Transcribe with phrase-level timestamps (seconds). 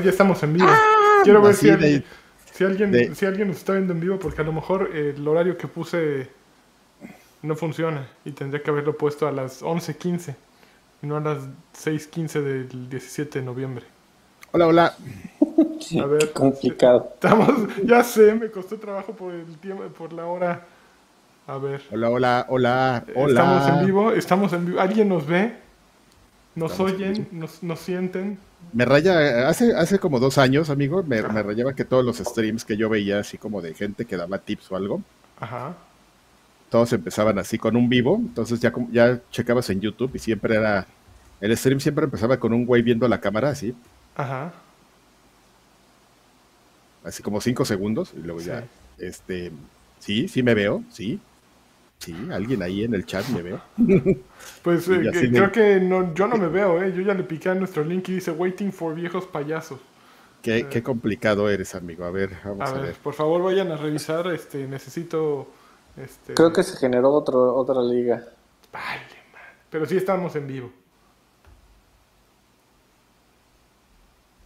[0.00, 0.66] ver, ya estamos en vivo.
[0.68, 2.04] Ah, Quiero ver si de- alguien,
[2.52, 5.14] si, alguien, de- si alguien nos está viendo en vivo, porque a lo mejor eh,
[5.16, 6.28] el horario que puse
[7.42, 10.34] no funciona y tendría que haberlo puesto a las 11.15
[11.02, 11.38] y no a las
[11.74, 13.84] 6.15 del 17 de noviembre.
[14.52, 14.94] Hola, hola.
[16.02, 17.10] A ver, Complicado.
[17.14, 17.48] estamos,
[17.84, 20.66] ya sé, me costó trabajo por el tiempo, por la hora.
[21.46, 23.28] A ver, Hola, hola, hola, hola.
[23.30, 24.80] estamos en vivo, estamos en vivo.
[24.80, 25.56] ¿Alguien nos ve?
[26.54, 27.28] ¿Nos Estamos en oyen?
[27.32, 28.38] ¿Nos, nos sienten?
[28.72, 32.64] Me raya, hace, hace como dos años, amigo, me, me rayaba que todos los streams
[32.64, 35.02] que yo veía, así como de gente que daba tips o algo,
[35.40, 35.74] Ajá.
[36.70, 38.16] todos empezaban así con un vivo.
[38.16, 40.86] Entonces ya, ya checabas en YouTube y siempre era.
[41.40, 43.74] El stream siempre empezaba con un güey viendo la cámara, así,
[44.14, 44.52] Ajá.
[47.02, 48.64] así como cinco segundos, y luego ya,
[48.98, 49.50] este,
[49.98, 51.18] sí, sí me veo, sí,
[52.00, 53.62] sí, alguien ahí en el chat me veo.
[54.62, 56.92] Pues eh, que- creo que no, yo no me veo, ¿eh?
[56.94, 59.80] Yo ya le piqué a nuestro link y dice Waiting for viejos payasos.
[60.42, 62.04] Qué, qué complicado eres, amigo.
[62.04, 62.96] A ver, vamos A a, ver, ver.
[63.02, 65.48] por favor vayan a revisar, este, necesito,
[65.96, 66.34] este...
[66.34, 68.24] Creo que se generó otro, otra liga.
[68.72, 69.42] Vale, man.
[69.70, 70.72] Pero sí estamos en vivo.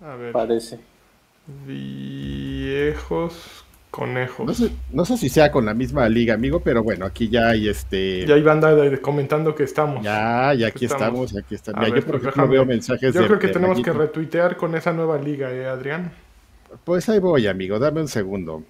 [0.00, 0.78] A ver, Parece.
[1.66, 3.64] viejos
[3.95, 4.45] conejos.
[4.45, 7.50] No sé, no sé si sea con la misma liga, amigo, pero bueno, aquí ya
[7.50, 8.25] hay este.
[8.27, 10.03] Y hay banda de- de comentando que estamos.
[10.03, 11.31] Ya, ya aquí Estamos.
[11.31, 11.81] estamos, aquí estamos.
[11.81, 13.27] Mira, ver, yo por ejemplo veo mensajes Yo de.
[13.28, 16.12] creo que de tenemos que retuitear con esa nueva liga, ¿eh, Adrián?
[16.83, 18.64] Pues ahí voy, amigo, dame un segundo.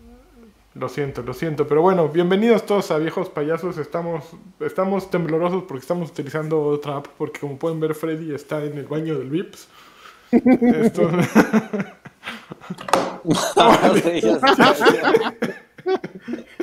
[0.74, 3.78] Lo siento, lo siento, pero bueno, bienvenidos todos a Viejos Payasos.
[3.78, 4.24] Estamos,
[4.60, 8.84] estamos temblorosos porque estamos utilizando otra app, porque como pueden ver, Freddy está en el
[8.86, 9.68] baño del Vips.
[10.32, 11.96] Esto- ya.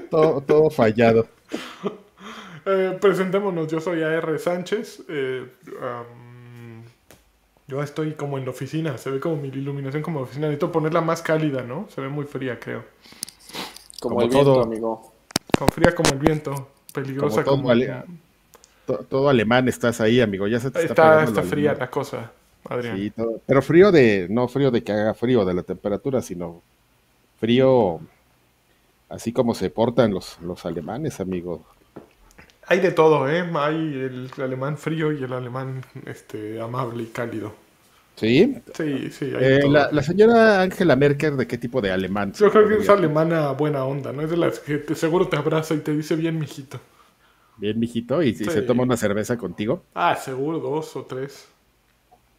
[0.10, 1.28] Todo, todo fallado.
[2.66, 5.04] Eh, presentémonos, yo soy AR Sánchez.
[5.10, 5.46] eh,
[7.68, 10.48] yo estoy como en la oficina, se ve como mi iluminación como oficina.
[10.48, 11.88] Necesito ponerla más cálida, ¿no?
[11.94, 12.84] Se ve muy fría, creo.
[14.02, 15.14] Como, Como el viento, amigo.
[15.58, 17.70] Con fría como el viento, peligrosa Como todo como...
[17.72, 18.04] ale-
[18.86, 20.48] To- Todo, alemán estás ahí, amigo.
[20.48, 22.32] Ya se te está, Está, está fría la cosa,
[22.70, 22.98] Adrián.
[22.98, 24.28] Sí, todo- Pero frío de.
[24.30, 26.62] No frío de que haga frío de la temperatura, sino
[27.40, 28.00] frío.
[29.10, 31.64] Así como se portan los, los alemanes, amigo.
[32.68, 33.44] Hay de todo, ¿eh?
[33.56, 37.54] Hay el alemán frío y el alemán este, amable y cálido.
[38.16, 38.56] ¿Sí?
[38.76, 39.72] Sí, sí, hay de Eh, todo.
[39.72, 42.34] la, la señora Angela Merkel, ¿de qué tipo de alemán?
[42.34, 44.22] Yo creo que es alemana buena onda, ¿no?
[44.22, 46.80] Es de las que te, seguro te abraza y te dice bien, mijito.
[47.56, 48.46] Bien, mijito, y, y Sí.
[48.50, 49.84] se toma una cerveza contigo.
[49.94, 51.48] Ah, seguro, dos o tres.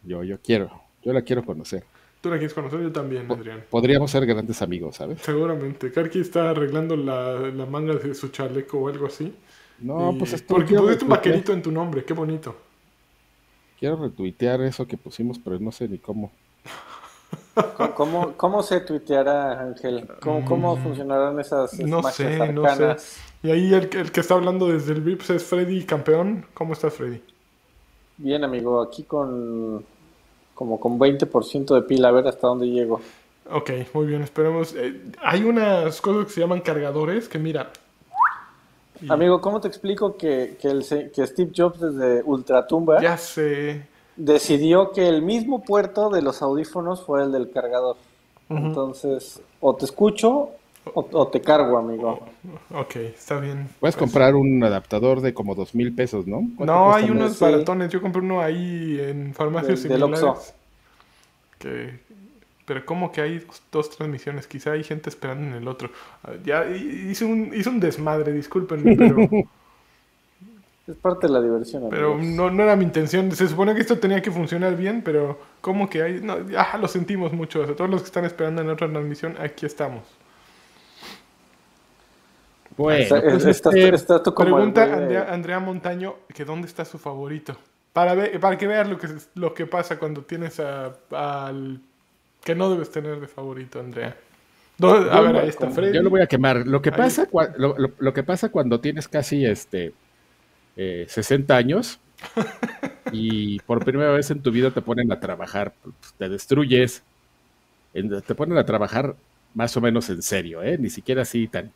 [0.03, 0.69] Yo, yo quiero,
[1.03, 1.83] yo la quiero conocer.
[2.21, 3.63] Tú la quieres conocer, yo también, Po- Adrián.
[3.69, 5.21] Podríamos ser grandes amigos, ¿sabes?
[5.21, 5.91] Seguramente.
[5.91, 9.33] Karki está arreglando la, la manga de su chaleco o algo así.
[9.79, 12.55] No, Y- pues esto Porque pusiste un vaquerito en tu nombre, qué bonito.
[13.79, 16.31] Quiero retuitear eso que pusimos, pero no sé ni cómo.
[17.95, 20.07] ¿Cómo, cómo se tuiteará, Ángel?
[20.21, 21.89] ¿Cómo, cómo funcionarán esas Mm.
[21.89, 22.69] No magias sé, no sé.
[22.69, 23.17] arcanas?
[23.43, 26.45] Y ahí el, que- el que está hablando desde el VIPS es Freddy Campeón.
[26.53, 27.21] ¿Cómo estás, Freddy?
[28.17, 29.83] Bien, amigo, aquí con
[30.53, 33.01] como con 20% de pila, a ver hasta dónde llego.
[33.51, 34.73] Ok, muy bien, esperemos.
[34.75, 37.71] Eh, hay unas cosas que se llaman cargadores que mira.
[39.01, 43.17] y- Amigo, ¿cómo te explico que, que, el, se- que Steve Jobs desde Ultratumba Ya
[43.17, 43.85] sé.
[44.15, 47.97] decidió que el mismo puerto de los audífonos fuera el del cargador?
[48.49, 50.49] Entonces, o te escucho
[50.85, 52.19] o, o te cargo, amigo.
[52.71, 53.69] Ok, está bien.
[53.79, 56.49] Puedes Pues, comprar un adaptador de como dos mil pesos, ¿no?
[56.55, 57.11] ¿Cuánto No, hay uno?
[57.11, 57.91] unos baratones.
[57.91, 60.23] Yo compré uno ahí en farmacias Del- del similares.
[60.23, 60.53] Oxxo.
[61.59, 61.99] Que,
[62.65, 64.47] pero como que hay dos, dos transmisiones.
[64.47, 65.91] Quizá hay gente esperando en el otro.
[66.23, 69.29] Ah, Ya hi- hice un, hice un desmadre, discúlpenme, pero,
[70.87, 73.31] Es parte de la diversión, pero no, no era mi intención.
[73.31, 76.19] Se supone que esto tenía que funcionar bien, pero como que hay...
[76.21, 77.63] No, ah, lo sentimos mucho.
[77.63, 80.03] A todos los que están esperando en otra transmisión, aquí estamos.
[82.77, 83.69] Bueno, pues este,
[84.55, 87.57] Pregunta de- Andrea, Andrea Montaño que dónde está su favorito.
[87.93, 91.79] Para, ver, para que veas lo que, lo que pasa cuando tienes a- al
[92.43, 94.15] que no debes tener de favorito, Andrea.
[95.11, 95.93] A ver, ahí está Freddy.
[95.93, 96.65] yo lo voy a quemar.
[96.65, 99.93] Lo que pasa, cua- lo, lo- lo que pasa cuando tienes casi este
[100.75, 101.99] eh, 60 años
[103.11, 105.73] y por primera vez en tu vida te ponen a trabajar,
[106.17, 107.03] te destruyes,
[107.93, 109.15] te ponen a trabajar
[109.53, 110.77] más o menos en serio, ¿eh?
[110.79, 111.71] Ni siquiera así tan,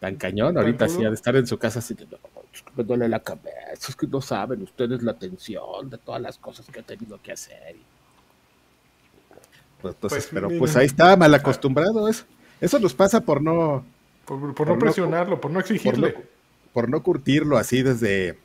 [0.00, 0.54] tan cañón.
[0.54, 2.18] ¿Tan Ahorita sí, ha de estar en su casa así de, "No,
[2.52, 6.20] es que me duele la cabeza, es que no saben ustedes la tensión de todas
[6.20, 7.76] las cosas que he tenido que hacer.
[7.76, 7.84] Y-
[9.82, 10.58] Pues, entonces, Pues, pero miren.
[10.58, 12.06] pues ahí está, mal acostumbrado.
[12.08, 12.24] Eso,
[12.60, 13.84] eso nos pasa por no,
[14.26, 16.16] Por, por por no no- presionarlo, por no por no, exigirle.
[16.74, 18.38] por no curtirlo así desde,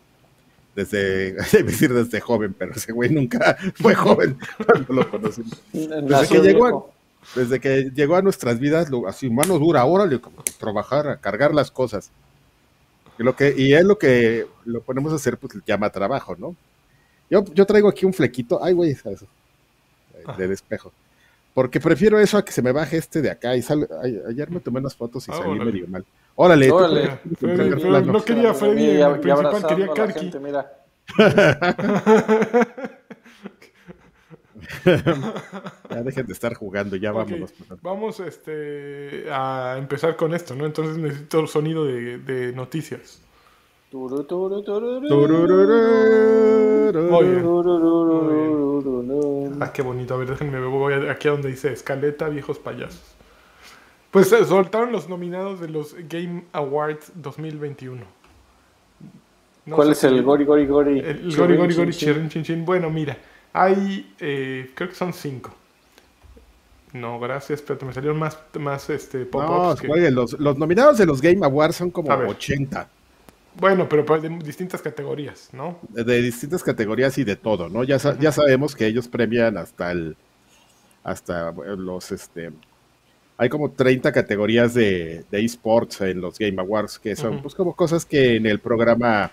[0.76, 5.62] desde, decir desde joven, pero ese güey nunca fue joven cuando lo conocimos.
[5.74, 6.86] Desde que, llegó a,
[7.34, 10.20] desde que llegó a nuestras vidas, lo, así mano dura, órale,
[10.60, 12.12] trabajar, a cargar las cosas.
[13.18, 16.56] Y, lo que, y es lo que lo ponemos a hacer, pues llama trabajo, ¿no?
[17.30, 19.28] Yo, yo traigo aquí un flequito, ay, güey, eso,
[20.38, 20.92] del espejo.
[21.54, 23.88] Porque prefiero eso a que se me baje este de acá y sale.
[24.28, 26.06] ayer me tomé unas fotos y ah, salí medio mal.
[26.36, 27.20] Órale, órale.
[27.40, 30.32] Tú, no quería Freddy, el principal quería Karki.
[30.40, 30.70] mira.
[35.90, 37.54] ya dejen de estar jugando, ya vámonos.
[37.82, 40.66] Vamos este, a empezar con esto, ¿no?
[40.66, 43.22] Entonces necesito el sonido de, de noticias.
[49.62, 50.14] Ah, qué bonito.
[50.14, 53.16] A ver, déjenme, voy aquí a donde dice escaleta, viejos payasos.
[54.12, 58.04] Pues se soltaron los nominados de los Game Awards 2021.
[59.70, 61.00] ¿Cuál es el Gori Gori Gori?
[61.00, 62.66] El Gori Gori Gori Chin Chin.
[62.66, 63.18] Bueno, mira,
[63.56, 65.56] hay, eh, creo que son cinco.
[66.92, 69.84] No, gracias, pero me salieron más, más este, pop-ups.
[69.84, 70.12] No, que...
[70.12, 72.90] los, los, nominados de los Game Awards son como 80.
[73.58, 75.80] Bueno, pero de distintas categorías, ¿no?
[75.90, 77.84] De, distintas categorías y de todo, ¿no?
[77.84, 80.18] Ya, ya sabemos que ellos premian hasta el
[81.04, 82.52] hasta los este
[83.38, 88.06] hay como 30 categorías de, esports en los Game Awards que son pues como cosas
[88.06, 89.32] que en el programa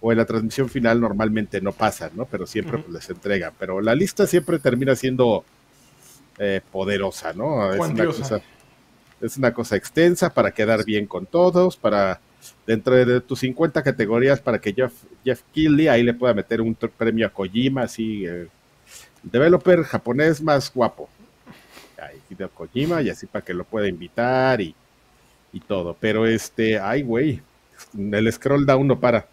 [0.00, 2.24] o en la transmisión final normalmente no pasan, ¿no?
[2.24, 3.52] Pero siempre pues, les entregan.
[3.58, 5.44] Pero la lista siempre termina siendo
[6.38, 7.72] eh, poderosa, ¿no?
[7.72, 8.42] Es una, cosa,
[9.20, 12.20] es una cosa extensa para quedar bien con todos, para
[12.66, 14.92] dentro de tus 50 categorías para que Jeff,
[15.24, 15.42] Jeff
[15.90, 18.48] ahí le pueda meter un premio a Kojima, así, el
[19.22, 21.08] developer japonés más guapo.
[22.00, 24.74] Ahí, de Kojima, y así para que lo pueda invitar y,
[25.66, 25.96] todo.
[25.98, 27.42] Pero este, ay, güey,
[27.94, 29.26] el scroll down no para.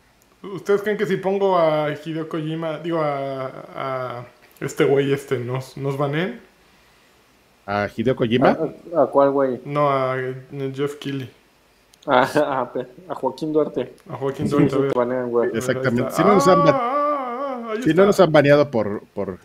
[0.44, 4.26] ¿Ustedes creen que si pongo a Hideo Kojima, digo a,
[4.60, 6.40] este güey, este, nos, nos baneen?
[7.66, 8.58] ¿A Hideo Kojima?
[8.96, 9.60] ¿A, cuál güey?
[9.66, 10.16] No, a
[10.74, 11.30] Jeff Keighley.
[12.06, 12.70] Ah,
[13.10, 13.94] a, Joaquín Duarte.
[14.10, 14.78] A Joaquín Duarte.
[15.58, 16.12] Exactamente.
[16.12, 19.40] Si no nos han, ah, si no nos han baneado por, por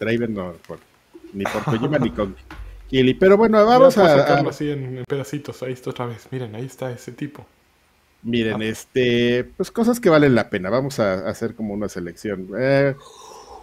[0.00, 0.78] Draven, no, por,
[1.34, 2.34] ni por Kojima ni con
[2.88, 3.14] Kili.
[3.14, 5.62] Pero bueno, vamos a, sacarlo así en, pedacitos.
[5.62, 6.28] Ahí está otra vez.
[6.30, 7.44] Miren, ahí está ese tipo.
[8.26, 8.64] Miren, ah.
[8.64, 10.68] este, pues cosas que valen la pena.
[10.68, 12.48] Vamos a, hacer como una selección.
[12.58, 12.96] Eh,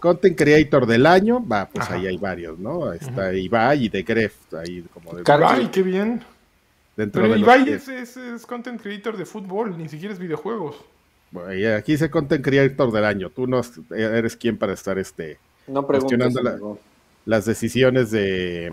[0.00, 2.90] Content Creator del año, va, pues ahí hay varios, ¿no?
[2.92, 5.22] Está Ibai y The Gref, ahí como de.
[5.22, 6.22] Caray, qué bien.
[6.96, 10.76] Pero Ibai es, content creator de fútbol, ni siquiera es videojuegos.
[11.30, 13.28] Bueno, aquí dice content creator del año.
[13.30, 13.60] Tú no
[13.94, 16.78] eres quien para estar este no cuestionando
[17.26, 18.72] las decisiones de,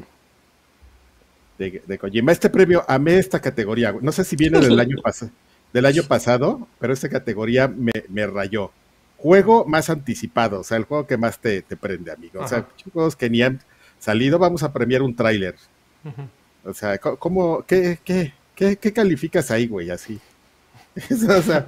[1.57, 2.31] de, de Kojima.
[2.31, 3.93] Este premio, amé esta categoría.
[3.99, 5.31] No sé si viene del año pasado,
[5.73, 8.71] del año pasado, pero esta categoría me, me, rayó.
[9.17, 12.41] Juego más anticipado, o sea, el juego que más te, te prende, amigo.
[12.41, 13.61] O sea, juegos que ni han
[13.99, 15.55] salido, vamos a premiar un tráiler.
[16.65, 19.91] O sea, ¿cómo, qué, qué, qué, qué calificas ahí, güey?
[19.91, 20.19] Así.
[21.11, 21.67] o sea,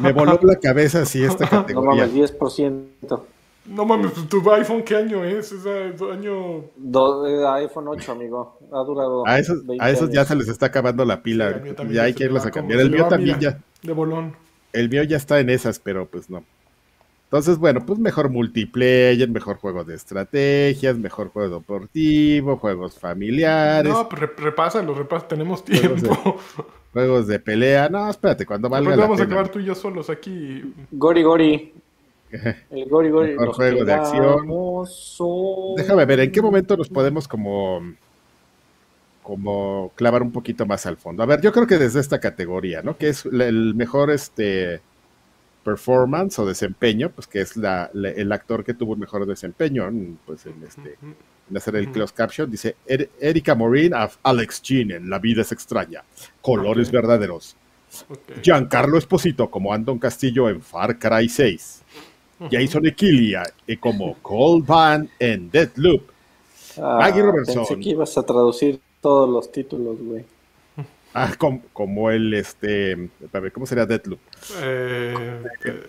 [0.00, 2.06] me voló la cabeza así esta categoría.
[2.06, 3.22] No mames, 10%.
[3.64, 5.52] No mames, ¿tu iPhone qué año es?
[5.52, 6.64] ¿Es año...?
[6.76, 8.58] Do, eh, iPhone 8, amigo.
[8.72, 11.62] Ha durado A esos, a esos ya se les está acabando la pila.
[11.90, 12.80] ya hay que irlos a cambiar.
[12.80, 13.60] El mío también ya...
[13.82, 14.34] De bolón.
[14.72, 16.44] El mío ya está en esas, pero pues no.
[17.32, 23.90] Entonces, bueno, pues mejor multiplayer, mejor juego de estrategias, mejor juego deportivo, juegos familiares.
[23.90, 26.38] No, pues repásalo, repásalo, tenemos tiempo.
[26.92, 27.88] Juegos de, pelea.
[27.88, 30.74] No, espérate, cuando valga vamos a acabar tú y yo solos aquí.
[30.90, 31.72] Gori Gori.
[32.70, 33.32] El Gori Gori.
[33.32, 34.48] Mejor juego de acción.
[35.76, 37.82] Déjame ver, ¿en qué momento nos podemos como
[39.22, 41.22] como clavar un poquito más al fondo?
[41.22, 42.96] A ver, yo creo que desde esta categoría, ¿no?
[42.96, 44.80] Que es el mejor este
[45.62, 49.88] performance o desempeño, pues que es la, el actor que tuvo el mejor desempeño
[50.26, 50.96] pues, en, este,
[51.48, 52.74] en hacer el close caption, dice
[53.20, 56.02] Erika Morin of Alex Jean en La vida es extraña,
[56.40, 57.56] colores verdaderos.
[58.42, 61.82] Giancarlo Esposito como Andon Castillo en Far Cry 6.
[62.50, 66.02] Jason Equilia y como Cold Van en Deathloop.
[66.78, 67.66] Ah, Maggie Robertson.
[67.66, 70.24] Pensé que ibas a traducir todos los títulos, güey.
[71.14, 73.10] Ah, como, el, este,
[73.52, 74.18] ¿cómo sería Deathloop?
[74.62, 75.42] Eh,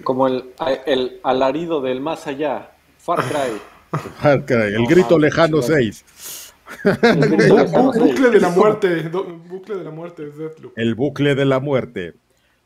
[0.03, 0.43] como el,
[0.85, 3.57] el alarido del más allá, Far Cry.
[4.19, 6.53] Far Cry, el grito lejano 6.
[6.83, 7.19] El
[7.99, 10.73] bucle de la muerte, bucle de la muerte es Deathloop.
[10.77, 12.15] El bucle de la muerte.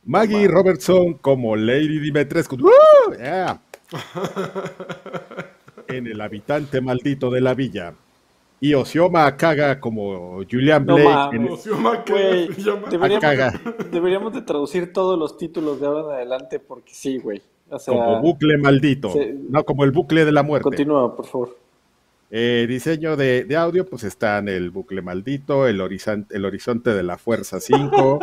[0.03, 2.55] Maggie Robertson como Lady Dimitrescu.
[2.55, 3.13] ¡Uh!
[5.87, 7.93] en el habitante maldito de la villa.
[8.59, 11.39] Y Osioma caga como Julian Blake.
[11.39, 12.03] No, Osioma
[12.89, 13.53] deberíamos,
[13.91, 17.41] deberíamos, de traducir todos los títulos de ahora en adelante porque sí, güey.
[17.69, 19.13] O sea, como bucle maldito.
[19.49, 20.63] No, como el bucle de la muerte.
[20.63, 21.66] continúa, por favor.
[22.29, 27.01] Eh, diseño de, de audio, pues están el bucle maldito, el, horizonte, el horizonte de
[27.01, 28.19] la fuerza 5,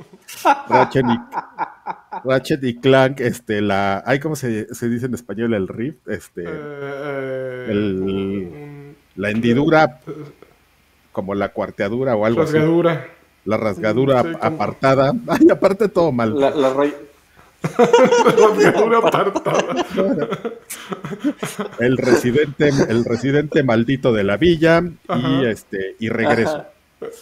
[0.68, 5.68] Ratchet y, Ratchet y Clank, este, la, ay, ¿cómo se, se dice en español el
[5.68, 5.96] riff?
[6.08, 10.00] Este, Eh, El- un- la hendidura,
[11.12, 13.06] como la cuarteadura o algo así, rasgadura.
[13.44, 16.38] la rasgadura Sí, apartada, ay, aparte todo mal.
[16.40, 16.74] La, la.
[21.78, 25.28] El residente, el residente maldito de la villa Ajá.
[25.28, 26.56] y este, y regreso.
[26.56, 26.68] Ajá.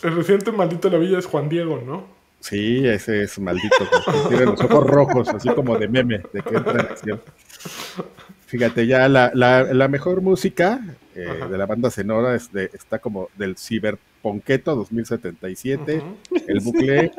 [0.02, 2.06] El reciente maldito de la villa es Juan Diego, ¿no?
[2.40, 6.56] Sí, ese es maldito, porque tiene los ojos rojos, así como de meme, de que
[6.56, 7.20] entra en acción.
[8.46, 10.80] Fíjate, ya la, la, la mejor música
[11.14, 16.16] eh, de la banda sonora es de- está como del Cyberpunketo 2077, Ujú,
[16.48, 17.12] el bucle,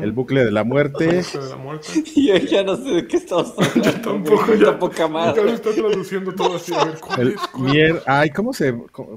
[0.00, 1.86] el bucle de la muerte, De la muerte.
[2.16, 3.82] Yo ya no sé de qué estamos hablando.
[3.82, 4.54] Yo tampoco ya.
[4.54, 5.44] está poca Ya madre.
[5.44, 6.72] lo está traduciendo todo así.
[6.74, 7.40] A ver, ¿cuál el es?
[7.52, 7.64] ¿Cuál?
[7.72, 8.74] Nier, ay, ¿cómo se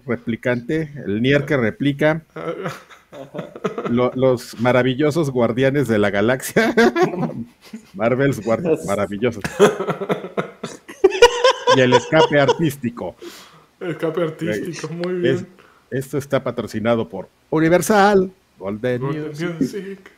[0.07, 0.91] replicante?
[1.05, 2.23] El Nier que replica,
[3.89, 6.73] lo- los maravillosos guardianes de la galaxia,
[7.93, 9.43] Marvels guardias maravillosos.
[11.75, 13.15] Y el escape artístico.
[13.79, 15.35] Escape artístico, muy bien.
[15.35, 15.45] Es-
[15.91, 19.49] esto está patrocinado por Universal, Golden Golden Music.
[19.59, 20.11] Music.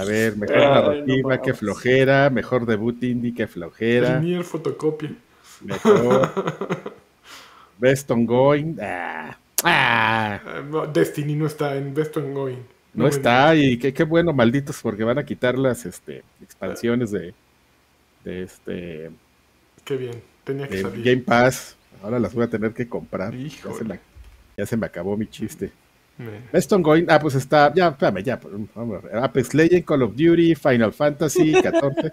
[0.00, 4.44] A ver, mejor Ay, no narrativa, qué flojera, mejor debut indie, qué flojera, El Nier
[4.44, 5.10] fotocopia.
[5.60, 6.30] mejor
[7.78, 12.62] Best Ongoing, ah, ah, Ah, no, Destiny no está en Best Ongoing.
[12.94, 17.10] no me está, y qué, qué bueno, malditos, porque van a quitar las este, expansiones
[17.10, 17.34] de,
[18.24, 19.10] de este.
[19.84, 21.04] Qué bien, tenía que salir.
[21.04, 23.78] Game Pass, ahora las voy a tener que comprar, ya Híjole.
[23.78, 24.00] se, me,
[24.56, 25.72] ya se me acabó mi chiste.
[26.52, 28.40] Best Ongoing, ah, pues está, ya, espérame, ya,
[28.74, 29.16] vamos a ver.
[29.18, 32.12] Apex Legends, Call of Duty, Final Fantasy 14,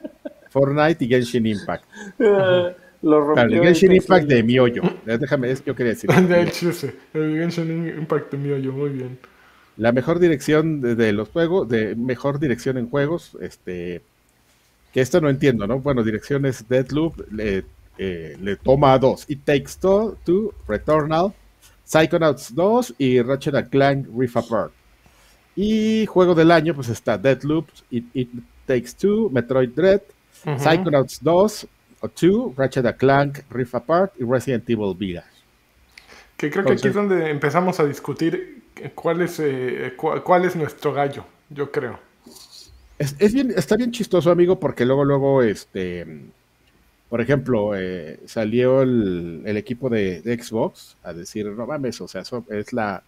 [0.49, 1.85] Fortnite y Genshin Impact.
[2.19, 3.33] Eh, Lo rompió.
[3.33, 4.43] Claro, el Genshin Impact de.
[4.43, 4.81] Miollo.
[5.05, 6.09] Déjame, es que yo quería decir.
[6.09, 9.17] De hecho, ese, el Genshin Impact mío, yo muy bien.
[9.77, 14.01] La mejor dirección de, de los juegos, de mejor dirección en juegos, este,
[14.93, 15.79] que esto no entiendo, ¿no?
[15.79, 17.63] Bueno, dirección es Deadloop, le,
[17.97, 19.25] eh, le toma dos.
[19.27, 21.33] It Takes Two, Two, Returnal,
[21.85, 24.71] Psychonauts 2 y Ratchet and Clank Rift Apart.
[25.55, 28.29] Y juego del año, pues está Deadloop, It, It
[28.65, 30.01] Takes Two, Metroid Dread.
[30.57, 31.67] Psychonauts 2
[32.01, 35.27] o 2, Ratchet and Clank Rift Apart y Resident Evil Village.
[36.37, 38.63] Que creo que aquí es donde empezamos a discutir
[38.95, 41.99] cuál es, eh, cu- cuál es nuestro gallo, yo creo.
[42.97, 46.05] Es, es bien, está bien chistoso, amigo, porque luego, luego, este,
[47.13, 52.07] por ejemplo, eh, salió el, el equipo de, de Xbox a decir, no mames, o
[52.07, 53.03] sea, so- es la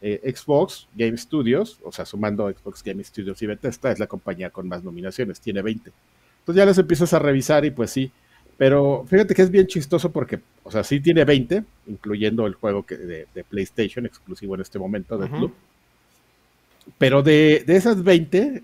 [0.00, 4.50] eh, Xbox Game Studios, o sea, sumando Xbox Game Studios y Bethesda, es la compañía
[4.50, 5.90] con más nominaciones, tiene 20.
[6.38, 8.12] Entonces ya les empiezas a revisar y pues sí,
[8.56, 12.86] pero fíjate que es bien chistoso porque, o sea, sí tiene 20, incluyendo el juego
[12.86, 15.50] que, de, de PlayStation, exclusivo en este momento, de Ujú.
[16.96, 18.62] Pero de, de esas 20,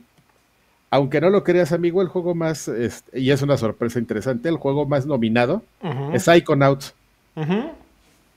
[0.95, 4.59] aunque no lo creas, amigo, el juego más, este, y es una sorpresa interesante, el
[4.59, 5.65] juego más nominado
[6.13, 6.95] es Psychonauts.
[7.35, 7.73] Ujú.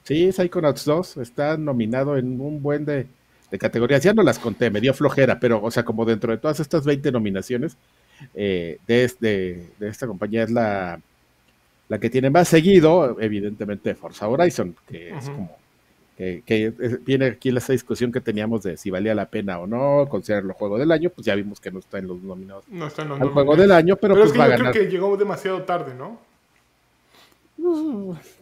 [0.04, 3.06] Sí, Psychonauts 2 está nominado en un buen de,
[3.52, 4.02] de categorías.
[4.02, 6.84] Ya no las conté, me dio flojera, pero, o sea, como dentro de todas estas
[6.84, 7.78] 20 nominaciones,
[8.34, 11.00] eh, de, de esta compañía es la,
[11.90, 15.56] la que tiene más seguido, evidentemente, Forza Horizon, que es como.
[16.18, 19.68] Que, que es- viene aquí esa discusión que teníamos de si valía la pena o
[19.68, 22.88] no considerarlo juego del año, pues ya vimos que no está en los nominados No
[22.88, 24.54] está en los al juego del año, pero, Pero pues es que va a yo
[24.56, 24.82] creo ganar.
[24.82, 26.20] que llegó demasiado tarde, ¿no?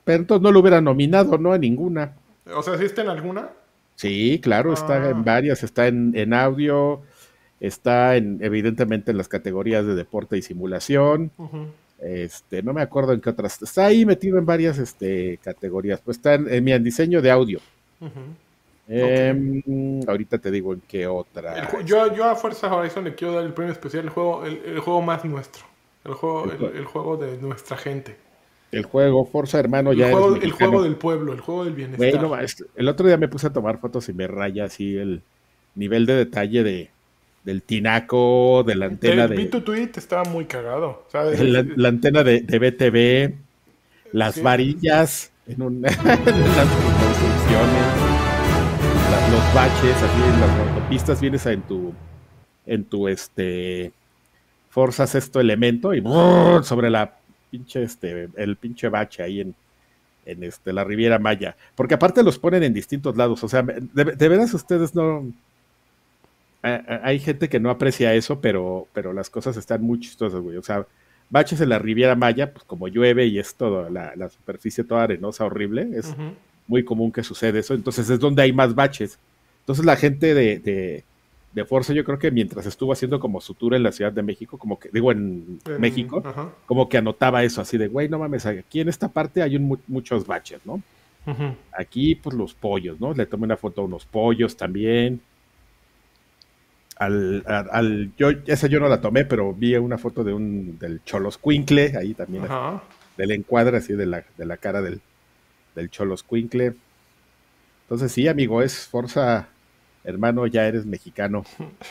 [0.03, 1.53] Pero entonces no lo hubiera nominado, ¿no?
[1.53, 2.13] A ninguna.
[2.53, 3.49] O sea, ¿sí está en alguna?
[3.95, 5.09] Sí, claro, está Ah.
[5.09, 7.01] en varias, está en, en audio,
[7.59, 11.31] está en, evidentemente en las categorías de deporte y simulación.
[11.99, 16.17] Este, no me acuerdo en qué otras, está ahí metido en varias este, categorías, pues
[16.17, 17.59] está en, en, mi- en diseño de audio.
[18.87, 21.57] Em, ahorita te digo en qué otra.
[21.79, 24.61] El yo, yo a Fuerza Horizon le quiero dar el premio especial, el juego, el,
[24.65, 25.63] el juego más nuestro.
[26.03, 27.17] El juego, El el, juego.
[27.17, 28.15] de nuestra gente.
[28.71, 32.45] El juego Forza, hermano, El ya juego, el juego del pueblo, el juego del bienestar.
[32.75, 35.23] El otro día me puse a tomar fotos y me raya así el
[35.73, 36.89] nivel de detalle de,
[37.45, 41.05] del tinaco, de la antena Te- Vi de, tu tweet, estaba muy cagado.
[41.11, 41.39] ¿sabes?
[41.39, 43.35] la, la antena de, de BTV,
[44.13, 44.41] las Sí.
[44.41, 47.85] varillas en, un, en las construcciones,
[49.11, 51.93] la- los baches, así en las autopistas vienes a- en tu
[52.67, 53.91] en tu este
[54.71, 56.63] forzas esto elemento y ¡brrr!
[56.63, 57.13] sobre la
[57.51, 59.53] pinche este el pinche bache ahí en
[60.25, 64.03] en este la Riviera Maya, porque aparte los ponen en distintos lados, o sea, de,
[64.03, 65.23] de veras ustedes no
[67.03, 70.63] hay gente que no aprecia eso, pero pero las cosas están muy chistosas, güey, o
[70.63, 70.85] sea,
[71.29, 75.03] baches en la Riviera Maya, pues como llueve y es todo, la, la superficie toda
[75.03, 76.13] arenosa, horrible, es
[76.67, 79.19] muy común que sucede eso, entonces es donde hay más baches.
[79.61, 81.03] Entonces la gente de, de,
[81.53, 84.21] de Forza, yo creo que mientras estuvo haciendo como su tour en la Ciudad de
[84.23, 86.21] México, como que, digo, en, En- México,
[86.65, 89.79] como que anotaba eso, así de, güey, no mames, aquí en esta parte hay un
[89.87, 90.81] muchos baches, ¿no?
[91.77, 93.13] Aquí, pues los pollos, ¿no?
[93.13, 95.19] Le tomé una foto a unos pollos también.
[96.95, 100.79] Al, al, al- yo, esa yo no la tomé, pero vi una foto de un
[100.79, 102.83] del Cholos Quincle, ahí también, Ajá.
[103.17, 105.01] del encuadre así de la, de la cara del,
[105.75, 106.75] del Cholos Quincle.
[107.83, 109.47] Entonces sí, amigo, es Forza,
[110.03, 111.43] hermano, ya eres mexicano.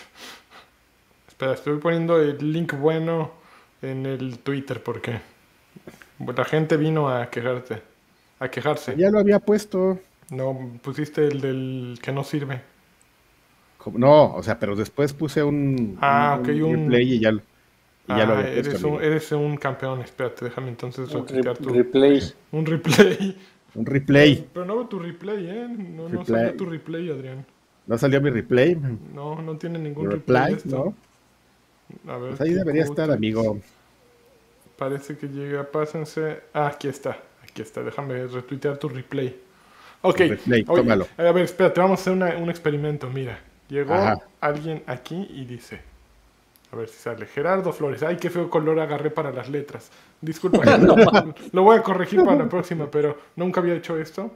[1.28, 3.32] Espera, estoy poniendo el link bueno
[3.82, 5.20] en el Twitter porque
[6.18, 7.82] la gente vino a quejarte.
[8.40, 8.96] A quejarse.
[8.96, 10.00] Ya lo había puesto.
[10.30, 12.62] No, pusiste el del que no sirve.
[13.92, 17.40] No, o sea, pero después puse un, Ah, un- replay y ya, lo-
[18.08, 18.50] y ya lo Ah, puesto.
[18.58, 19.00] eres, un, amigo.
[19.00, 20.00] eres un campeón.
[20.02, 21.34] Espérate, déjame entonces Un tu...
[21.72, 22.22] replay.
[22.52, 23.36] Un replay.
[23.74, 24.48] Un replay.
[24.52, 25.66] Pero no veo tu replay, ¿eh?
[25.68, 26.24] No, no Replay.
[26.26, 27.44] salió tu replay, Adrián.
[27.86, 28.76] ¿No salió mi replay?
[29.14, 30.54] No, no tiene ningún replay.
[30.54, 30.94] Esto.
[32.06, 32.12] ¿no?
[32.12, 33.58] A ver, Pues ahí ¿qué debería estar, amigo.
[34.78, 36.40] Parece que llega, pásense.
[36.52, 37.82] Ah, aquí está, aquí está.
[37.82, 39.36] Déjame retuitear tu replay.
[40.02, 40.18] Ok.
[40.18, 41.06] Replay, oye, tómalo.
[41.16, 43.08] A ver, espérate, vamos a hacer una- un experimento.
[43.10, 43.38] Mira,
[43.68, 44.18] llegó Ajá.
[44.40, 45.80] alguien aquí y dice.
[46.72, 47.26] A ver si sale.
[47.26, 48.02] Gerardo Flores.
[48.02, 49.90] Ay, qué feo color agarré para las letras.
[50.20, 50.62] Disculpa.
[51.52, 54.32] lo voy a corregir para la próxima, pero nunca había hecho esto.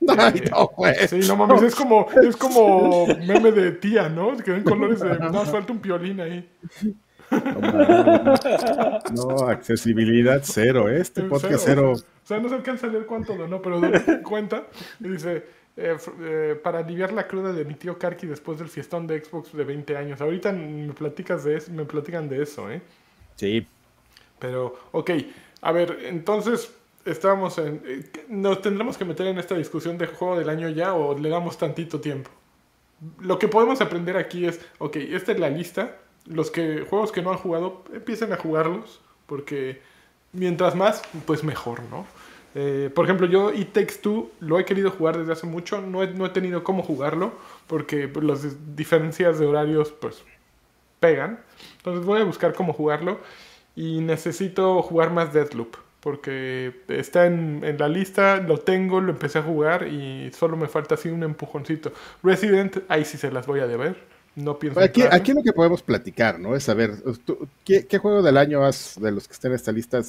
[0.18, 0.94] Ay, no, güey.
[1.08, 4.36] Sí, no mames, es como, es como meme de tía, ¿no?
[4.36, 5.18] Que ven colores de.
[5.18, 6.48] No, falta un piolín ahí.
[9.12, 11.00] No, accesibilidad cero, ¿eh?
[11.00, 11.92] Este podcast serio, cero.
[11.92, 13.80] O sea, no se alcanza a leer cuánto donó, pero
[14.22, 14.64] cuenta.
[15.00, 15.44] Y dice,
[15.76, 19.52] eh, eh, para aliviar la cruda de mi tío Karki después del fiestón de Xbox
[19.52, 20.20] de 20 años.
[20.20, 22.80] Ahorita me platicas de eso, me platican de eso, ¿eh?
[23.34, 23.66] Sí.
[24.38, 25.10] Pero, ok,
[25.60, 26.72] a ver, entonces
[27.04, 27.82] estábamos en...
[27.86, 31.28] eh, ¿Nos tendremos que meter en esta discusión de juego del año ya o le
[31.28, 32.30] damos tantito tiempo?
[33.20, 35.98] Lo que podemos aprender aquí es, ok, esta es la lista.
[36.24, 39.80] Los que juegos que no han jugado, empiecen a jugarlos, porque
[40.32, 42.06] mientras más, pues mejor, ¿no?
[42.58, 46.02] Eh, por ejemplo, yo It Takes Two lo he querido jugar desde hace mucho, no
[46.02, 47.34] he, no he tenido cómo jugarlo,
[47.66, 50.24] porque las diferencias de horarios, pues,
[50.98, 51.40] pegan.
[51.76, 53.20] Entonces voy a buscar cómo jugarlo
[53.76, 59.38] y necesito jugar más Deathloop, porque está en, en la lista, lo tengo, lo empecé
[59.40, 61.92] a jugar y solo me falta así un empujoncito.
[62.22, 64.15] Resident, ahí sí se las voy a deber.
[64.36, 64.78] No pienso.
[64.80, 66.54] Aquí, aquí lo que podemos platicar, ¿no?
[66.54, 66.92] Es saber,
[67.64, 70.00] ¿qué, qué juego del año has, de los que están en esta lista,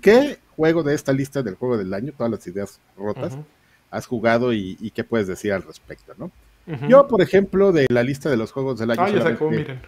[0.00, 3.36] qué juego de esta lista del juego del año, todas las ideas rotas,
[3.90, 6.30] has jugado y, y qué puedes decir al respecto, ¿no?
[6.88, 9.82] Yo, por ejemplo, de la lista de los juegos del año, Ah, ya sacó, miren.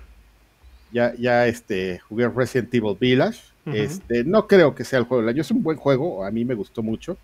[0.93, 3.41] ya, ya este, jugué Resident Evil Village.
[3.65, 6.45] Este, no creo que sea el juego del año, es un buen juego, a mí
[6.45, 7.17] me gustó mucho.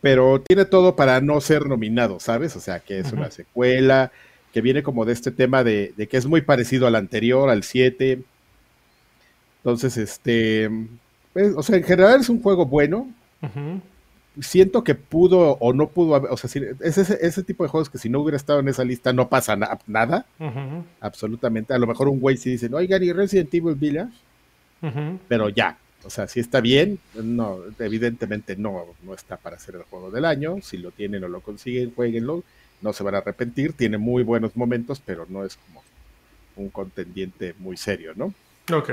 [0.00, 2.54] Pero tiene todo para no ser nominado, ¿sabes?
[2.56, 4.12] O sea, que es una secuela,
[4.54, 7.64] que viene como de este tema de, de que es muy parecido al anterior, al
[7.64, 8.22] 7.
[9.58, 10.70] Entonces, este,
[11.32, 13.10] pues, o sea, en general es un juego bueno.
[14.40, 17.68] Siento que pudo o no pudo, haber- o sea, si- es ese, ese tipo de
[17.68, 20.26] juegos que si no hubiera estado en esa lista no pasa na- nada,
[21.00, 21.72] absolutamente.
[21.74, 24.12] A lo mejor un güey sí dice, oigan, y Resident Evil Village,
[25.28, 25.78] pero ya.
[26.04, 30.24] O sea, si está bien, no, evidentemente no, no está para ser el juego del
[30.26, 30.56] año.
[30.62, 32.42] Si lo tienen o lo consiguen, jueguenlo.
[32.84, 33.72] No se van a arrepentir.
[33.72, 35.82] Tiene muy buenos momentos, pero no es como
[36.56, 38.32] un contendiente muy serio, ¿no?
[38.72, 38.90] Ok.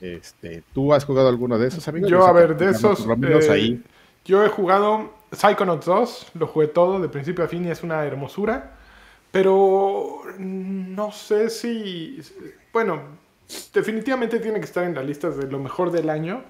[0.00, 2.10] Este, ¿Tú has jugado alguno de esos, amigos?
[2.10, 3.06] Yo, a ver, de por esos.
[3.06, 3.84] lo menos eh, ahí.
[4.24, 8.04] Yo he jugado Psychonauts 2, lo jugué todo, de principio a fin, y es una
[8.04, 8.78] hermosura.
[9.30, 12.18] Pero no sé si.
[12.72, 13.02] Bueno,
[13.72, 16.42] definitivamente tiene que estar en las listas de lo mejor del año.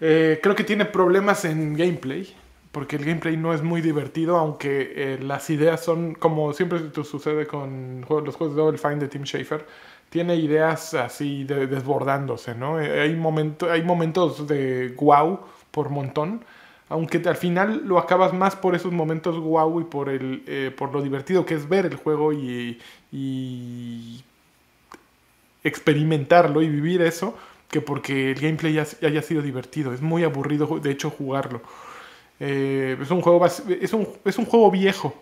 [0.00, 2.34] Eh, creo que tiene problemas en gameplay,
[2.76, 7.46] porque el gameplay no es muy divertido, aunque eh, las ideas son, como siempre sucede
[7.46, 9.64] con los juegos de Double Fine de Tim Schafer,
[10.10, 12.78] tiene ideas así de- desbordándose, ¿no?
[12.78, 16.44] Eh, hay, momento, hay momentos de wow por montón,
[16.90, 20.92] aunque al final lo acabas más por esos momentos wow y por, el, eh, por
[20.92, 22.78] lo divertido que es ver el juego y,
[23.10, 24.22] y
[25.64, 27.36] experimentarlo y vivir eso
[27.70, 29.92] que porque el gameplay ya- haya sido divertido.
[29.92, 31.62] Es muy aburrido, de hecho, jugarlo.
[32.38, 35.14] Eh, es, un juego es, un, es un juego viejo,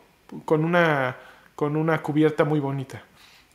[0.45, 1.17] con una,
[1.55, 3.03] con una cubierta muy bonita.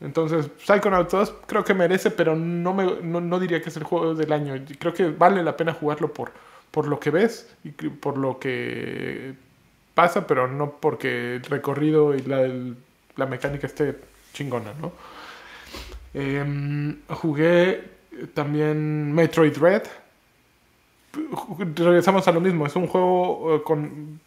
[0.02, 3.84] Entonces, Psychonauts 2 creo que merece, pero no, me, no, no diría que es el
[3.84, 4.56] juego del año.
[4.80, 6.32] Creo que vale la pena jugarlo por,
[6.72, 9.34] por lo que ves y por lo que
[9.94, 12.48] pasa, pero no porque el recorrido y la,
[13.18, 13.98] la mecánica esté
[14.34, 14.94] chingona, ¿no?
[16.14, 17.84] Em, jugué
[18.34, 19.84] también Metroid Red.
[21.76, 24.20] Regresamos a lo mismo, es un juego eh, con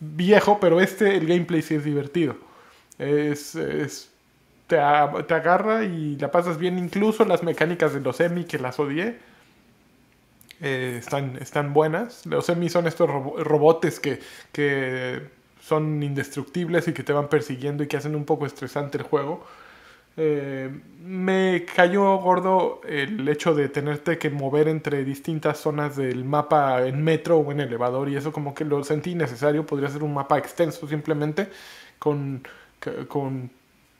[0.00, 2.36] viejo, pero este, el gameplay sí es divertido.
[2.98, 3.52] Es,
[4.66, 8.78] te, te agarra y la pasas bien, incluso las mecánicas de los Emi que las
[8.80, 9.18] odié.
[10.60, 12.24] eh, están, están buenas.
[12.26, 14.20] Los Emi son estos robo- robotes que,
[14.52, 15.22] que
[15.60, 19.44] son indestructibles y que te van persiguiendo y que hacen un poco estresante el juego.
[20.16, 20.70] Eh,
[21.04, 27.04] me cayó gordo el hecho de tenerte que mover entre distintas zonas del mapa en
[27.04, 29.66] metro o en elevador y eso como que lo sentí innecesario.
[29.66, 31.48] Podría ser un mapa extenso simplemente
[31.98, 32.42] con,
[33.08, 33.50] con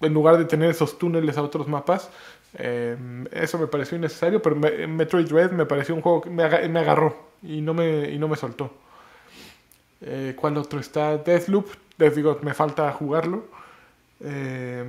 [0.01, 2.11] en lugar de tener esos túneles a otros mapas.
[2.59, 2.97] Eh,
[3.33, 7.17] eso me pareció innecesario, pero me- Metroid Red me pareció un juego que me agarró
[7.43, 8.73] y no me, y no me soltó.
[10.01, 11.17] Eh, ¿Cuál otro está?
[11.19, 11.67] Deathloop.
[11.99, 13.45] Les digo, me falta jugarlo.
[14.21, 14.85] Eh,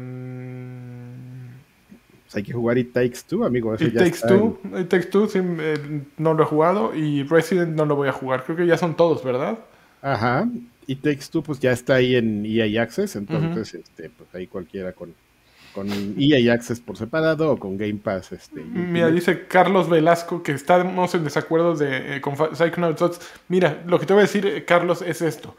[2.25, 3.73] Pues hay que jugar It Takes Two, amigo.
[3.73, 7.23] Eso It ya Takes Two, It Takes Two sí, eh, no lo he jugado y
[7.23, 8.43] Resident no lo voy a jugar.
[8.43, 9.59] Creo que ya son todos, ¿verdad?
[10.01, 10.47] Ajá.
[10.87, 13.15] It Takes Two, pues ya está ahí en EA Access.
[13.15, 15.15] Entonces, este, pues ahí cualquiera con,
[15.71, 18.31] con EA Access por separado o con Game Pass.
[18.31, 23.21] Este, Mira, dice Carlos Velasco que estamos en desacuerdo de, eh, con Psychonauts 2.
[23.49, 25.55] Mira, lo que te voy a decir, eh, Carlos, es esto.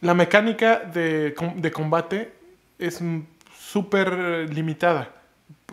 [0.00, 2.32] La mecánica de, de combate
[2.78, 3.00] es
[3.58, 5.12] súper limitada.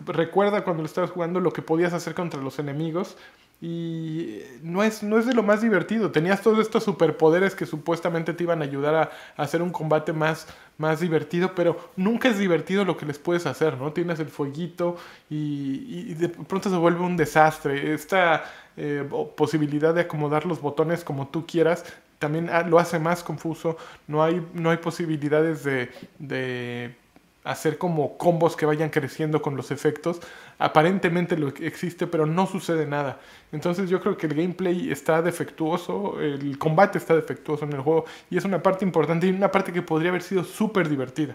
[0.06, 3.16] Recuerda cuando lo estabas jugando lo que podías hacer contra los enemigos
[3.60, 6.10] y eh, no es, no es de lo más divertido.
[6.10, 10.46] Tenías todos estos superpoderes que supuestamente te iban a ayudar a, hacer un combate más,
[10.76, 13.92] más divertido, pero nunca es divertido lo que les puedes hacer, ¿no?
[13.92, 14.96] Tienes el fueguito
[15.30, 17.94] y, y de pronto se vuelve un desastre.
[17.94, 18.44] Esta
[18.76, 21.84] eh, posibilidad de acomodar los botones como tú quieras
[22.24, 23.76] también ah, lo hace más confuso.
[24.06, 26.96] No hay, no hay posibilidades de, de
[27.44, 30.20] hacer como combos que vayan creciendo con los efectos.
[30.58, 33.20] Aparentemente lo existe, pero no sucede nada.
[33.52, 38.06] Entonces yo creo que el gameplay está defectuoso, el combate está defectuoso en el juego
[38.30, 41.34] y es una parte importante y una parte que podría haber sido súper divertida.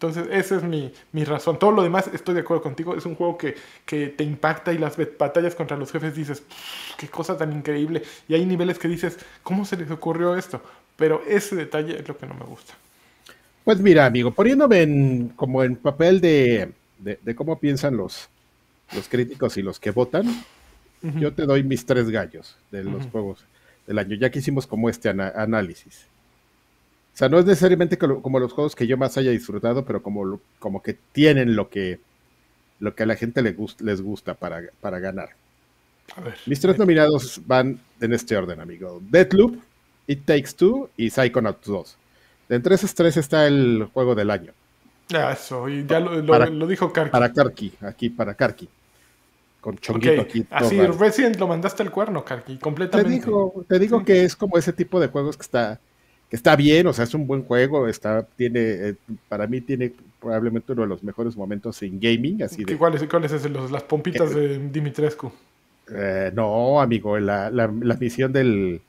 [0.00, 1.58] Entonces esa es mi, mi razón.
[1.58, 2.96] Todo lo demás estoy de acuerdo contigo.
[2.96, 6.96] Es un juego que, que te impacta y las batallas contra los jefes dices, "Pff,
[6.96, 8.00] qué cosa tan increíble.
[8.26, 10.62] Y hay niveles que dices, ¿cómo se les ocurrió esto?
[10.96, 12.72] Pero ese detalle es lo que no me gusta.
[13.62, 18.30] Pues mira, amigo, poniéndome en, como en papel de, de, de cómo piensan los,
[18.94, 20.24] los críticos y los que votan,
[21.02, 23.44] yo te doy mis tres gallos de los juegos
[23.86, 26.06] del año, ya que hicimos como este ana- análisis.
[27.14, 30.40] O sea, no es necesariamente como, los juegos que yo más haya disfrutado, pero como,
[30.58, 32.00] como que tienen lo que,
[32.78, 35.30] lo que a la gente le gust- les gusta para, para ganar.
[36.16, 36.34] A ver.
[36.46, 39.00] Mis tres nominados van en este orden, amigo.
[39.10, 39.56] Deathloop,
[40.06, 41.96] It Takes Two y Psychonauts 2.
[42.48, 44.52] De entre esos tres está el juego del año.
[45.32, 47.10] Eso, y ya lo, lo- Para- lo dijo Karki.
[47.10, 48.68] Para Karki, aquí para Karki.
[49.60, 50.42] Con chonguito aquí.
[50.44, 50.80] todo Así.
[50.86, 53.10] Resident lo mandaste al cuerno, Karki, Te completamente.
[53.10, 54.04] digo, te digo Sí.
[54.06, 55.78] que es como ese tipo de juegos que está,
[56.30, 58.94] que está bien, o sea, es un buen juego, está, tiene, eh,
[59.28, 63.02] para mí tiene probablemente uno de los mejores momentos en gaming, así de, ¿Cuál es,
[63.04, 65.32] cuál es las pompitas de Dimitrescu.
[65.92, 68.80] eh, no, amigo, la, la, la misión del,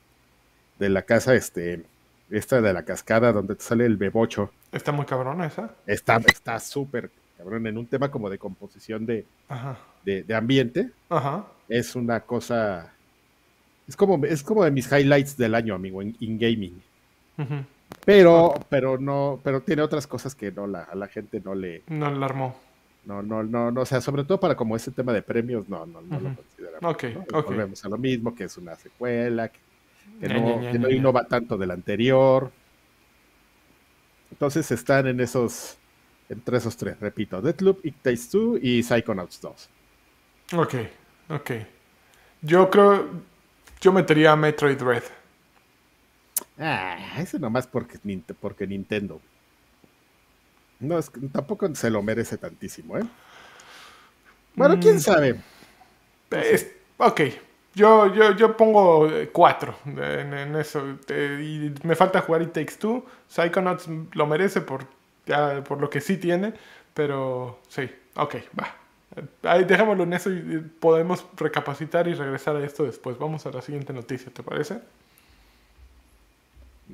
[0.78, 1.82] de la casa, este,
[2.30, 5.74] esta de la cascada donde te sale el bebocho, Está muy cabrona esa.
[5.86, 9.78] está, está súper, cabrón, en un tema como de composición de, Ajá.
[10.04, 11.46] de, de ambiente, Ajá.
[11.68, 12.94] es una cosa,
[13.88, 16.82] es como, es como de mis highlights del año, amigo, en, en gaming.
[18.04, 21.82] Pero, pero no, pero tiene otras cosas que no la, a la gente no le,
[21.88, 22.56] No la armó.
[23.04, 25.86] no, no, no, no, o sea, sobre todo para como ese tema de premios, no,
[25.86, 26.94] no, no lo consideramos.
[26.94, 27.38] Ok, ¿no?
[27.38, 27.46] ok.
[27.46, 29.60] Volvemos a lo mismo, que es una secuela, que,
[30.28, 32.50] no, innova tanto del anterior.
[34.30, 35.76] Entonces están en esos,
[36.28, 39.68] entre esos tres, repito, Deathloop, It Takes Two y Psychonauts 2.
[40.54, 40.74] Ok,
[41.30, 41.50] ok.
[42.42, 43.08] Yo creo.
[43.80, 45.02] Yo metería a Metroid Red.
[46.66, 49.20] Ah, ese nomás porque, Nint- porque Nintendo.
[50.80, 53.04] No, es que tampoco se lo merece tantísimo, ¿eh?
[54.54, 55.00] Bueno, quién Mm.
[55.00, 55.40] sabe.
[56.30, 57.20] Es- ok.
[57.74, 60.98] Yo, yo, yo pongo eh, cuatro en, en eso.
[61.08, 63.04] Eh, y me falta jugar It Takes Two.
[63.28, 64.86] Psychonauts lo merece por,
[65.26, 66.54] ya, por lo que sí tiene.
[66.94, 68.76] Pero sí, ok, va.
[69.16, 73.18] Eh, Ahí dejémoslo en eso y y podemos recapacitar y regresar a esto después.
[73.18, 74.80] Vamos a la siguiente noticia, ¿te parece?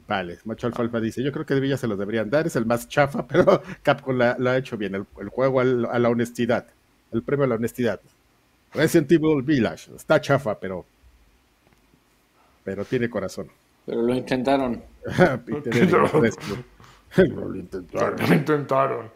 [0.07, 2.89] Vale, Macho Alfalfa dice, yo creo que Villa se los deberían dar, es el más
[2.89, 6.67] chafa, pero Capcom lo ha hecho bien, el, el juego al- a la honestidad,
[7.13, 8.01] el premio a la honestidad.
[8.75, 10.85] Resident Evil Village, está chafa, pero
[12.65, 13.49] pero tiene corazón.
[13.87, 14.83] Pero lo intentaron.
[17.17, 18.29] Lo intentaron.
[18.29, 19.11] Lo intentaron.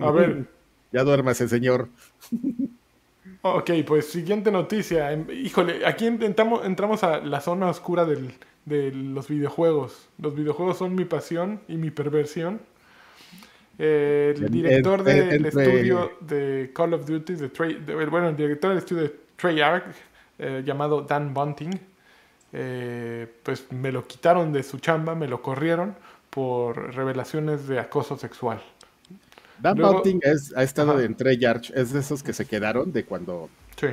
[0.00, 0.46] A ver,
[0.90, 1.88] Ya duérmase, señor.
[3.42, 5.12] Ok, pues siguiente noticia.
[5.12, 8.32] Em, híjole, aquí entramos, entramos a la zona oscura del,
[8.64, 10.08] de los videojuegos.
[10.18, 12.60] Los videojuegos son mi pasión y mi perversión.
[13.78, 19.02] Eh, el director del estudio de Call of Duty, de, bueno, el director del estudio
[19.02, 19.84] de Treyarch,
[20.38, 21.80] eh, llamado Dan Bunting,
[22.52, 25.96] eh, pues me lo quitaron de su chamba, me lo corrieron
[26.30, 28.62] por revelaciones de acoso sexual.
[29.58, 30.20] Dan Bunting
[30.56, 33.48] ha estado en Treyarch, es de esos que se quedaron de cuando...
[33.76, 33.88] Sí.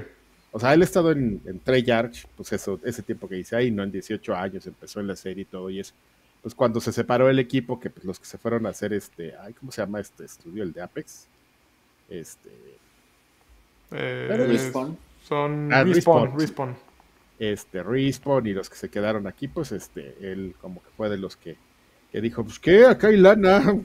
[0.52, 3.72] O sea, él ha estado en, en Treyarch, pues eso, ese tiempo que dice ahí,
[3.72, 5.94] no en 18 años, empezó en la serie y todo, y eso
[6.42, 9.36] pues cuando se separó el equipo, que pues, los que se fueron a hacer este,
[9.40, 10.64] ay, ¿cómo se llama este estudio?
[10.64, 11.28] El de Apex.
[12.10, 12.50] Este.
[13.92, 14.98] Eh, Respawn.
[15.24, 16.76] Son ah, Respawn, Respawn,
[17.38, 21.18] Este, Respawn y los que se quedaron aquí, pues este, él como que fue de
[21.18, 21.58] los que,
[22.12, 23.80] que dijo, pues qué, acá hay lana.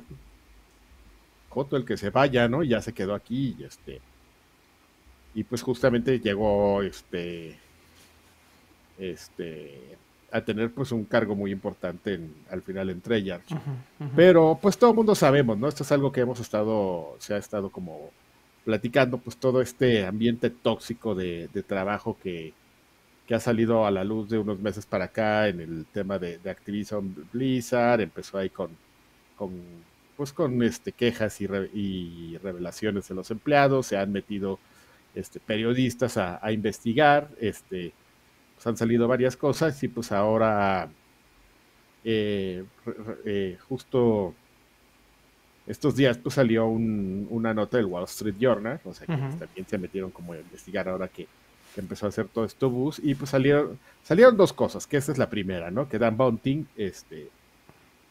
[1.51, 2.63] Coto el que se vaya, ¿no?
[2.63, 4.01] Y ya se quedó aquí y este.
[5.37, 7.57] Y pues justamente llegó este.
[8.99, 9.97] Este
[10.33, 12.19] a tener pues un cargo muy importante
[12.51, 13.47] al final en Treyarch.
[14.17, 15.69] Pero pues todo el mundo sabemos, ¿no?
[15.69, 18.11] Esto es algo que hemos estado, se ha estado como
[18.65, 22.53] platicando, pues todo este ambiente tóxico de, trabajo que,
[23.31, 26.51] ha salido a la luz de unos meses para acá en el tema de, de
[26.51, 28.71] Activision Blizzard, empezó ahí con,
[29.37, 29.53] con
[30.17, 31.45] pues con este quejas y,
[31.75, 34.59] y, revelaciones de los empleados, se han metido
[35.17, 37.93] este periodistas a, a investigar, este
[38.55, 40.89] pues, han salido varias cosas y pues ahora
[42.05, 42.65] eh,
[43.25, 44.35] eh, justo
[45.67, 49.67] estos días pues salió una nota del Wall Street Journal, o sea que pues, también
[49.67, 51.27] se metieron como a investigar ahora que,
[51.77, 55.19] empezó a hacer todo esto bus y pues salieron, salieron dos cosas, que esa es
[55.19, 55.91] la primera, ¿no?
[55.91, 57.29] Que Dan Bunting, este,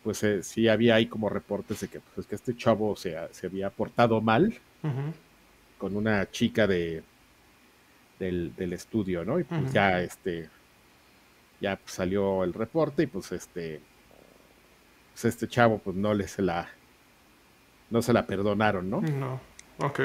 [0.04, 3.48] pues eh, sí había ahí como reportes de que, pues, que este chavo se, se
[3.48, 4.54] había portado mal
[5.78, 7.04] con una chica de,
[8.20, 9.40] del, estudio, ¿no?
[9.40, 10.50] Y pues ya este
[11.62, 13.82] ya pues, salió el reporte y pues este
[15.14, 16.70] pues este chavo pues no le se la
[17.90, 19.02] no se la perdonaron, ¿no?
[19.02, 19.40] No.
[19.80, 20.00] Ok.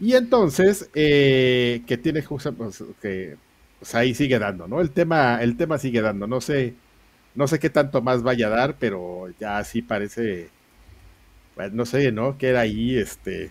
[0.00, 3.36] Y entonces, eh, que tiene justo, pues, que
[3.78, 4.80] pues ahí sigue dando, ¿no?
[4.80, 6.26] El tema, el tema sigue dando.
[6.26, 6.74] No sé,
[7.34, 10.48] no sé qué tanto más vaya a dar, pero ya sí parece,
[11.54, 12.38] pues, no sé, ¿no?
[12.38, 13.50] Que era ahí, este,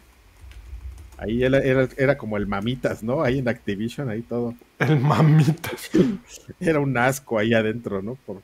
[1.22, 1.60] Ahí era,
[1.98, 3.24] era, como el mamitas, ¿no?
[3.24, 4.56] Ahí en Activision, ahí todo.
[4.80, 5.92] El mamitas.
[6.62, 8.16] era un asco ahí adentro, ¿no?
[8.16, 8.38] Por,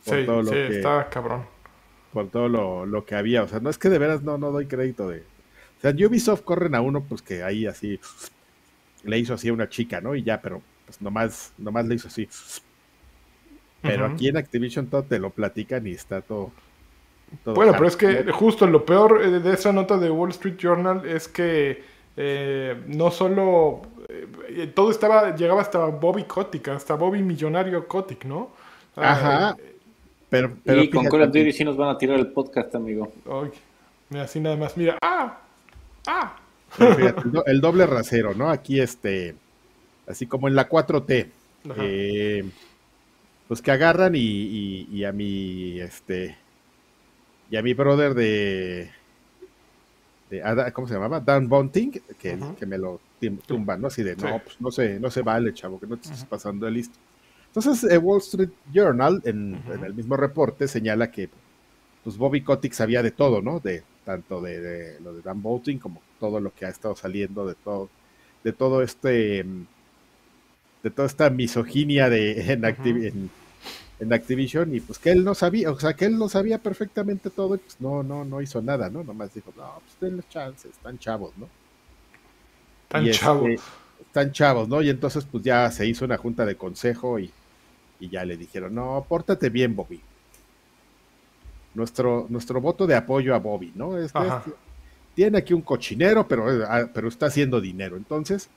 [0.00, 1.44] sí, todo lo sí, que, estaba cabrón.
[2.10, 2.48] Por todo
[2.86, 3.42] lo, que había.
[3.42, 5.18] O sea, no es que de veras no, no doy crédito de.
[5.18, 8.00] O sea, en Ubisoft corren a uno, pues que ahí así
[9.02, 10.14] le hizo así a una chica, ¿no?
[10.14, 12.26] Y ya, pero pues nomás, nomás le hizo así.
[13.82, 16.50] Pero aquí en Activision todo te lo platican y está todo
[17.44, 21.06] bueno, pero es que justo lo peor eh, de esa nota de Wall Street Journal
[21.06, 21.82] es que
[22.16, 28.50] eh, no solo eh, todo estaba, llegaba hasta Bobby Kotick, hasta Bobby Millonario Kotick, ¿no?
[28.96, 29.56] Ah, Ajá.
[30.28, 33.12] pero, pero, y con Call of Duty sí nos van a tirar el podcast, amigo.
[34.10, 35.40] mira, así nada más, mira, ¡ah!
[36.06, 36.36] ¡ah!
[37.46, 38.50] el doble rasero, ¿no?
[38.50, 39.34] Aquí este,
[40.06, 41.28] así como en la 4T.
[43.48, 46.36] pues que agarran y, y, y a mi, este,
[47.54, 48.90] y a mi brother de,
[50.72, 51.20] ¿cómo se llamaba?
[51.20, 53.00] Dan Bunting, que, que me lo
[53.46, 53.86] tumban, ¿no?
[53.86, 56.66] Así de, no, pues no se, no se vale, chavo, que no te estés pasando
[56.66, 56.98] de listo.
[57.46, 61.28] Entonces, el Wall Street Journal, en, el mismo reporte, señala que
[62.02, 63.60] pues Bobby Kotick sabía de todo, ¿no?
[63.60, 67.54] De tanto de, lo de Dan Bunting como todo lo que ha estado saliendo de
[67.54, 67.88] todo,
[68.42, 69.46] de todo este,
[70.82, 73.43] de toda esta misoginia de en, uh
[74.04, 77.30] en Activision y pues que él no sabía, o sea, que él no sabía perfectamente
[77.30, 79.02] todo y pues no, no, no hizo nada, ¿no?
[79.02, 81.48] Nomás dijo, no, pues denle chances, están chavos, ¿no?
[82.84, 83.50] Están este, chavos.
[84.00, 84.82] están chavos, ¿no?
[84.82, 87.32] Y entonces pues ya se hizo una junta de consejo y,
[88.00, 89.98] ya le dijeron, no, pórtate bien, Bobby.
[91.72, 93.96] Nuestro, nuestro voto de apoyo a Bobby, ¿no?
[93.96, 94.20] Este,
[95.14, 97.96] tiene aquí un cochinero, pero, ah, pero está haciendo dinero.
[97.96, 98.50] Entonces.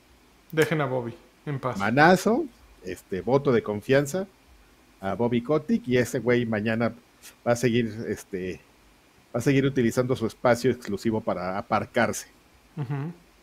[0.51, 1.13] Dejen a Bobby
[1.45, 1.77] en paz.
[1.77, 2.43] Manazo,
[2.83, 4.27] este, voto de confianza
[5.01, 6.93] a Bobby Kotick y ese güey mañana
[7.45, 8.59] va a seguir este
[9.35, 12.27] va a seguir utilizando su espacio exclusivo para aparcarse.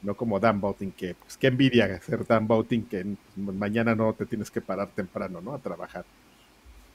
[0.03, 3.05] No como Dan Bouting, que pues qué envidia ser Dan Bouting, que
[3.37, 5.55] mañana no te tienes que parar temprano, ¿no?
[5.55, 6.05] A trabajar.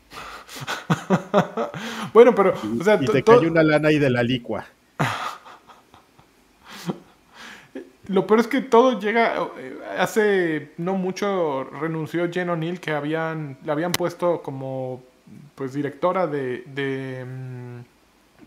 [2.13, 2.54] bueno, pero,
[3.02, 4.65] y, te cae una lana ahí de la licua.
[8.10, 9.36] Lo peor es que todo llega.
[9.58, 15.04] Eh, hace no mucho renunció Jen O'Neill, que habían, la habían puesto como
[15.56, 17.80] pues directora de, de mm,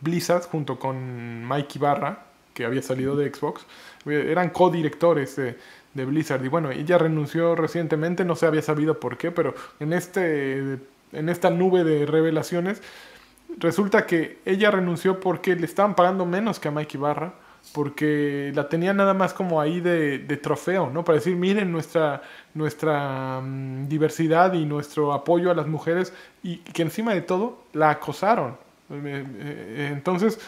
[0.01, 2.27] Blizzard junto con Mike Ibarra.
[2.55, 3.64] que había salido de Xbox.
[4.05, 5.57] Eran co-directores de,
[5.94, 6.44] de Blizzard.
[6.44, 10.79] Y bueno, ella renunció recientemente, no se había sabido por qué, pero en, este,
[11.12, 12.83] en esta nube de revelaciones
[13.59, 17.35] resulta que ella renunció porque le estaban pagando menos que a Mikey Barra,
[17.72, 21.05] porque la tenía nada más como ahí de, de trofeo, ¿no?
[21.05, 22.22] Para decir, miren nuestra,
[22.55, 27.90] nuestra mm, diversidad y nuestro apoyo a las mujeres, y que encima de todo la
[27.90, 28.57] acosaron.
[28.90, 30.38] Eh, eh, Entonces,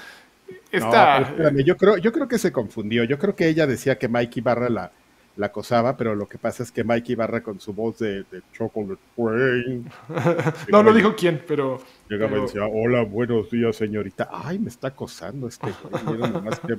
[0.70, 1.20] esta...
[1.20, 3.05] No, espérame, yo, creo, yo creo que se confundió.
[3.05, 4.92] Yo creo que ella decía que Mikey Barra la,
[5.37, 8.42] la acosaba, pero lo que pasa es que Mikey Barra con su voz de, de
[8.53, 9.90] Chocolate Rain.
[10.70, 11.81] no, no dijo quién, pero.
[12.09, 14.29] Llegaba pero- y decía, hola, buenos días, señorita.
[14.31, 16.18] Ay, me está acosando este güey.
[16.18, 16.77] Nomás que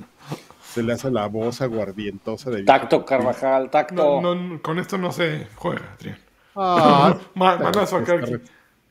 [0.62, 4.20] se le hace la voz aguardientosa de Tacto, Carvajal, tacto.
[4.20, 6.18] No, no, no, con esto no se juega, Adrián.
[6.54, 8.14] Ah, manazo acá.
[8.14, 8.34] aquí.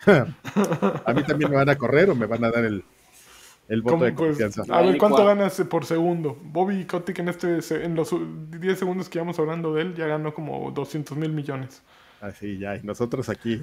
[0.05, 2.83] a mí también me van a correr o me van a dar el,
[3.67, 4.29] el voto ¿Cómo, de pues?
[4.29, 4.63] confianza.
[4.69, 6.37] a ver, ¿cuánto ganas por segundo?
[6.41, 10.07] Bobby Kotick en, este, en los u- 10 segundos que íbamos hablando de él ya
[10.07, 11.81] ganó como 200 mil millones.
[12.19, 13.61] Así ya, y nosotros aquí.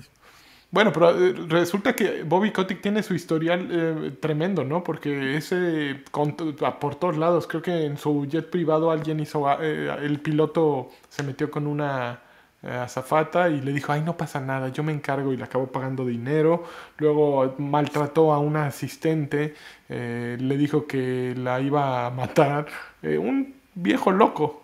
[0.70, 4.82] Bueno, pero eh, resulta que Bobby Kotick tiene su historial eh, tremendo, ¿no?
[4.82, 9.46] Porque ese con- a- por todos lados, creo que en su jet privado alguien hizo,
[9.62, 12.20] eh, el piloto se metió con una
[12.62, 15.66] eh, azafata y le dijo, ay, no pasa nada, yo me encargo y le acabó
[15.66, 16.64] pagando dinero.
[16.98, 19.54] Luego maltrató a una asistente,
[19.92, 22.66] eh, le dijo que la iba a matar.
[23.02, 24.62] Eh, un viejo loco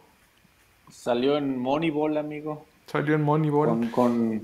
[0.90, 2.66] Salió en Moneyball, amigo.
[2.86, 3.68] salió en Moneyball.
[3.68, 4.42] Con, con,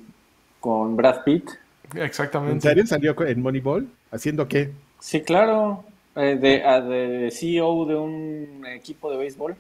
[0.61, 1.51] con Brad Pitt.
[1.95, 2.69] ¿En Exactamente.
[2.69, 3.89] serio salió en Moneyball?
[4.11, 4.73] ¿Haciendo qué?
[5.01, 5.85] Sí, claro.
[6.17, 9.57] Eh, de, a- de CEO de un equipo de béisbol.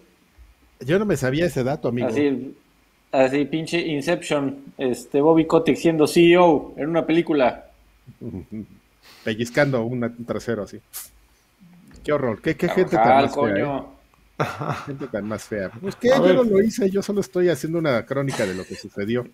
[0.81, 2.09] Yo no me sabía ese dato, amigo.
[2.09, 2.55] Así,
[3.13, 4.75] así, pinche Inception.
[4.79, 7.71] Este, Bobby Kotick siendo CEO en una película.
[9.25, 10.81] Pellizcando un trasero así.
[12.05, 12.41] Qué horror.
[12.43, 13.43] Qué, qué gente tan más fea.
[13.43, 13.53] ¿eh?
[13.55, 13.95] coño.
[14.87, 15.71] Gente tan más fea.
[15.81, 16.35] Pues que yo ver.
[16.35, 19.27] no lo hice, yo solo estoy haciendo una crónica de lo que sucedió.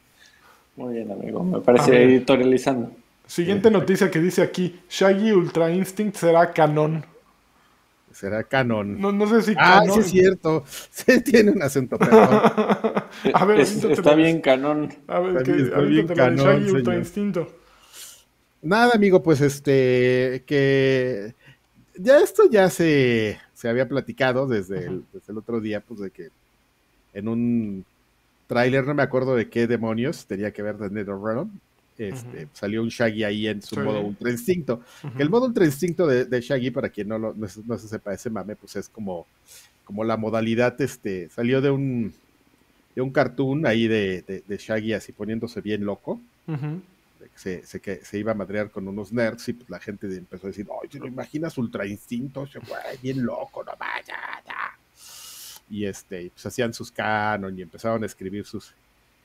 [0.76, 1.42] Muy bien, amigo.
[1.42, 2.92] Me parece editorializando.
[3.26, 7.04] Siguiente noticia que dice aquí, Shaggy Ultra Instinct será canon.
[8.12, 9.00] Será canon.
[9.00, 9.94] No, no sé si ah, canon.
[9.94, 10.64] sí es cierto.
[10.90, 12.28] Sí tiene un acento, perdón.
[13.35, 14.92] A ver, Es- está bien canón.
[15.06, 16.96] A ver, Está que, bien- está bien canon, Shaggy Ultra.
[16.96, 17.48] Instinto.
[18.62, 21.35] Nada, amigo, pues este, que
[22.03, 26.11] ya esto ya se, se había platicado desde el, desde el otro día, pues de
[26.11, 26.29] que
[27.15, 27.85] en un
[28.47, 31.51] tráiler, no me acuerdo de qué demonios, tenía que ver de NetherRealm,
[31.99, 33.81] este, salió un Shaggy ahí en su Sí.
[33.83, 34.81] modo Ultra Instinto.
[35.17, 37.77] Que el modo Ultra Instinto de, de Shaggy, para quien no, lo, no, se- no
[37.79, 39.27] se sepa ese mame, pues es como,
[39.85, 42.13] como la modalidad, este, salió de un,
[42.95, 46.81] de un cartoon ahí de, de, de Shaggy así poniéndose bien loco Ujú.
[47.35, 50.47] Se, se, que se iba a madrear con unos nerds y pues la gente empezó
[50.47, 52.47] a decir, ay, ¿te lo imaginas ultra instinto?
[52.66, 54.16] Güey, bien loco, no vaya,
[54.47, 54.79] ya".
[55.71, 58.75] Y este, pues hacían sus canon y empezaron a escribir sus,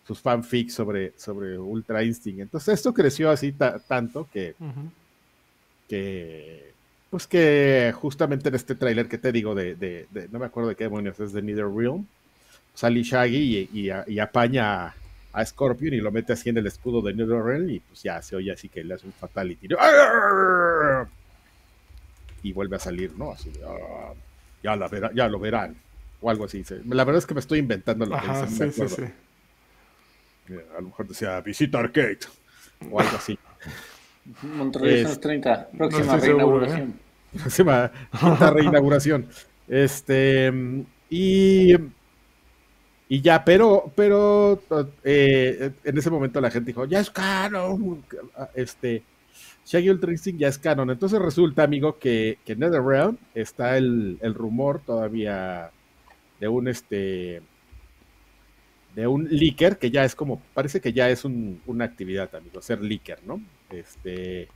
[0.08, 2.40] sus fanfics sobre, sobre Ultra Instinct.
[2.42, 4.56] Entonces esto creció así ta- tanto que,
[5.88, 6.72] que,
[7.10, 10.70] pues que justamente en este tráiler que te digo de, de- de- no me acuerdo
[10.70, 12.06] de qué demonios es de NetherRealm,
[12.74, 14.94] sale Shaggy y, y, a- y apaña
[15.40, 18.36] a, Scorpion y lo mete así en el escudo de NetherRealm y pues ya se
[18.36, 19.68] oye así que le hace un fatality.
[22.44, 23.32] Y vuelve a salir, ¿no?
[23.32, 24.14] Así, de, "Ah,
[24.64, 25.76] ya, la verá- ya lo verán.
[26.22, 26.64] O algo así.
[26.90, 29.02] La verdad es que me estoy inventando lo que Ajá, sí, sí, sí.
[30.50, 32.20] Eh, A lo mejor decía, visita arcade.
[32.92, 33.38] O algo así.
[34.44, 35.70] Monterrey Es- Suns 30.
[35.74, 37.00] No Próxima seguro, reinauguración.
[37.34, 39.28] próxima quinta reinauguración.
[39.68, 40.52] Este,
[41.10, 41.76] y,
[43.08, 44.62] y ya, pero, pero
[45.04, 48.04] eh, en ese momento la gente dijo, ya es canon.
[48.56, 49.04] Este,
[49.66, 50.90] Shaggy Ultra Instinct ya es canon.
[50.90, 55.72] Entonces resulta, amigo, que, que en NetherRealm está el, el rumor todavía
[56.40, 57.42] de un este
[58.96, 62.62] de un leaker que ya es como, parece que ya es un- una actividad, amigo,
[62.62, 63.42] ser leaker, ¿no?
[63.70, 64.48] Este,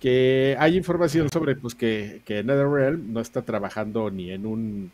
[0.00, 4.92] que hay información sobre pues que, que NetherRealm no está trabajando ni en un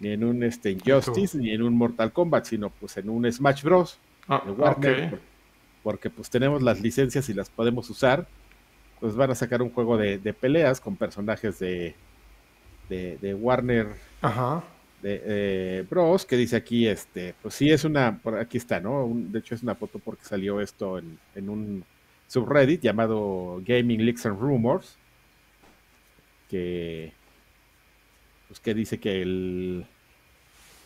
[0.00, 3.62] ni en un este Injustice ni en un Mortal Kombat, sino pues en un Smash
[3.62, 3.98] Bros.
[4.28, 5.20] Ah, de Warner,
[5.82, 8.26] porque pues tenemos las licencias y las podemos usar.
[9.00, 11.94] Pues van a sacar un juego de, de peleas con personajes de,
[12.88, 13.88] de, de Warner
[14.22, 14.64] Ajá.
[15.02, 16.24] de eh, Bros.
[16.24, 19.04] que dice aquí, este, pues sí es una, por aquí está, ¿no?
[19.04, 21.84] Un- de hecho es una foto porque salió esto en, en un
[22.26, 24.96] subreddit llamado Gaming Leaks and Rumors,
[26.48, 27.12] que,
[28.48, 29.86] pues que dice que el,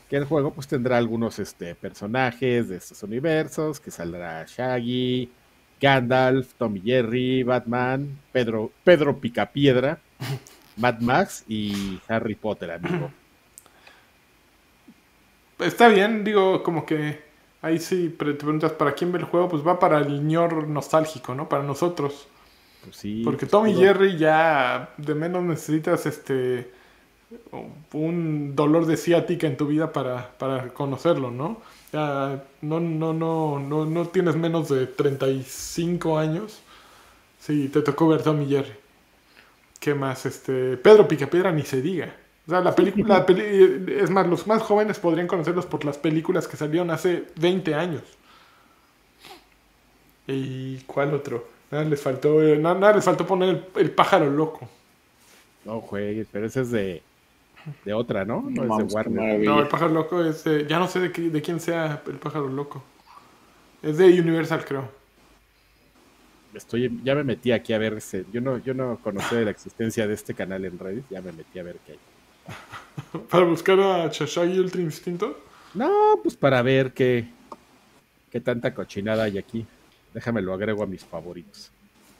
[0.08, 5.30] que el juego pues tendrá algunos este, personajes de estos universos, que saldrá Shaggy,
[5.80, 9.98] Gandalf, Tommy Jerry, Batman, Pedro, Pedro Picapiedra,
[10.76, 13.10] Mad Max y Harry Potter, amigo.
[15.58, 17.20] Está bien, digo, como que
[17.60, 21.34] ahí sí te preguntas para quién ve el juego, pues va para el ñor nostálgico,
[21.34, 21.48] ¿no?
[21.48, 22.26] Para nosotros.
[22.82, 23.20] Pues sí.
[23.24, 26.70] Porque pues, Tom y todo- Jerry ya de menos necesitas este
[27.92, 31.60] un dolor de ciática en tu vida para, para conocerlo, ¿no?
[31.92, 36.60] Ya no, no, no, no, no tienes menos de 35 años.
[37.40, 38.72] Sí, te tocó ver Tom y Jerry.
[39.78, 40.26] ¿Qué más?
[40.26, 42.14] Este, Pedro Picapiedra ni se diga.
[42.46, 45.98] O sea, la película, la peli- es más, los más jóvenes podrían conocerlos por las
[45.98, 48.02] películas que salieron hace 20 años.
[50.26, 51.48] ¿Y cuál otro?
[51.70, 54.68] Nada les faltó, eh, nada, nada les faltó poner el, el pájaro loco.
[55.64, 57.06] No juegues, pero ese es de,
[57.84, 58.42] de otra, ¿no?
[58.48, 59.40] No, No es de Warner.
[59.40, 62.16] No, el pájaro loco es de- ya no sé de, qué- de quién sea el
[62.18, 62.82] pájaro loco.
[63.82, 64.88] Es de Universal, creo.
[66.54, 68.24] Estoy, ya me metí aquí a ver ese.
[68.32, 71.30] Yo no, yo no conocía de la existencia de este canal en Reddit, ya me
[71.32, 71.98] metí a ver qué hay.
[73.30, 75.38] Para buscar a Shashagi Ultra Instinto.
[75.74, 77.28] No, pues para ver qué,
[78.30, 79.64] qué tanta cochinada hay aquí.
[80.12, 81.70] Déjame lo agrego a mis favoritos.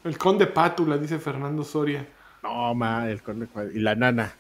[0.05, 2.07] El conde Pátula, dice Fernando Soria.
[2.45, 4.33] No, ma, el conde y la nana.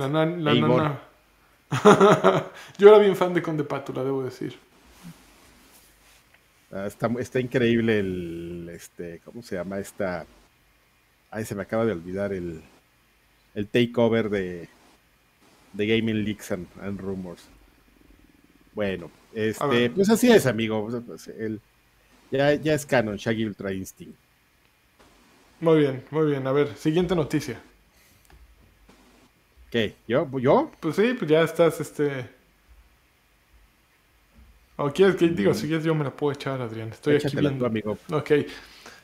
[0.00, 1.00] La, nan- la nana.
[2.78, 4.58] Yo era bien fan de Conde Pátula, debo decir.
[6.72, 10.26] Ah, está, está increíble el, este, ¿cómo se llama esta?
[11.30, 12.62] Ay, se me acaba de olvidar el,
[13.54, 14.68] el takeover de,
[15.72, 17.44] de Gaming Leaks and, and Rumors.
[18.74, 20.88] Bueno, este, pues así es, amigo.
[21.06, 21.60] Pues, el-
[22.30, 24.16] ya, ya es canon, Shaggy Ultra Instinct.
[25.60, 26.46] Muy bien, muy bien.
[26.46, 27.60] A ver, siguiente noticia.
[29.74, 29.96] ¿Qué?
[30.06, 30.28] ¿Yo?
[30.38, 30.70] ¿Yo?
[30.78, 32.30] Pues sí, pues ya estás, este...
[34.76, 35.52] ¿O quieres que digo?
[35.52, 36.90] Si quieres yo me la puedo echar, Adrián.
[36.90, 37.64] Estoy aquí Échatela viendo.
[37.64, 37.98] tú, amigo.
[38.12, 38.30] Ok.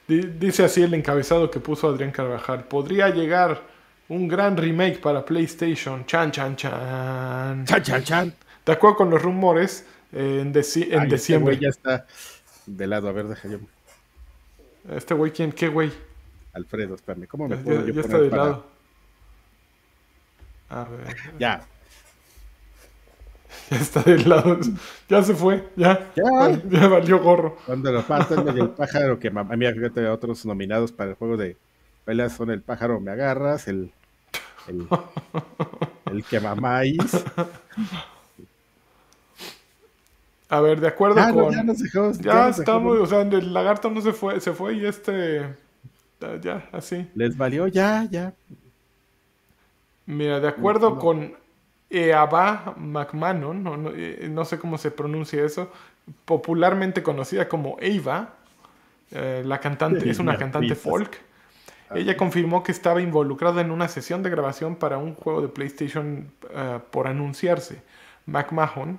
[0.06, 2.62] Di- Dice así el encabezado que puso Adrián Carvajal.
[2.68, 3.60] Podría llegar
[4.08, 6.06] un gran remake para PlayStation.
[6.06, 7.64] Chan, chan, chan.
[7.66, 8.34] Chan, chan, chan.
[8.64, 11.56] De acuerdo con los rumores, eh, en, deci- en Ay, este diciembre.
[11.56, 12.06] güey ya está
[12.66, 13.08] de lado.
[13.08, 13.58] A ver, deja yo.
[14.94, 15.50] Este güey, ¿quién?
[15.50, 15.90] ¿Qué güey?
[16.52, 17.26] Alfredo, espérame.
[17.26, 18.69] ¿Cómo me Ya, puedo ya- yo ya está de para- lado.
[20.70, 21.16] A ver.
[21.38, 21.66] Ya.
[23.70, 24.58] Ya está de lado.
[25.08, 25.68] Ya se fue.
[25.76, 26.10] Ya.
[26.16, 26.60] Ya.
[26.68, 27.56] Ya valió gorro.
[27.66, 31.56] Cuando lo parten el pájaro que mamá mía, fíjate, otros nominados para el juego de
[32.04, 33.92] peleas son el pájaro me agarras, el
[34.68, 34.86] el,
[36.12, 37.24] el que mamáis.
[40.48, 41.54] A ver, de acuerdo Ya, no, con.
[41.54, 42.18] ya nos dejamos.
[42.18, 43.00] Ya nos estamos, dejamos.
[43.00, 45.56] o sea, el lagarto no se fue, se fue y este.
[46.42, 47.08] Ya, así.
[47.14, 48.34] Les valió, ya, ya.
[50.10, 51.34] Mira, de acuerdo con
[51.88, 55.70] Eaba McMahon, no, no, eh, no sé cómo se pronuncia eso,
[56.24, 58.34] popularmente conocida como Eva,
[59.12, 61.16] eh, la cantante, es una cantante folk.
[61.94, 66.30] Ella confirmó que estaba involucrada en una sesión de grabación para un juego de PlayStation
[66.50, 67.82] eh, por anunciarse.
[68.26, 68.98] McMahon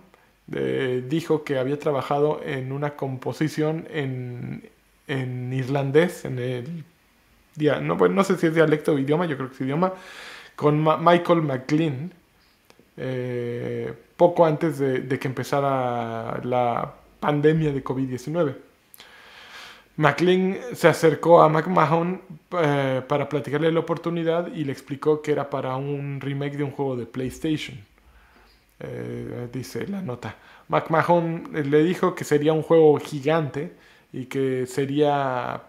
[0.53, 4.69] eh, dijo que había trabajado en una composición en,
[5.07, 6.83] en irlandés, en el
[7.81, 9.93] no, bueno, no sé si es dialecto o idioma, yo creo que es idioma,
[10.55, 12.13] con Michael McLean,
[12.97, 18.55] eh, poco antes de, que empezara la pandemia de COVID-19.
[19.97, 22.21] McLean se acercó a McMahon
[22.59, 26.71] eh, para platicarle la oportunidad y le explicó que era para un remake de un
[26.71, 27.77] juego de PlayStation.
[28.79, 30.35] Eh, dice la nota.
[30.67, 33.73] McMahon le dijo que sería un juego gigante
[34.13, 35.61] y que sería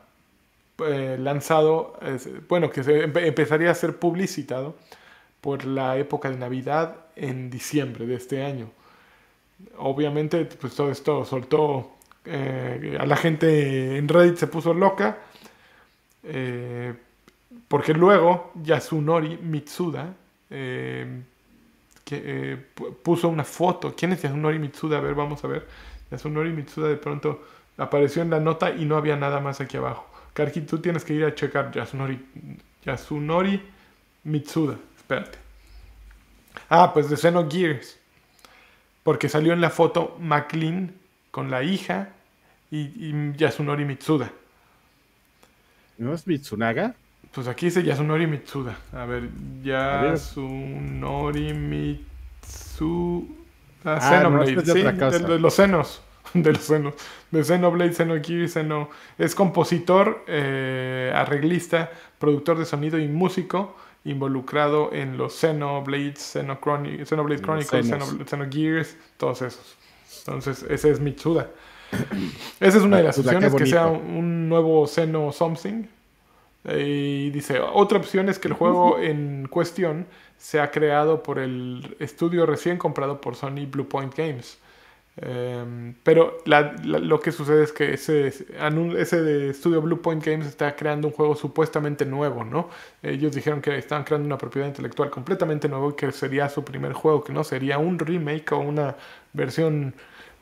[0.88, 1.98] eh, lanzado,
[2.48, 4.76] bueno, que se empe- empezaría a ser publicitado
[5.40, 8.70] por la época de Navidad en diciembre de este año.
[9.78, 11.92] Obviamente, pues todo esto soltó
[12.24, 15.18] eh, a la gente en Reddit se puso loca.
[16.24, 16.94] eh,
[17.68, 20.14] porque luego Yasunori Mitsuda
[20.50, 21.22] eh,
[22.04, 23.94] que, pu- puso una foto.
[23.96, 24.98] ¿Quién es Yasunori Mitsuda?
[24.98, 25.66] A ver, vamos a ver.
[26.10, 27.42] Yasunori Mitsuda de pronto
[27.78, 30.06] apareció en la nota y no había nada más aquí abajo.
[30.34, 32.18] Karki, tú tienes que ir a checar Yasunori,
[32.84, 33.62] Yasunori
[34.24, 34.76] Mitsuda.
[34.96, 35.38] Espérate.
[36.68, 37.98] Ah, pues de Xenogears.
[39.02, 40.94] Porque salió en la foto McLean
[41.30, 42.10] con la hija
[42.70, 44.30] y, y Yasunori Mitsuda.
[45.98, 46.94] ¿No es Mitsunaga?
[47.32, 48.78] Pues aquí dice Yasunori Mitsuda.
[48.92, 49.28] A ver.
[49.62, 53.26] Yasunori Mitsuda.
[53.84, 54.82] Ah, Xenoblade, no, es de sí,
[55.24, 56.00] de los senos.
[56.34, 56.94] De los senos.
[57.30, 58.88] De Xenoblade, Xeno...
[59.18, 67.86] Es compositor, eh, arreglista, productor de sonido y músico involucrado en los Xenoblades, Xenoblade Chronicles,
[67.86, 68.12] Xenos.
[68.14, 69.76] Xeno- Xenogears, todos esos.
[70.20, 71.50] Entonces, ese es Mitsuda.
[72.60, 75.84] Esa es una de las Mitsuda, qué opciones, que sea un nuevo Xeno Something.
[76.64, 80.06] Y dice, otra opción es que el juego en cuestión
[80.38, 84.58] sea creado por el estudio recién comprado por Sony Bluepoint Games.
[85.16, 91.08] Em, pero lo que sucede es que ese, ese de estudio Bluepoint Games está creando
[91.08, 92.70] un juego supuestamente nuevo, ¿no?
[93.02, 96.94] Ellos dijeron que estaban creando una propiedad intelectual completamente nueva y que sería su primer
[96.94, 98.96] juego, que no sería un remake o una
[99.34, 99.94] versión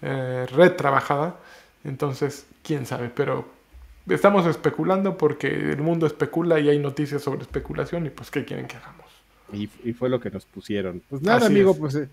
[0.03, 1.41] eh, retrabajada.
[1.83, 3.49] Entonces, quién sabe, pero
[4.09, 8.66] estamos especulando porque el mundo especula y hay noticias sobre especulación y pues, ¿qué quieren
[8.66, 9.07] que hagamos?
[9.53, 11.03] Y, fue lo que nos pusieron.
[11.09, 12.09] Pues nada, amigo, pues eh,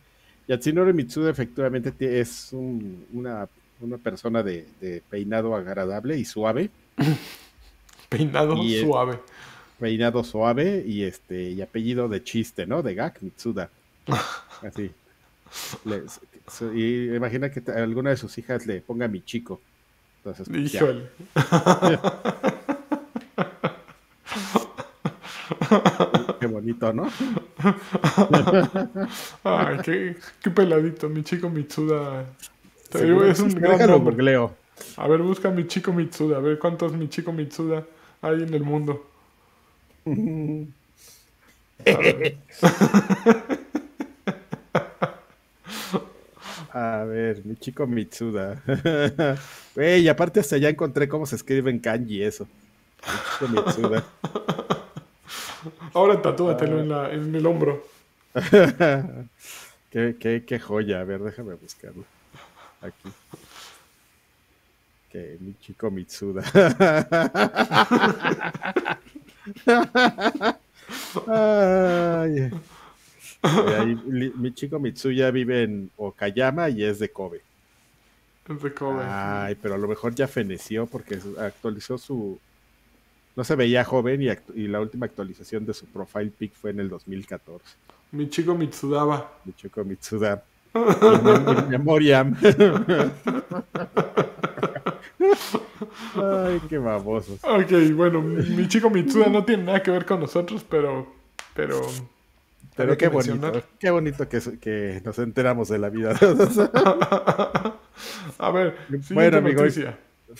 [0.47, 3.47] Yatsunori Mitsuda efectivamente es una,
[4.01, 6.69] persona de, peinado agradable y suave.
[8.09, 9.19] peinado suave.
[9.79, 12.81] peinado suave y este y apellido de chiste, ¿no?
[12.81, 13.69] De Gak Mitsuda.
[14.61, 14.91] Así.
[16.73, 19.61] y imagina que alguna de sus hijas le ponga mi chico.
[20.23, 21.09] Entonces, pues, Híjole.
[26.47, 27.09] qué bonito, ¿no?
[29.43, 30.15] Ay, qué,
[30.51, 32.25] peladito, mi chico Mitsuda.
[32.93, 34.49] es un gran nombre.
[34.95, 37.83] A ver, busca mi chico Mitsuda, a ver cuántos mi chico Mitsuda
[38.21, 39.05] hay en el mundo.
[46.73, 47.43] A ver.
[47.43, 48.61] mi chico Mitsuda.
[49.75, 52.47] Güey, aparte hasta ya encontré cómo se escribe en kanji eso.
[53.03, 54.03] Mi chico Mitsuda.
[55.93, 57.85] Ahora tatúatelo en, la, en el hombro.
[59.91, 61.01] qué, qué, joya.
[61.01, 62.05] A ver, déjame buscarlo.
[62.81, 63.09] Aquí.
[65.09, 66.43] Que mi chico Mitsuda.
[71.27, 72.51] Ay.
[74.35, 77.41] mi chico Mitsuya vive en Okayama y es de Kobe.
[78.47, 79.03] Es de Kobe.
[79.05, 82.39] Ay, pero a lo mejor ya feneció porque actualizó su,
[83.37, 84.21] no se veía joven
[84.55, 87.63] y, la última actualización de su profile pic fue en el 2014.
[88.11, 89.31] Mi chico Mitsudaba.
[89.45, 90.43] Mi chico Mitsuda.
[91.69, 92.35] Memoriam.
[96.15, 97.39] Ay, qué babosos.
[97.43, 101.13] Ok, bueno, mi chico Mitsuda no tiene nada que ver con nosotros, pero.
[101.53, 101.81] Pero.
[102.75, 106.15] Pero qué bonito, qué bonito que, que, nos enteramos de la vida.
[108.39, 108.77] A ver,
[109.11, 109.63] bueno, amigo,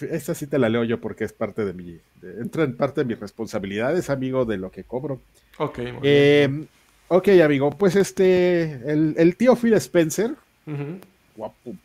[0.02, 2.00] esta sí te la leo yo porque es parte de mi.
[2.22, 5.22] entra en parte de mis responsabilidades, amigo, de lo que cobro.
[5.58, 6.68] Ok, eh,
[7.10, 8.92] Ok, amigo, pues este.
[8.92, 10.36] El, tío Phil Spencer.
[11.36, 11.76] Guapo.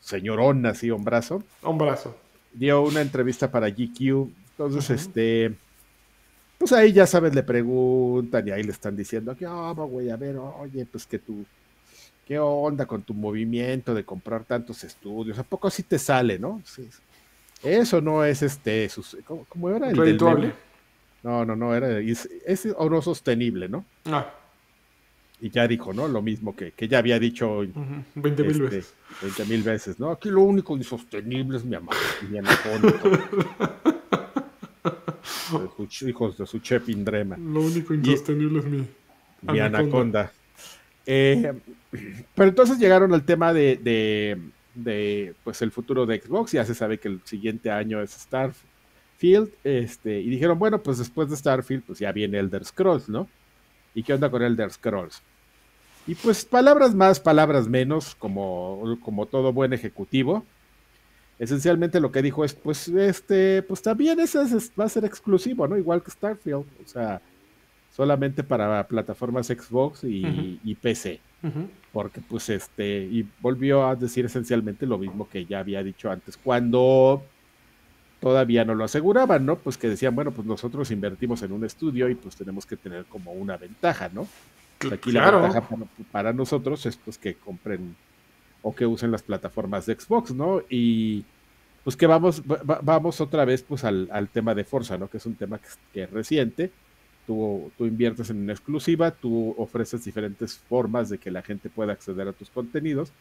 [0.00, 1.44] Señorón, así, hombrazo.
[1.62, 2.16] Hombrazo.
[2.52, 4.28] Dio una entrevista para GQ.
[4.50, 5.54] Entonces, este.
[6.58, 10.16] Pues ahí ya sabes, le preguntan y ahí le están diciendo que, oh, güey, a
[10.16, 11.46] ver, oye, pues que tú
[12.30, 15.36] ¿Qué onda con tu movimiento de comprar tantos estudios?
[15.40, 16.62] ¿A poco así te sale, no?
[17.60, 18.88] Eso no es este,
[19.48, 20.52] ¿cómo, era el del
[21.24, 23.84] No, no, no, era, es, es no sostenible, ¿no?
[24.04, 24.32] Ah.
[25.40, 26.06] Y ya dijo, ¿no?
[26.06, 27.66] Lo mismo que, que ya había dicho
[28.14, 28.94] 20 mil este, veces.
[29.22, 30.12] 20 mil veces, ¿no?
[30.12, 31.96] Aquí lo único insostenible es mi amor,
[32.30, 32.92] mi anaconda.
[36.06, 37.36] hijos de su chef Indrema.
[37.36, 38.86] Lo único insostenible es mi,
[39.52, 40.30] mi anaconda.
[41.04, 41.52] Eh,
[42.34, 44.38] pero entonces llegaron al tema de,
[45.42, 46.52] pues el futuro de Xbox.
[46.52, 49.50] Ya se sabe que el siguiente año es Starfield.
[49.64, 53.28] Este, y dijeron, bueno, pues después de Starfield, pues ya viene Elder Scrolls, ¿no?
[53.94, 55.22] ¿Y qué onda con Elder Scrolls?
[56.06, 60.44] Y pues palabras más, palabras menos, como, como todo buen ejecutivo.
[61.38, 64.38] Esencialmente lo que dijo es, pues, este, pues también ese
[64.78, 65.76] va a ser exclusivo, ¿no?
[65.76, 66.66] Igual que Starfield.
[66.84, 67.20] O sea,
[67.92, 71.20] solamente para plataformas Xbox y, PC.
[71.92, 76.36] Porque pues este, y volvió a decir esencialmente lo mismo que ya había dicho antes,
[76.36, 77.22] cuando
[78.20, 79.56] todavía no lo aseguraban, ¿no?
[79.56, 83.06] Pues que decían, bueno, pues nosotros invertimos en un estudio y pues tenemos que tener
[83.06, 84.26] como una ventaja, ¿no?
[84.90, 85.62] aquí la ventaja
[86.10, 87.94] para, nosotros es pues que compren
[88.62, 90.62] o que usen las plataformas de Xbox, ¿no?
[90.70, 91.24] Y
[91.84, 92.42] pues que vamos,
[92.82, 95.08] vamos otra vez pues al, tema de Forza, ¿no?
[95.08, 95.58] Que es un tema
[95.92, 96.70] que es reciente
[97.30, 102.26] Tú, inviertes en una exclusiva, tú ofreces diferentes formas de que la gente pueda acceder
[102.26, 103.12] a tus contenidos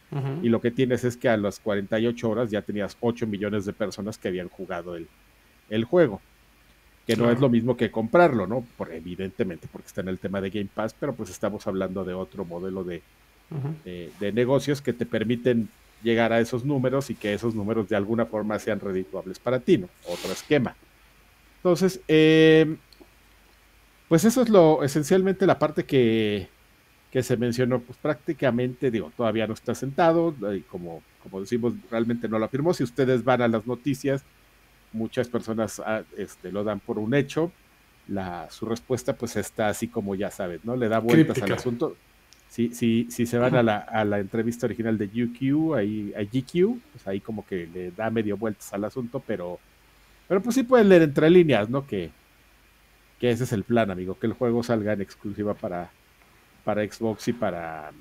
[0.41, 3.73] y lo que tienes es que a las 48 horas ya tenías 8 millones de
[3.73, 5.07] personas que habían jugado el,
[5.69, 6.21] el juego.
[7.05, 8.65] Que no es lo mismo que comprarlo, ¿no?
[8.77, 12.15] Por, evidentemente, porque está en el tema de Game Pass, pero pues estamos hablando de
[12.15, 13.03] otro modelo de,
[13.85, 15.69] de, negocios que te permiten
[16.01, 19.77] llegar a esos números y que esos números de alguna forma sean redituables para ti,
[19.77, 19.87] ¿no?
[20.07, 20.75] Otro esquema.
[21.57, 22.75] Entonces, eh,
[24.09, 26.49] pues eso es lo esencialmente la parte que,
[27.21, 32.39] se mencionó, pues prácticamente, digo, todavía no está sentado, y como, como decimos, realmente no
[32.39, 32.73] lo afirmó.
[32.73, 34.23] Si ustedes van a las noticias,
[34.93, 37.51] muchas personas ah, este, lo dan por un hecho.
[38.07, 40.75] La, su respuesta pues está así como ya sabes, ¿no?
[40.75, 41.95] Le da vueltas al asunto.
[42.49, 46.23] Si, si, si se van a la, a la, entrevista original de GQ, ahí, a
[46.23, 49.59] GQ, pues ahí como que le da medio vueltas al asunto, pero,
[50.27, 51.85] pero pues sí pueden leer entre líneas, ¿no?
[51.85, 52.09] Que,
[53.19, 55.91] que ese es el plan, amigo, que el juego salga en exclusiva para,
[56.63, 57.91] para Xbox y para,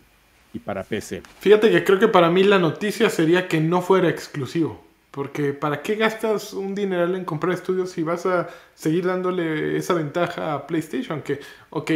[0.52, 1.22] y para PC.
[1.40, 4.88] Fíjate que creo que para mí la noticia sería que no fuera exclusivo.
[5.10, 9.94] Porque ¿para qué gastas un dineral en comprar estudios si vas a seguir dándole esa
[9.94, 11.22] ventaja a PlayStation?
[11.22, 11.40] Que,
[11.70, 11.90] ok,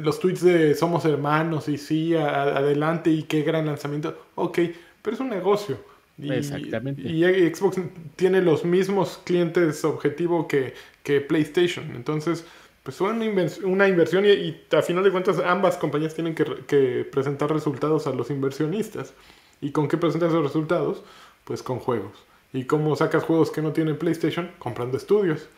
[0.00, 4.18] los tweets de somos hermanos y sí, adelante y qué gran lanzamiento.
[4.34, 4.58] Ok,
[5.02, 5.78] pero es un negocio.
[6.18, 7.02] Y, Exactamente.
[7.02, 7.78] Y Xbox
[8.16, 11.94] tiene los mismos clientes objetivo que, que PlayStation.
[11.94, 12.44] Entonces,
[12.86, 18.06] pues fue una, inversión y, a final de cuentas ambas compañías tienen que, presentar resultados
[18.06, 19.12] a los inversionistas.
[19.60, 21.02] ¿Y con qué presentan esos resultados?
[21.42, 22.12] Pues con juegos.
[22.52, 24.52] ¿Y cómo sacas juegos que no tienen PlayStation?
[24.60, 25.48] Comprando estudios.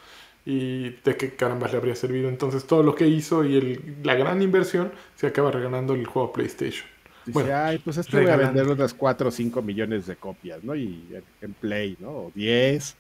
[0.46, 2.30] ¿Y de qué caramba le habría servido?
[2.30, 6.88] Entonces todo lo que hizo y la gran inversión se acaba regalando el juego PlayStation.
[7.32, 10.74] Bueno, ay, pues esto voy a vender unas 4 o 5 millones de copias, ¿no?
[10.74, 11.04] Y
[11.40, 12.10] en Play, ¿no?
[12.10, 12.96] O 10.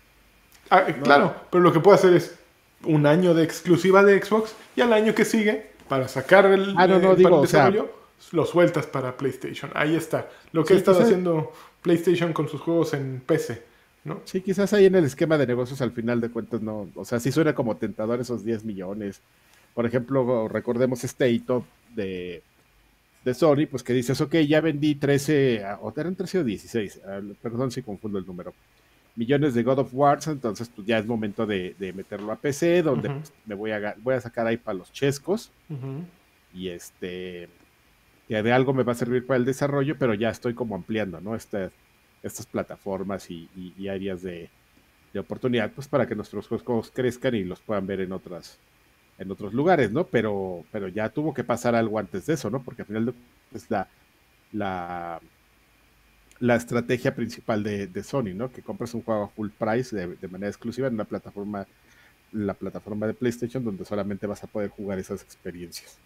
[0.70, 2.38] Ah, claro, pero lo que puedo hacer es
[2.84, 6.86] un año de exclusiva de Xbox y al año que sigue, para sacar el, ah,
[6.86, 7.90] no, no, digo, desarrollo,
[8.32, 9.70] lo sueltas para PlayStation.
[9.74, 10.28] Ahí está.
[10.52, 11.52] Lo que ha estado haciendo
[11.82, 13.62] PlayStation con sus juegos en PC.
[14.04, 14.20] ¿no?
[14.24, 17.20] Sí, quizás ahí en el esquema de negocios al final de cuentas no, o sea,
[17.20, 19.20] sí suena como tentador esos 10 millones.
[19.74, 21.64] Por ejemplo, recordemos este hito
[21.94, 22.42] de,
[23.28, 27.20] de Sony, pues que dices, ok, ya vendí 13, o eran 13 o 16, ah,
[27.42, 28.54] perdón si confundo el número
[29.18, 33.10] millones de God of War, entonces pues ya es momento de, meterlo a PC, donde
[33.10, 35.50] pues, me voy a, voy a sacar ahí para los chescos.
[36.54, 37.48] Y este,
[38.28, 41.20] que de algo me va a servir para el desarrollo, pero ya estoy como ampliando,
[41.20, 41.34] ¿no?
[41.34, 41.70] Este,
[42.22, 43.48] estas plataformas y,
[43.88, 44.50] áreas de,
[45.18, 48.56] oportunidad, pues para que nuestros juegos crezcan y los puedan ver en otras,
[49.18, 50.04] en otros lugares, ¿no?
[50.04, 52.62] Pero, pero ya tuvo que pasar algo antes de eso, ¿no?
[52.62, 53.14] Porque al final de,
[53.50, 53.88] pues, la,
[54.52, 55.20] la
[56.40, 58.50] la estrategia principal de, Sony, ¿no?
[58.50, 61.66] Que compras un juego a full price de, manera exclusiva en una plataforma,
[62.32, 65.98] la plataforma de PlayStation, donde solamente vas a poder jugar esas experiencias.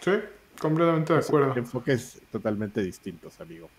[0.00, 0.12] Sí,
[0.60, 1.56] completamente de acuerdo.
[1.56, 3.70] Enfoques totalmente distintos, amigo.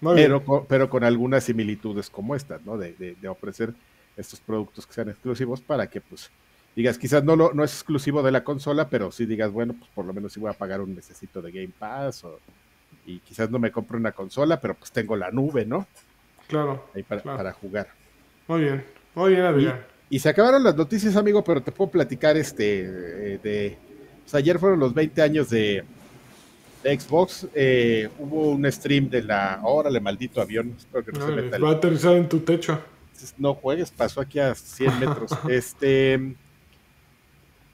[0.00, 2.76] pero, con, pero con algunas similitudes como estas, ¿no?
[2.76, 3.74] De, ofrecer
[4.16, 6.30] estos productos que sean exclusivos para que, pues,
[6.76, 9.90] digas, quizás no, lo, no es exclusivo de la consola, pero sí digas, bueno, pues
[9.94, 12.38] por lo menos si voy a pagar un necesito de Game Pass o
[13.06, 15.86] y quizás no me compre una consola, pero pues tengo la nube, ¿no?
[16.48, 16.88] Claro.
[16.94, 17.88] Ahí para, jugar.
[18.48, 19.84] Muy bien, muy bien, Adrián.
[20.10, 23.78] Y, se acabaron las noticias, amigo, pero te puedo platicar este eh, de...
[24.22, 25.84] Pues ayer fueron los 20 años de,
[26.82, 27.48] Xbox.
[27.54, 29.60] Eh, hubo un stream de la...
[29.62, 30.74] Órale, maldito avión.
[30.76, 32.80] Espero que no, se meta Va a aterrizar en tu techo.
[33.38, 35.30] No juegues, pasó aquí a 100 metros.
[35.48, 36.36] este...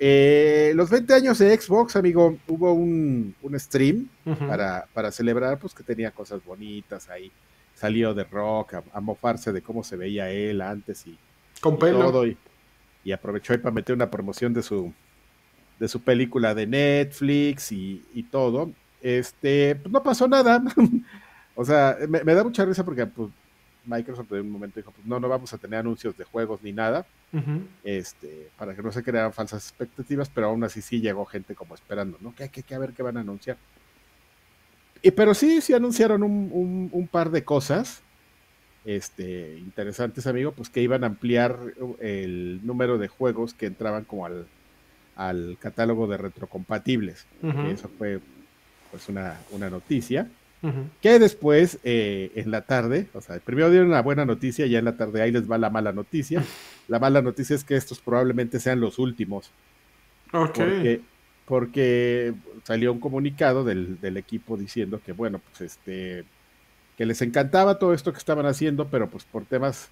[0.04, 4.08] Eh, los 20 años de Xbox, amigo, hubo un, stream
[4.48, 7.30] para, para, celebrar, pues que tenía cosas bonitas ahí.
[7.76, 11.16] Salió de rock a, mofarse de cómo se veía él antes y,
[11.60, 12.26] Con todo.
[12.26, 14.92] Y, aprovechó ahí para meter una promoción de su,
[15.78, 18.72] de su película de Netflix y, todo.
[19.02, 20.64] Este, pues no pasó nada.
[21.54, 23.30] o sea, me, me, da mucha risa porque pues,
[23.84, 26.72] Microsoft en un momento dijo, pues no, no vamos a tener anuncios de juegos ni
[26.72, 27.06] nada
[27.82, 31.74] este, para que no se crearan falsas expectativas, pero aún así sí llegó gente como
[31.74, 32.34] esperando, ¿no?
[32.34, 33.56] Que hay que, ver qué van a anunciar.
[35.00, 38.02] Y, pero sí, sí anunciaron un, par de cosas
[38.84, 41.58] este, interesantes, amigo, pues que iban a ampliar
[42.00, 44.46] el número de juegos que entraban como al,
[45.16, 47.26] al catálogo de retrocompatibles.
[47.68, 48.20] Eso fue
[48.90, 50.28] pues una, una noticia.
[51.00, 54.84] Que después, eh, en la tarde, o sea, primero dieron una buena noticia, ya en
[54.84, 56.44] la tarde ahí les va la mala noticia.
[56.88, 59.52] La mala noticia es que estos probablemente sean los últimos.
[60.32, 61.00] Porque,
[61.46, 62.34] porque
[62.64, 66.24] salió un comunicado del, equipo diciendo que, bueno, pues este,
[66.98, 69.90] que les encantaba todo esto que estaban haciendo, pero pues por temas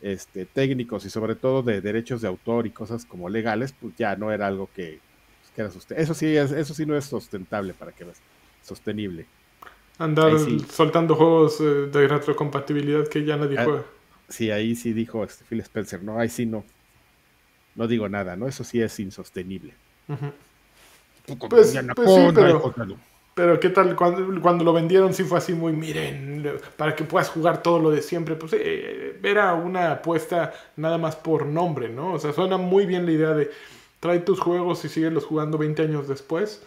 [0.00, 4.14] este, técnicos y sobre todo de derechos de autor y cosas como legales, pues ya
[4.16, 5.00] no era algo que,
[5.40, 6.04] pues, era sostenible.
[6.04, 8.20] Eso sí, eso sí no es sustentable para que veas,
[8.62, 9.26] sostenible.
[10.02, 10.32] Andar
[10.68, 13.82] soltando juegos eh, de retrocompatibilidad que ya nadie ah, juega.
[14.28, 16.64] Sí, ahí sí dijo este Phil Spencer, no, ahí sí no.
[17.74, 18.48] No digo nada, ¿no?
[18.48, 19.74] Eso sí es insostenible.
[20.06, 21.78] Pues, pues sí,
[22.34, 22.74] pero,
[23.34, 23.94] pero ¿qué tal?
[23.94, 28.02] Cuando, lo vendieron sí fue así muy, miren, para que puedas jugar todo lo de
[28.02, 28.34] siempre.
[28.34, 32.14] Pues eh, era una apuesta nada más por nombre, ¿no?
[32.14, 33.50] O sea, suena muy bien la idea de
[34.00, 36.62] trae tus juegos y síguelos jugando 20 años después,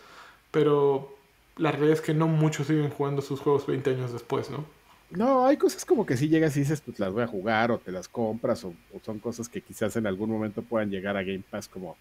[0.52, 1.15] pero
[1.58, 4.66] la realidad es que no muchos siguen jugando sus juegos 20 años después, ¿no?
[5.12, 7.78] No, hay cosas como que si llegas y dices, pues las voy a jugar o
[7.78, 11.44] te las compras o, son cosas que quizás en algún momento puedan llegar a Game
[11.50, 11.96] Pass como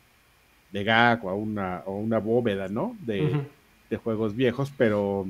[0.72, 2.96] de gag o a una, o una bóveda, ¿no?
[3.00, 3.44] De,
[3.90, 5.26] de juegos viejos, pero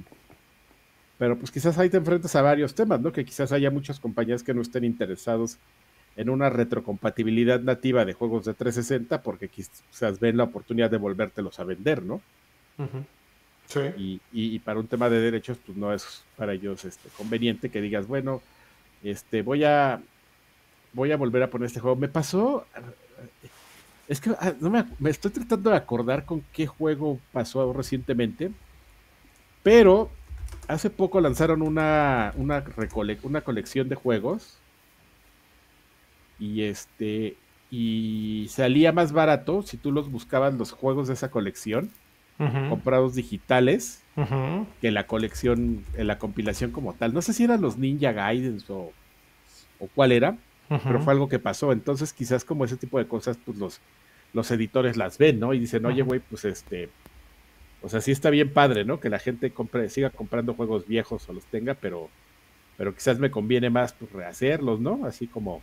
[1.18, 3.12] pero pues quizás ahí te enfrentas a varios temas, ¿no?
[3.12, 5.58] Que quizás haya muchas compañías que no estén interesados
[6.16, 11.58] en una retrocompatibilidad nativa de juegos de 360 porque quizás ven la oportunidad de volvértelos
[11.60, 12.20] a vender, ¿no?
[14.32, 18.06] Y, para un tema de derechos, pues no es para ellos este, conveniente que digas,
[18.06, 18.42] bueno,
[19.02, 20.00] este, voy a
[20.92, 21.96] voy a volver a poner este juego.
[21.96, 22.66] Me pasó,
[24.08, 28.50] es que ah, no me, estoy tratando de acordar con qué juego pasó recientemente,
[29.62, 30.10] pero
[30.68, 32.64] hace poco lanzaron una, una,
[33.22, 34.58] una colección de juegos
[36.38, 37.36] y este
[37.70, 41.90] y salía más barato si tú los buscabas los juegos de esa colección
[42.36, 44.02] comprados digitales
[44.80, 48.68] que la colección en la compilación como tal no sé si eran los Ninja Gaidens
[48.70, 48.92] o,
[49.78, 50.36] o cuál era
[50.68, 51.72] pero fue algo que pasó.
[51.72, 53.80] Entonces quizás como ese tipo de cosas pues los
[54.32, 56.88] los editores las ven no y dicen oye güey pues este
[57.84, 58.98] o sea, sí está bien padre, ¿no?
[58.98, 62.08] Que la gente compre, siga comprando juegos viejos o los tenga, pero,
[62.78, 65.04] pero quizás me conviene más pues, rehacerlos, ¿no?
[65.04, 65.60] Así como,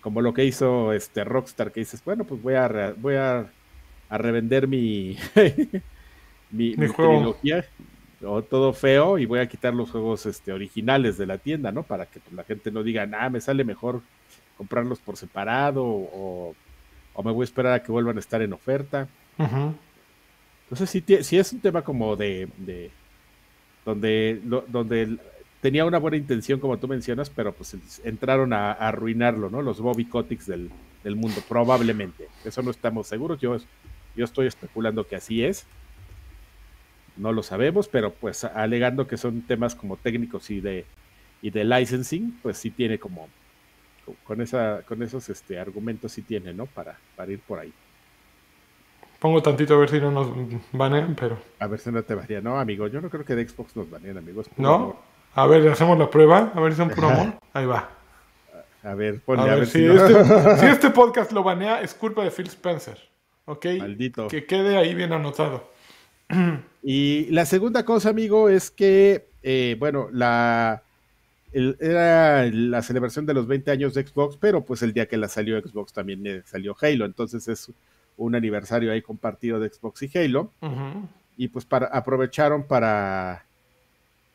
[0.00, 3.46] como lo que hizo este Rockstar, que dices, bueno, pues voy a, voy a,
[4.16, 5.18] revender mi,
[6.50, 7.64] mi, trilogía
[8.24, 11.82] o todo feo y voy a quitar los juegos este, originales de la tienda, ¿no?
[11.82, 14.00] Para que pues, la gente no diga, ah, me sale mejor
[14.56, 16.54] comprarlos por separado o,
[17.12, 19.08] o, me voy a esperar a que vuelvan a estar en oferta.
[19.36, 19.74] Ajá.
[20.70, 22.48] Entonces sí, sí es un tema como de,
[23.86, 25.16] donde, donde
[25.62, 29.62] tenía una buena intención, como tú mencionas, pero pues entraron a, arruinarlo, ¿no?
[29.62, 30.70] Los Bobby Kotics del,
[31.16, 32.28] mundo, probablemente.
[32.44, 33.40] Eso no estamos seguros.
[33.40, 33.56] Yo,
[34.16, 35.66] yo estoy especulando que así es.
[37.16, 40.86] No lo sabemos, pero pues alegando que son temas como técnicos y de,
[41.42, 43.28] y de licensing, pues sí tiene como,
[44.24, 46.66] con, esa, con esos este, argumentos sí tiene, ¿no?
[46.66, 47.72] Para, para ir por ahí.
[49.18, 50.28] Pongo tantito a ver si no nos
[50.70, 51.38] banean, pero.
[51.58, 52.40] A ver si no te varía.
[52.40, 54.46] No, amigo, yo no creo que de Xbox nos baneen, amigos.
[54.56, 54.96] ¿No?
[55.34, 57.34] A ver, hacemos la prueba, a ver si son puro amor.
[57.52, 57.90] Ahí va.
[58.82, 60.24] A ver, ponle a, ver, si, este,
[60.58, 62.96] si, este, podcast lo banea, es culpa de Phil Spencer.
[63.48, 63.66] ¿Ok?
[63.78, 64.28] Maldito.
[64.28, 65.70] Que quede ahí bien anotado.
[66.80, 70.82] Y la segunda cosa, amigo, es que, eh, bueno, la.
[71.52, 75.28] era la celebración de los 20 años de Xbox, pero pues el día que la
[75.28, 77.72] salió Xbox también eh, salió Halo, entonces es
[78.16, 80.52] un aniversario ahí compartido de Xbox y Halo.
[81.36, 83.44] Y pues para, aprovecharon para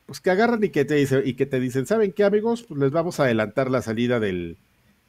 [0.05, 2.63] pues que agarran y que te dicen, y que te dicen, ¿saben qué amigos?
[2.63, 4.57] Pues les vamos a adelantar la salida del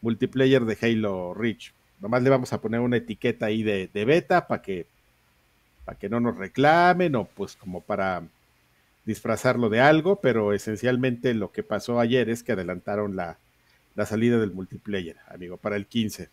[0.02, 1.74] multiplayer de Halo Reach.
[2.04, 4.84] Nomás le vamos a poner una etiqueta ahí de, beta para que,
[5.98, 8.24] que no nos reclamen o pues como para
[9.06, 13.38] disfrazarlo de algo, pero esencialmente lo que pasó ayer es que adelantaron la,
[13.94, 16.28] la salida del multiplayer, amigo, para el 15.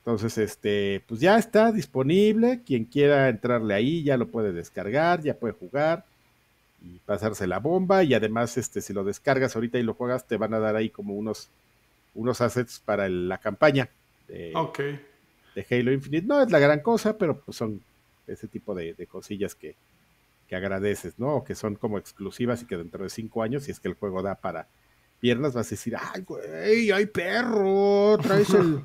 [0.00, 2.60] Entonces, este, pues ya está disponible.
[2.62, 6.04] Quien quiera entrarle ahí ya lo puede descargar, ya puede jugar
[6.82, 8.04] y pasarse la bomba.
[8.04, 10.90] Y además, este, si lo descargas ahorita y lo juegas, te van a dar ahí
[10.90, 11.48] como unos,
[12.14, 13.88] unos assets para la campaña
[14.32, 14.98] de,
[15.54, 16.26] de, Halo Infinite.
[16.26, 17.82] No es la gran cosa, pero pues son
[18.26, 19.76] ese tipo de, cosillas que,
[20.48, 21.36] que agradeces, ¿no?
[21.36, 23.94] O que son como exclusivas y que dentro de cinco años, si es que el
[23.94, 24.68] juego da para
[25.20, 28.80] piernas, vas a decir, ay, güey, ay, perro, traes el.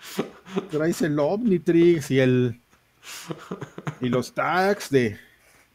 [0.70, 2.60] traes el Omnitrix y el
[4.00, 5.18] y los tags de,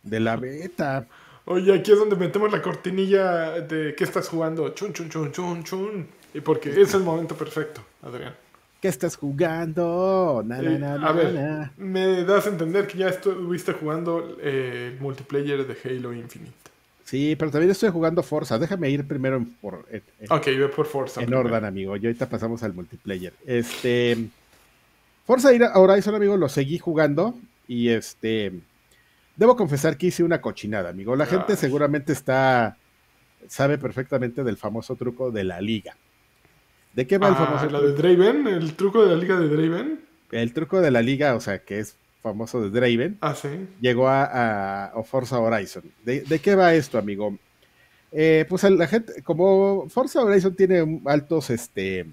[0.03, 1.07] de la beta.
[1.45, 4.69] Oye, aquí es donde metemos la cortinilla de qué estás jugando.
[4.69, 6.07] Chun, chun, chun, chun, chun.
[6.33, 8.35] Y porque es el momento perfecto, Adrián.
[8.85, 10.45] ¿Qué estás jugando?
[10.47, 16.13] a ver, me das a entender que ya estuviste jugando eh, el multiplayer de Halo
[16.13, 16.53] Infinite.
[17.03, 18.59] Sí, pero también estoy jugando Forza.
[18.59, 19.87] Déjame ir primero por.
[20.29, 21.23] ok, ve por Forza.
[21.23, 21.97] En orden, amigo.
[21.97, 23.33] Y ahorita pasamos al multiplayer.
[23.47, 24.27] Este.
[25.25, 27.33] Forza Horizon, amigo, lo seguí jugando.
[27.67, 28.51] Y este.
[29.35, 31.15] Debo confesar que hice una cochinada, amigo.
[31.15, 32.77] La gente seguramente está.
[33.47, 35.97] Sabe perfectamente del famoso truco de la liga.
[36.95, 38.47] ¿De qué va el ah, famoso ¿La de Draven?
[38.47, 39.99] ¿El truco de la liga de Draven?
[40.31, 43.49] El truco de la liga, o sea, que es famoso de Draven, ah, ¿sí?
[43.81, 45.83] llegó a, Forza Horizon.
[46.03, 47.37] ¿De, qué va esto, amigo?
[48.13, 52.07] Eh, pues la gente, como Forza Horizon tiene altos este,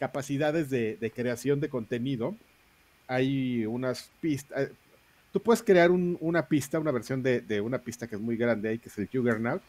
[0.00, 2.34] capacidades de, creación de contenido,
[3.06, 4.64] hay unas pistas.
[4.64, 4.72] Eh,
[5.32, 8.78] tú puedes crear una pista, una versión de, una pista que es muy grande ahí,
[8.80, 9.62] que es el Juggernaut,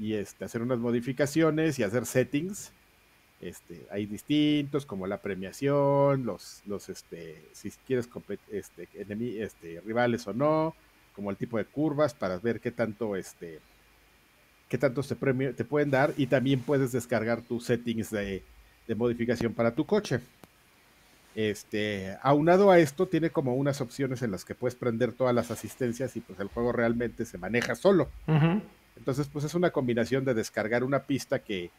[0.00, 2.72] y este, hacer unas modificaciones y hacer settings
[3.44, 8.08] este, hay distintos, como la premiación, los, los este, si quieres
[8.50, 8.88] este,
[9.42, 10.74] este, rivales o no,
[11.14, 13.60] como el tipo de curvas para ver qué tanto, este,
[14.68, 18.42] qué tantos te, premio, te pueden dar y también puedes descargar tus settings de,
[18.88, 20.20] de modificación para tu coche.
[21.34, 25.50] Este, aunado a esto, tiene como unas opciones en las que puedes prender todas las
[25.50, 28.08] asistencias y pues el juego realmente se maneja solo.
[28.96, 31.70] Entonces, pues es una combinación de descargar una pista que,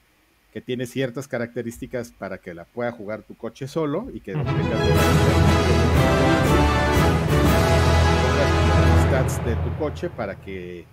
[0.56, 4.44] que, tiene ciertas características para que la pueda jugar tu coche solo y que uh
[9.08, 10.86] stats de tu coche para que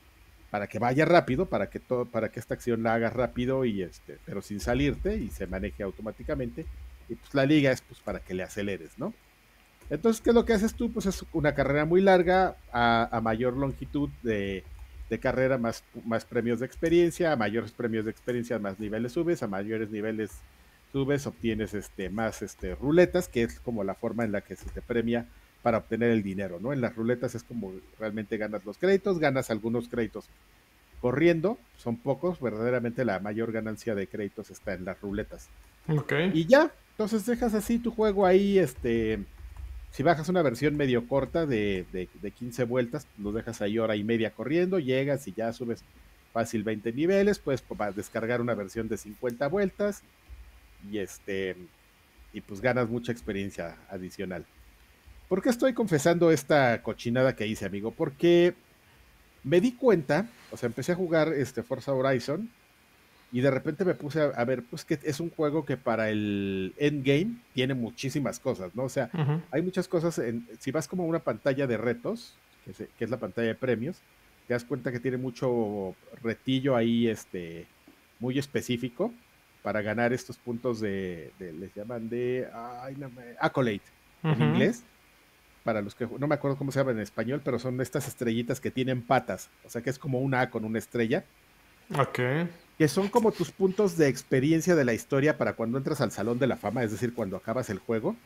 [0.51, 3.83] para que vaya rápido, para que todo, para que esta acción la hagas rápido y
[3.83, 6.67] este, pero sin salirte y se maneje automáticamente
[7.09, 9.15] y pues la liga es pues para que le aceleres, ¿no?
[9.91, 10.91] Entonces, ¿qué es lo que haces tú?
[10.91, 14.65] Pues es una carrera muy larga, a, mayor longitud de,
[15.19, 19.49] carrera, más, más premios de experiencia, a mayores premios de experiencia, más niveles subes, a
[19.49, 20.31] mayores niveles
[20.93, 24.69] subes, obtienes este, más este, ruletas, que es como la forma en la que se
[24.71, 25.27] te premia
[25.63, 26.73] para obtener el dinero, ¿no?
[26.73, 30.27] En las ruletas es como realmente ganas los créditos, ganas algunos créditos
[31.01, 35.49] corriendo, son pocos, verdaderamente la mayor ganancia de créditos está en las ruletas.
[35.89, 36.13] Ok.
[36.33, 39.21] Y ya, entonces dejas así tu juego ahí, este,
[39.93, 44.03] si bajas una versión medio corta de, de, 15 vueltas, lo dejas ahí hora y
[44.05, 45.85] media corriendo, llegas y ya subes
[46.33, 47.63] fácil 20 niveles, puedes
[47.95, 50.03] descargar una versión de 50 vueltas
[50.91, 51.57] y este
[52.33, 54.47] y pues ganas mucha experiencia adicional.
[55.29, 57.91] ¿Por qué estoy confesando esta cochinada que hice, amigo?
[57.91, 58.55] Porque
[59.45, 62.51] me di cuenta, o sea, empecé a jugar este Forza Horizon
[63.33, 66.75] y de repente me puse a, ver, pues que es un juego que para el
[66.77, 68.85] endgame tiene muchísimas cosas, ¿no?
[68.85, 69.09] O sea,
[69.51, 73.17] hay muchas cosas, en, si vas como a una pantalla de retos, que, es la
[73.17, 74.03] pantalla de premios,
[74.47, 77.67] te das cuenta que tiene mucho retillo ahí, este,
[78.21, 79.11] muy específico
[79.63, 83.81] para ganar estos puntos de, les llaman de, ay, no me, accolade
[84.25, 84.85] en inglés.
[85.65, 88.61] Para los que no me acuerdo cómo se llama en español, pero son estas estrellitas
[88.61, 89.49] que tienen patas.
[89.65, 91.25] O sea que es como una A con una estrella.
[91.97, 92.19] Ok
[92.83, 96.41] que son como tus puntos de experiencia de la historia para cuando entras al Salón
[96.41, 98.17] de la Fama, es decir, cuando acabas el juego.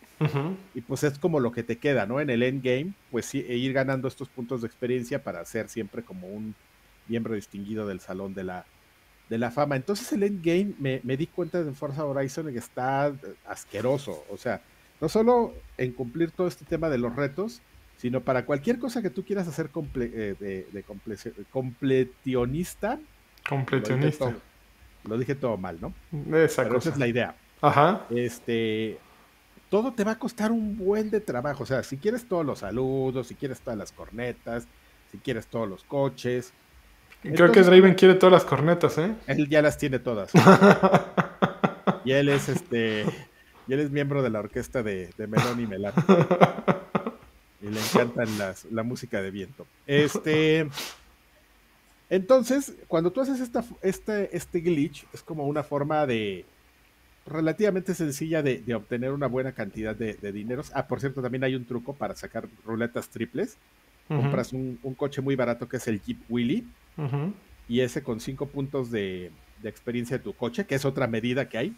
[0.75, 2.23] Y pues es como lo que te queda, ¿no?
[2.23, 6.03] En el endgame, pues sí, e ir ganando estos puntos de experiencia para ser siempre
[6.03, 6.55] como un
[7.07, 8.65] miembro distinguido del Salón de la,
[9.29, 9.77] de la Fama.
[9.77, 13.13] Entonces el endgame me, me di cuenta en Forza Horizon que está
[13.47, 14.25] asqueroso.
[14.31, 14.63] O sea,
[15.03, 17.61] no solo en cumplir todo este tema de los retos,
[17.99, 20.85] sino para cualquier cosa que tú quieras hacer eh, de, de
[21.51, 22.99] completionista
[23.49, 24.34] Completionista.
[25.05, 25.94] Lo dije, todo, mal, ¿no?
[26.36, 27.34] Esa Pero esa es la idea.
[27.61, 28.07] Ajá.
[28.11, 28.99] Este,
[29.70, 31.62] todo te va a costar un buen de trabajo.
[31.62, 34.66] O sea, si quieres todos los saludos, si quieres todas las cornetas,
[35.11, 36.53] si quieres todos los coches.
[37.22, 39.14] Creo que Draven quiere todas las cornetas, ¿eh?
[39.26, 40.30] Él ya las tiene todas.
[42.05, 43.05] y él es este.
[43.66, 45.94] Y él es miembro de la orquesta de, de Melón y Melán.
[47.62, 49.66] y le encantan las, la música de viento.
[49.86, 50.68] Este.
[52.09, 56.45] Entonces, cuando tú haces esta, este, este glitch, es como una forma de
[57.27, 60.71] relativamente sencilla de, obtener una buena cantidad de, de, dineros.
[60.75, 63.57] Ah, por cierto, también hay un truco para sacar ruletas triples.
[64.07, 66.69] Compras un, coche muy barato que es el Jeep Willy.
[67.69, 69.33] Y ese con 5 puntos de,
[69.65, 71.77] experiencia de tu coche, que es otra medida que hay.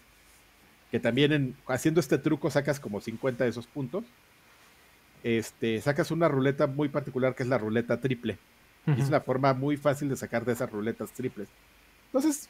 [0.91, 4.05] Que también en, haciendo este truco sacas como 50 de esos puntos.
[5.24, 8.39] Este, sacas una ruleta muy particular que es la ruleta triple
[8.97, 11.49] es una forma muy fácil de sacar de esas ruletas triples.
[12.07, 12.49] Entonces,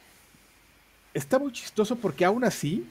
[1.15, 2.87] está muy chistoso porque aún así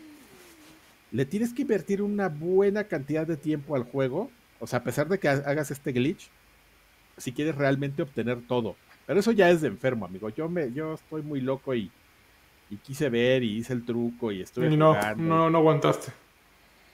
[1.11, 4.29] le tienes que invertir una buena cantidad de tiempo al juego.
[4.59, 6.29] O sea, a pesar de que hagas este glitch,
[7.17, 8.75] si quieres realmente obtener todo.
[9.05, 10.29] Pero eso ya es de enfermo, amigo.
[10.29, 11.89] Yo me, yo estoy muy loco y,
[12.69, 16.11] y quise ver y hice el truco y estoy y no, no, no aguantaste.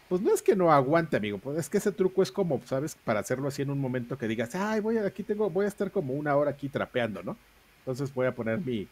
[0.10, 2.96] Pues no es que no aguante, amigo, pues es que ese truco es como, ¿sabes?
[3.04, 5.70] Para hacerlo así en un momento que digas, ay, voy a, aquí tengo, voy a
[5.70, 7.38] estar como una hora aquí trapeando, ¿no?
[7.80, 8.88] Entonces voy a poner mi,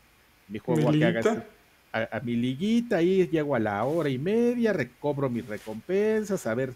[0.48, 1.44] mi juego a, este,
[1.92, 6.74] a, mi liguita, ahí llego a la hora y media, recobro mis recompensas, a ver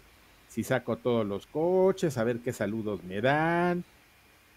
[0.48, 3.84] si saco todos los coches, a ver qué saludos me dan.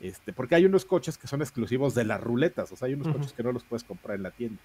[0.01, 3.09] Este, porque hay unos coches que son exclusivos de las ruletas, o sea, hay unos
[3.09, 4.61] coches que no los puedes comprar en la tienda.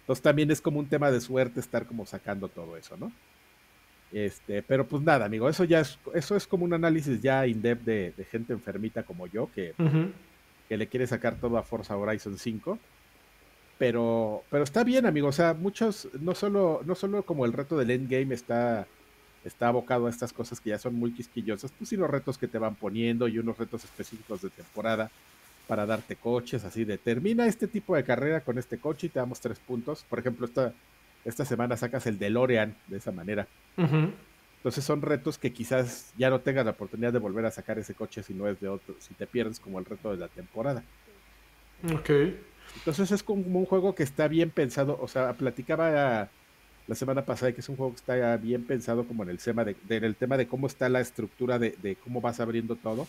[0.00, 3.12] Entonces también es como un tema de suerte estar como sacando todo eso, ¿no?
[4.12, 7.84] Este, pero pues nada, amigo, eso ya es, eso es como un análisis ya in-depth
[7.84, 9.74] de, gente enfermita como yo, que,
[10.68, 12.78] que le quiere sacar todo a Forza Horizon 5.
[13.78, 15.28] Pero, pero está bien, amigo.
[15.28, 18.86] O sea, muchos, no solo, no solo como el reto del endgame está,
[19.44, 22.58] está abocado a estas cosas que ya son muy quisquillosas, pues sino retos que te
[22.58, 25.10] van poniendo y unos retos específicos de temporada
[25.68, 29.20] para darte coches, así de termina este tipo de carrera con este coche y te
[29.20, 30.04] damos tres puntos.
[30.08, 30.72] Por ejemplo, esta,
[31.28, 33.46] esta semana sacas el DeLorean de esa manera.
[33.76, 37.94] Entonces son retos que quizás ya no tengas la oportunidad de volver a sacar ese
[37.94, 40.82] coche si no es de otro, si te pierdes como el reto de la temporada.
[41.92, 42.10] Ok.
[42.76, 46.28] Entonces es como un juego que está bien pensado, o sea, platicaba
[46.86, 49.64] la semana pasada que es un juego que está bien pensado como en el tema
[49.64, 53.06] de, el tema de cómo está la estructura de, de, cómo vas abriendo todo.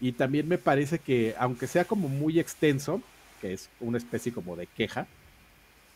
[0.00, 3.02] Y también me parece que, aunque sea como muy extenso,
[3.40, 5.06] que es una especie como de queja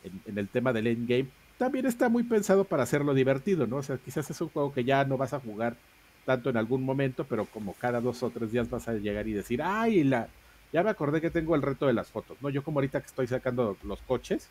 [0.02, 1.28] en, en el tema del endgame,
[1.58, 3.76] también está muy pensado para hacerlo divertido, ¿no?
[3.76, 5.76] O sea, quizás es un juego que ya no vas a jugar
[6.24, 9.32] tanto en algún momento, pero como cada dos o tres días vas a llegar y
[9.32, 10.28] decir, ay, la,
[10.72, 12.50] ya me acordé que tengo el reto de las fotos, ¿no?
[12.50, 14.48] Yo como ahorita que estoy sacando los coches,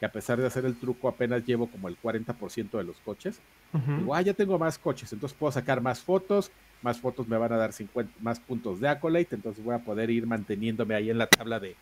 [0.00, 3.40] que a pesar de hacer el truco apenas llevo como el 40% de los coches,
[3.72, 6.50] digo, ah, ya tengo más coches, entonces puedo sacar más fotos,
[6.82, 10.08] más fotos me van a dar 50, más puntos de Accolade, entonces voy a poder
[10.10, 11.76] ir manteniéndome ahí en la tabla de,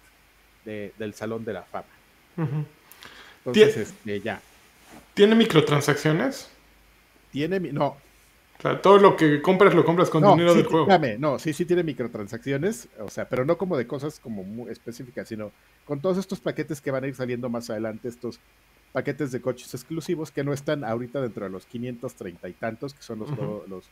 [0.65, 1.85] del Salón de la Fama.
[3.45, 4.41] Entonces, este, ya.
[5.17, 6.51] ¿Tiene microtransacciones?
[7.33, 7.97] Tiene, no,
[8.59, 10.87] o sea, todo lo que compras lo compras con dinero del juego.
[11.19, 15.27] no, sí, sí tiene microtransacciones, o sea, pero no como de cosas como muy específicas,
[15.27, 15.53] sino
[15.87, 18.41] con todos estos paquetes que van a ir saliendo más adelante, estos
[18.93, 23.03] paquetes de coches exclusivos que no están ahorita dentro de los 530 y tantos, que
[23.03, 23.31] son los,
[23.69, 23.87] los,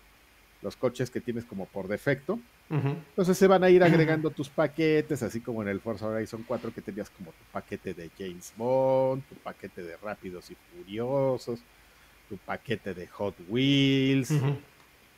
[0.64, 2.38] los, coches que tienes como por defecto.
[2.70, 6.72] Entonces se van a ir agregando tus paquetes, así como en el Forza Horizon 4
[6.74, 11.60] que tenías como tu paquete de James Bond, tu paquete de Rápidos y Furiosos,
[12.28, 14.28] tu paquete de Hot Wheels,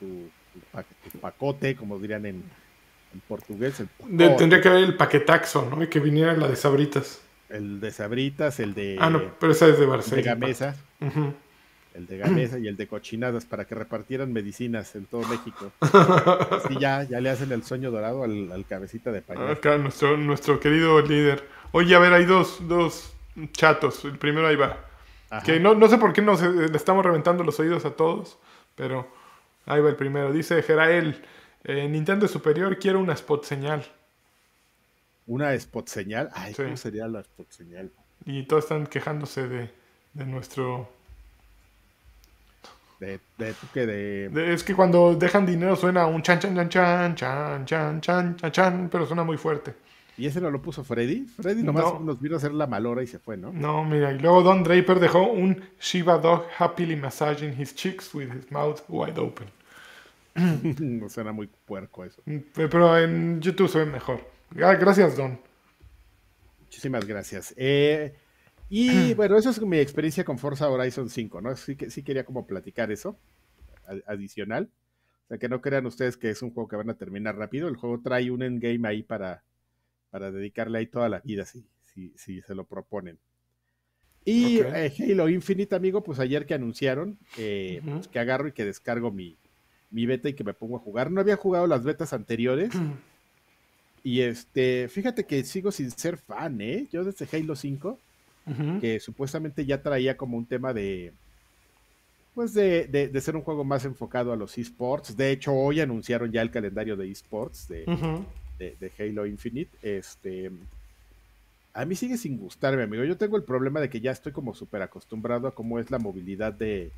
[0.01, 0.29] tu,
[1.21, 2.43] pacote, como dirían en,
[3.29, 3.83] portugués.
[4.37, 5.83] tendría que haber el paquetaxo, ¿no?
[5.83, 7.23] Y que viniera la de Sabritas.
[7.49, 8.99] El de Sabritas, el de.
[9.01, 10.23] Ah, no, pero esa es de Barcelona.
[10.23, 10.77] De Gamesa.
[11.97, 15.73] El de Gamesa y el de cochinadas para que repartieran medicinas en todo México.
[15.81, 19.51] Así ya, ya le hacen el sueño dorado al, cabecita de pañal.
[19.51, 21.49] Acá, nuestro, nuestro querido líder.
[21.73, 23.15] Oye, a ver, hay dos, dos
[23.53, 24.05] chatos.
[24.05, 24.85] El primero ahí va.
[25.45, 28.39] Que no, no sé por qué nos eh, le estamos reventando los oídos a todos,
[28.75, 29.11] pero
[29.65, 30.33] ahí va el primero.
[30.33, 31.23] Dice Jerael,
[31.65, 33.85] eh, Nintendo superior, quiero una spot señal.
[35.27, 36.31] ¿Una spot señal?
[36.35, 37.91] Ay, ¿cómo sería la spot señal?
[38.25, 39.71] Y todos están quejándose de,
[40.13, 40.96] de nuestro...
[42.99, 43.55] De, de,
[43.87, 44.55] de...
[44.55, 48.53] Es que cuando dejan dinero suena un chan chan chan chan chan chan chan chan
[48.53, 49.75] chan, pero suena muy fuerte.
[50.19, 51.27] ¿Y ese no lo puso Freddy?
[51.27, 53.53] Freddy nomás nos vino a hacer la malora y se fue, ¿no?
[53.53, 58.31] No, mira, y luego Don Draper dejó un Shiva Dog happily massaging his cheeks with
[58.33, 59.47] his mouth wide open.
[60.35, 62.23] no suena muy puerco eso.
[62.55, 64.21] Pero en YouTube se ve mejor.
[64.63, 65.39] Ah, gracias, Don.
[66.63, 67.55] Muchísimas gracias.
[67.57, 68.15] Eh,
[68.69, 71.57] y bueno, esa es mi experiencia con Forza Horizon 5, ¿no?
[71.57, 73.19] Sí, que, sí quería como platicar eso,
[74.07, 74.71] adicional.
[75.25, 77.69] O sea, que no crean ustedes que es un juego que van a terminar rápido.
[77.69, 79.43] El juego trae un endgame ahí para
[80.17, 81.63] para dedicarle ahí toda la vida si,
[81.93, 83.19] si, si se lo proponen.
[84.25, 88.65] Y eh, Halo Infinite, amigo, pues ayer que anunciaron eh, pues, que agarro y que
[88.65, 89.37] descargo mi,
[89.91, 91.11] mi beta y que me pongo a jugar.
[91.11, 92.71] No había jugado las betas anteriores.
[94.03, 96.89] y este, fíjate que sigo sin ser fan, ¿eh?
[96.91, 98.01] Yo desde Halo 5,
[98.81, 101.13] que supuestamente ya traía como un tema de,
[102.35, 105.17] pues de, de, ser un juego más enfocado a los esports.
[105.17, 107.85] De hecho, hoy anunciaron ya el calendario de esports de,
[108.59, 110.51] de, Halo Infinite, este,
[111.77, 113.05] a mí sigue sin gustarme, amigo.
[113.05, 115.99] Yo tengo el problema de que ya estoy como súper acostumbrado a cómo es la
[115.99, 116.91] movilidad de,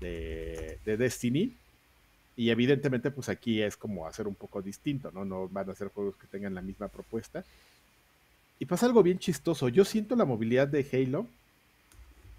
[0.00, 1.54] de, Destiny.
[2.36, 5.24] Y evidentemente, pues aquí es como hacer un poco distinto, ¿no?
[5.24, 7.44] No van a ser juegos que tengan la misma propuesta.
[8.62, 9.68] Y pasa algo bien chistoso.
[9.68, 11.26] Yo siento la movilidad de Halo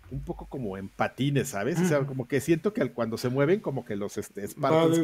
[0.09, 1.77] un poco como en patines, ¿sabes?
[1.81, 2.05] O sea, mm.
[2.05, 4.47] como que siento que cuando se mueven, como que los este,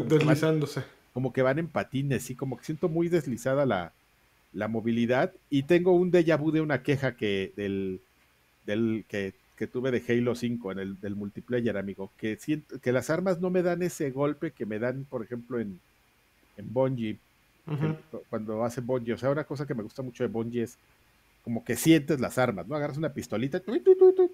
[0.08, 0.82] deslizándose
[1.14, 3.66] como que van en patines, y como que siento muy deslizada
[4.54, 5.34] la, movilidad.
[5.50, 8.00] Y tengo un déjà vu de una queja que del,
[8.66, 9.34] del que,
[9.68, 13.50] tuve de Halo 5 en el del multiplayer, amigo, que siento que las armas no
[13.50, 15.82] me dan ese golpe que me dan, por ejemplo, en,
[16.56, 17.18] en Bungie,
[18.30, 19.16] cuando hace Bungie.
[19.16, 20.78] O sea, una cosa que me gusta mucho de Bungie es
[21.44, 22.76] como que sientes las armas, ¿no?
[22.76, 23.62] Agarras una pistolita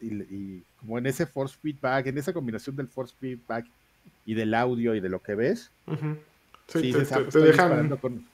[0.01, 3.65] y, como en ese force feedback, en esa combinación del force feedback
[4.25, 5.71] y del audio y de lo que ves,
[6.67, 8.25] Sí, estoy, disparando con,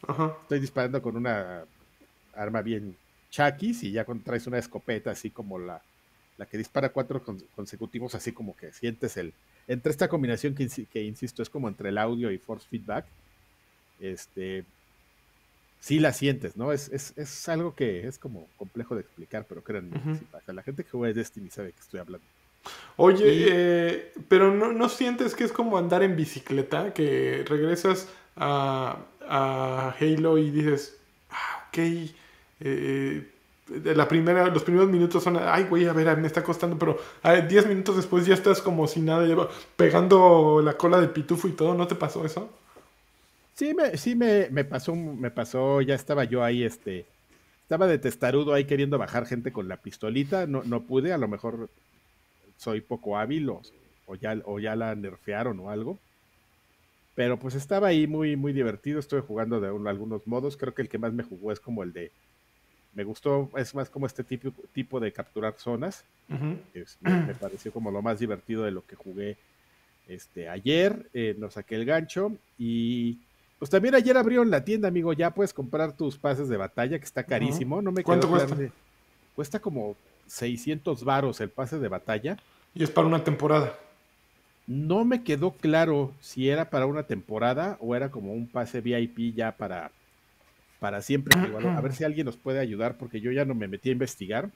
[0.43, 1.65] estoy disparando con una
[2.33, 2.95] arma bien
[3.29, 5.81] chakis y ya cuando traes una escopeta así como la,
[6.37, 7.21] la que dispara cuatro
[7.55, 9.33] consecutivos, así como que sientes el...
[9.67, 13.05] Entre esta combinación que, que, insisto, es como entre el audio y force feedback,
[13.99, 14.63] este...
[15.81, 16.71] Sí la sientes, ¿no?
[16.71, 19.99] Es, es, es algo que es como complejo de explicar, pero créanme,
[20.31, 20.53] pasa.
[20.53, 22.25] La gente que juega Destiny sabe que estoy hablando.
[22.97, 29.05] Oye, eh, pero no, no, sientes que es como andar en bicicleta, que regresas a,
[29.99, 30.97] Halo y dices,
[31.31, 31.77] ah, ok,
[32.59, 33.27] eh,
[33.83, 37.65] la primera, los primeros minutos son, ay, güey, a ver, me está costando, pero 10
[37.65, 39.25] minutos después ya estás como si nada,
[39.75, 42.51] pegando la cola de pitufo y todo, ¿no te pasó eso?
[43.53, 47.05] Sí, me, sí me, pasó, me pasó, ya estaba yo ahí, este,
[47.63, 51.27] estaba de testarudo ahí queriendo bajar gente con la pistolita, no, no pude, a lo
[51.27, 51.69] mejor
[52.57, 53.61] soy poco hábil o,
[54.05, 55.99] o, ya, o ya la nerfearon o algo.
[57.15, 60.89] Pero pues estaba ahí muy, muy divertido, estuve jugando de algunos modos, creo que el
[60.89, 62.11] que más me jugó es como el de...
[62.93, 66.03] Me gustó, es más como este tipo, tipo de capturar zonas.
[66.27, 69.37] me, pareció como lo más divertido de lo que jugué
[70.07, 71.09] este, ayer.
[71.13, 73.19] Eh, nos saqué el gancho y
[73.61, 75.13] pues también ayer abrieron la tienda, amigo.
[75.13, 77.79] Ya puedes comprar tus pases de batalla, que está carísimo.
[77.79, 78.57] No me ¿Cuánto cuesta?
[79.35, 79.95] Cuesta como
[80.25, 82.37] 600 varos el pase de batalla.
[82.73, 83.77] Y es para una temporada.
[84.65, 89.35] No me quedó claro si era para una temporada o era como un pase VIP
[89.35, 89.91] ya para,
[90.79, 91.39] para siempre.
[91.39, 94.49] a ver si alguien nos puede ayudar porque yo ya no me metí a investigar.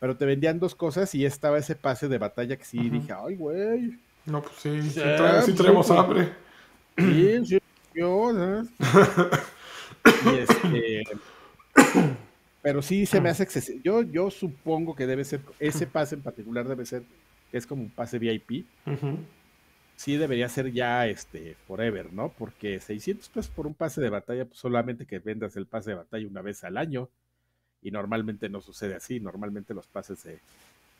[0.00, 3.34] Pero te vendían dos cosas y estaba ese pase de batalla que sí dije, ay,
[3.34, 3.98] güey.
[4.24, 5.02] No, pues sí, sí,
[5.44, 6.32] sí, tenemos hambre.
[6.96, 7.58] Sí, sí,
[10.38, 11.04] este,
[12.62, 13.80] pero sí se me hace excesivo.
[13.82, 17.02] Yo, yo supongo que debe ser, ese pase en particular debe ser,
[17.50, 18.66] que es como un pase VIP.
[19.96, 22.28] Sí debería ser ya este forever, ¿no?
[22.28, 25.96] Porque 600 pesos por un pase de batalla, pues solamente que vendas el pase de
[25.96, 27.08] batalla una vez al año.
[27.82, 29.20] Y normalmente no sucede así.
[29.20, 30.40] Normalmente los pases de,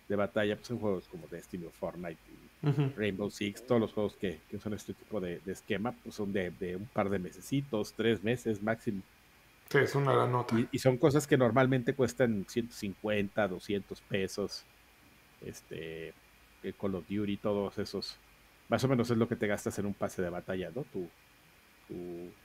[0.09, 2.19] de batalla pues, son juegos como Destiny o Fortnite
[2.63, 6.77] Rainbow Six, todos los juegos que, que son este tipo de, esquema, pues son de,
[6.77, 9.03] un par de mesecitos, tres meses máximo.
[9.69, 10.57] Sí, es una gran nota.
[10.71, 14.65] Y, son cosas que normalmente cuestan 150, 200 pesos.
[15.45, 16.15] Este,
[16.63, 18.19] el Call of Duty, todos esos.
[18.69, 20.83] Más o menos es lo que te gastas en un pase de batalla, ¿no?
[20.85, 21.09] Tu,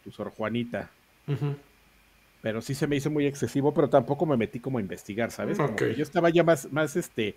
[0.04, 0.92] tu, Sor Juanita.
[2.42, 5.58] Pero sí se me hizo muy excesivo, pero tampoco me metí como a investigar, ¿sabes?
[5.58, 7.36] yo estaba ya más, más este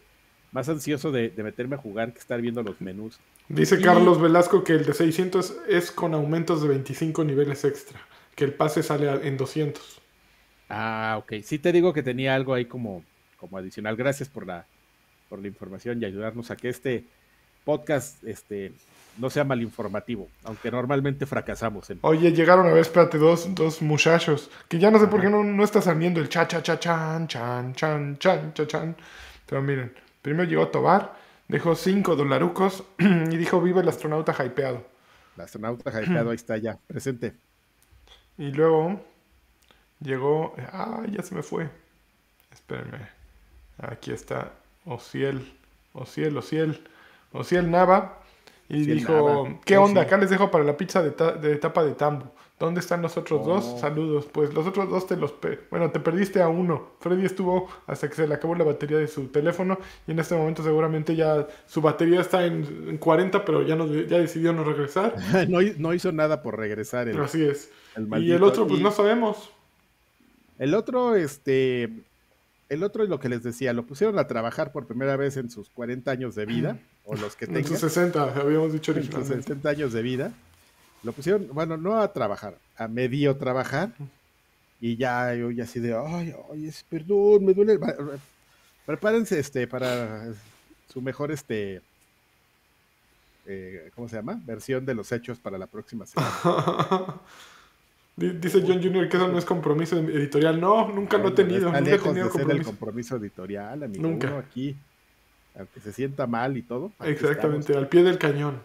[0.55, 3.19] más ansioso de, meterme a jugar que estar viendo los menús.
[3.49, 8.01] Dice Carlos Velasco que el de 600 es con aumentos de 25 niveles extra,
[8.37, 10.01] que el pase sale en 200.
[10.71, 11.43] Ah, ok.
[11.43, 13.03] Sí te digo que tenía algo ahí como,
[13.37, 13.97] como adicional.
[13.97, 14.65] Gracias por la,
[15.29, 17.05] por la información y ayudarnos a que este
[17.65, 18.73] podcast este,
[19.19, 21.91] no sea malinformativo, aunque normalmente fracasamos.
[21.91, 21.99] En...
[22.03, 25.43] Oye, llegaron a ver, espérate, dos, dos muchachos, que ya no sé por qué no,
[25.43, 28.97] no está saliendo el cha cha cha chan, chan, chan, chan, chan, chan.
[29.47, 29.93] Pero miren,
[30.25, 31.19] Primero llegó Tobar,
[31.49, 34.83] dejó 5 dolarucos y dijo: Viva el astronauta hypeado.
[35.37, 37.35] El astronauta hypeado, ahí está ya, presente.
[38.39, 39.05] Y luego
[40.01, 40.55] llegó.
[40.73, 41.69] Ah, ya se me fue.
[42.51, 43.07] Espérenme.
[43.77, 44.53] Aquí está.
[44.87, 45.59] Ociel.
[45.93, 46.89] Ociel, Ociel.
[47.33, 48.23] Ociel Nava.
[48.71, 50.01] Y dijo: ¿Qué onda?
[50.01, 52.35] Acá les dejo para la pizza de, de tapa de tambo.
[52.65, 53.65] ¿Dónde están los otros dos?
[53.67, 53.79] Oh.
[53.79, 54.27] Saludos.
[54.33, 55.35] Pues los otros dos te los...
[55.71, 56.93] bueno, te perdiste a uno.
[56.99, 60.35] Freddy estuvo hasta que se le acabó la batería de su teléfono y en este
[60.35, 65.15] momento seguramente ya su batería está en, 40, pero ya, no, ya decidió no regresar.
[65.49, 67.07] no, hizo nada por regresar.
[67.21, 67.71] Así es.
[68.19, 69.51] y el otro, pues no sabemos.
[70.59, 71.91] El otro, este...
[72.71, 75.51] El otro es lo que les decía, lo pusieron a trabajar por primera vez en
[75.51, 77.61] sus 40 años de vida, o los que tengan.
[77.61, 78.93] En sus 60, habíamos dicho.
[78.93, 80.33] En sus 60 años de vida
[81.05, 83.93] lo pusieron, bueno, no a trabajar, a medio trabajar.
[84.81, 87.79] Y ya yo ya así de, ay, ay, perdón, me duele.
[88.85, 90.27] Prepárense este para
[90.93, 91.81] su mejor este
[93.47, 94.41] eh, ¿cómo se llama?
[94.45, 97.21] Versión de los hechos para la próxima semana.
[98.17, 99.09] Dice John Jr.
[99.09, 100.61] que eso no es compromiso editorial.
[100.61, 101.67] No, nunca lo he tenido.
[101.67, 102.49] Está nunca lejos he tenido de compromiso.
[102.49, 104.03] ser el compromiso editorial, amigo.
[104.03, 104.39] Nunca.
[104.39, 104.77] aquí,
[105.59, 106.93] aunque se sienta mal y todo.
[107.01, 108.61] Exactamente, al pie del cañón.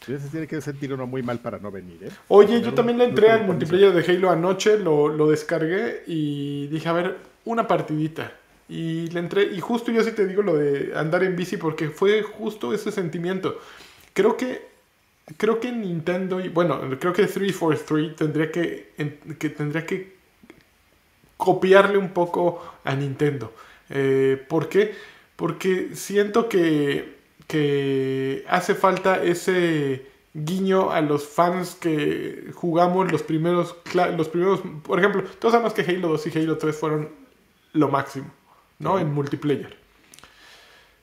[0.00, 2.10] Se tiene que sentir uno muy mal para no venir, ¿eh?
[2.28, 6.88] Oye, yo también le entré al multiplayer de Halo anoche, lo, lo, descargué y dije,
[6.88, 8.32] a ver, una partidita.
[8.66, 11.90] Y le entré, y justo yo sí te digo lo de andar en bici porque
[11.90, 13.58] fue justo ese sentimiento.
[14.14, 14.68] Creo que,
[15.36, 18.92] creo que Nintendo, y bueno, creo que 343 tendría que,
[19.38, 20.14] que, tendría que
[21.36, 23.52] copiarle un poco a Nintendo.
[23.90, 24.94] Eh, ¿Por qué?
[25.36, 27.19] Porque siento que
[27.50, 35.00] que hace falta ese guiño a los fans que jugamos los primeros, los primeros, por
[35.00, 37.08] ejemplo, todos sabemos que Halo 2 y Halo 3 fueron
[37.72, 38.30] lo máximo,
[38.78, 39.00] ¿no?
[39.00, 39.76] En multiplayer.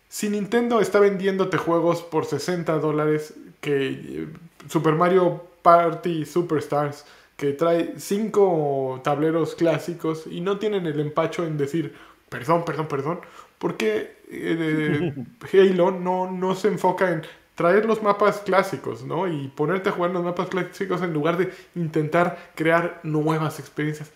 [0.08, 4.28] Si Nintendo está vendiéndote juegos por 60 dólares, que eh,
[4.70, 7.04] Super Mario Party Superstars,
[7.36, 11.94] que trae 5 tableros clásicos y no tienen el empacho en decir,
[12.30, 13.20] perdón, perdón, perdón,
[13.58, 15.14] porque eh,
[15.54, 17.24] Halo no, no se enfoca en
[17.56, 19.28] traer los mapas clásicos, ¿no?
[19.28, 24.12] Y ponerte a jugar los mapas clásicos en lugar de intentar crear nuevas experiencias.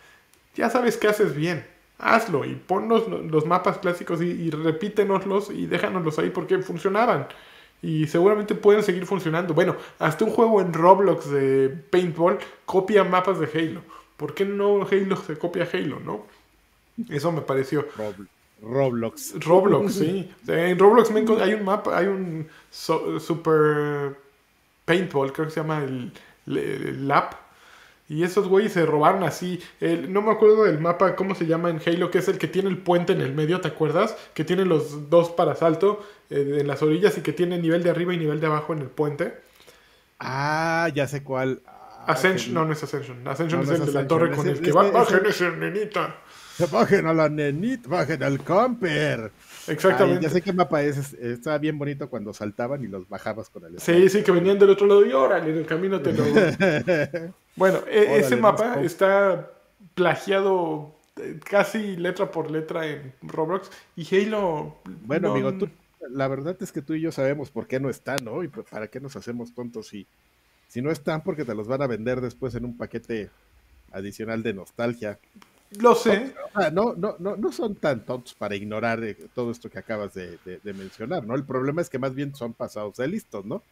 [0.56, 1.66] Ya sabes que haces bien,
[1.98, 7.28] hazlo y pon los, mapas clásicos y, y, repítenoslos y déjanoslos ahí porque funcionaban.
[7.82, 9.56] Y seguramente pueden seguir funcionando.
[9.56, 13.82] Bueno, hasta un juego en Roblox de paintball copia mapas de Halo.
[14.18, 16.28] ¿Por qué no Halo se copia Halo, no?
[17.10, 17.88] Eso me pareció.
[17.98, 18.28] Rob-
[18.62, 19.34] Roblox.
[19.44, 20.32] Roblox, sí.
[20.48, 21.10] En Roblox
[21.42, 24.16] hay un mapa, hay un so- super
[24.86, 26.12] paintball, creo que se llama el,
[26.48, 27.12] el-.
[28.10, 29.60] Y esos güeyes se robaron así.
[29.80, 32.12] el- no me acuerdo del mapa, ¿cómo se llama en Halo?
[32.12, 34.16] Que es el que tiene el puente en el medio, ¿te acuerdas?
[34.34, 37.90] Que tiene los dos para salto eh, en las orillas y que tiene nivel de
[37.90, 39.34] arriba y nivel de abajo en el puente.
[40.20, 41.62] Ah, ya sé cuál.
[41.66, 43.28] Ah, Ascension, que- no, no es Ascension.
[43.28, 44.86] Ascension No, no es el es de la torre con el- que va.
[44.86, 46.16] que- Bajen es ese nenita.
[46.68, 49.32] Bajen a la nenita, bajen al camper.
[49.68, 50.18] Exactamente.
[50.20, 50.98] Ay, ya sé qué mapa es.
[50.98, 54.58] es- Estaba bien bonito cuando saltaban y los bajabas con el Sí, sí, que venían
[54.60, 56.24] del otro lado y órale, en el camino te lo...
[57.56, 59.50] Bueno, e- Órale, ese mapa está
[59.94, 64.76] plagiado eh, casi letra por letra en Roblox y Halo...
[65.06, 65.70] Bueno, no- amigo, tú,
[66.10, 68.44] la verdad es que tú y yo sabemos por qué no están, ¿no?
[68.44, 70.08] Y pues, para qué nos hacemos tontos si,
[70.68, 73.30] si no están, porque te los van a vender después en un paquete
[73.92, 75.20] adicional de nostalgia.
[75.80, 76.34] Lo sé,
[76.74, 80.38] no, no, no, no son tan tontos para ignorar eh, todo esto que acabas de,
[80.44, 81.34] de- de mencionar, ¿no?
[81.34, 83.64] El problema es que más bien son pasados de listos, ¿no?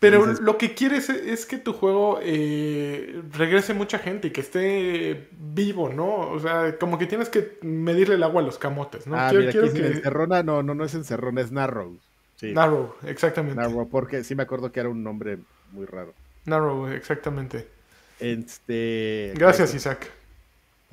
[0.00, 4.40] pero lo que quieres es, es que tu juego eh, regrese mucha gente y que
[4.40, 6.30] esté vivo, ¿no?
[6.30, 9.16] O sea, como que tienes que medirle el agua a los camotes, ¿no?
[9.16, 9.96] ah, quiero mira, quiero aquí es que...
[9.98, 11.96] encerrona, no, no, no es encerrona, es Narrow.
[12.36, 13.60] Sí, Narrow, exactamente.
[13.60, 15.38] Narrow, porque sí me acuerdo que era un nombre
[15.72, 16.12] muy raro.
[16.46, 17.68] Narrow, exactamente.
[18.18, 20.10] Este, Gracias, está- Isaac.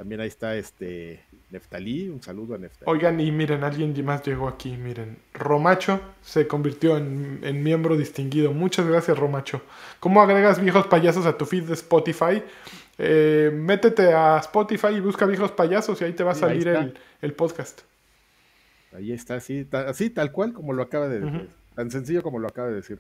[0.02, 1.22] También ahí está este
[1.52, 2.90] Neftalí, un saludo a Neftalí.
[2.92, 5.20] Oigan, y miren, alguien más llegó aquí, miren.
[5.32, 8.52] Romacho se convirtió en, en miembro distinguido.
[8.52, 9.62] Muchas gracias, Romacho.
[10.00, 12.42] ¿Cómo agregas viejos payasos a tu feed de Spotify?
[12.98, 16.68] Eh, métete a Spotify y busca viejos payasos y ahí te va a Sí, salir
[16.70, 17.82] el, el podcast.
[18.96, 21.48] Ahí está, así, ta- así tal cual como lo acaba de decir.
[21.76, 22.98] Tan sencillo como lo acaba de decir.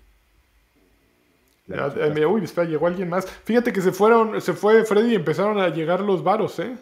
[1.68, 3.26] Eh, uy, espera, llegó alguien más.
[3.26, 6.76] Fíjate que se fueron, se fue Freddy y empezaron a llegar los varos, ¿eh?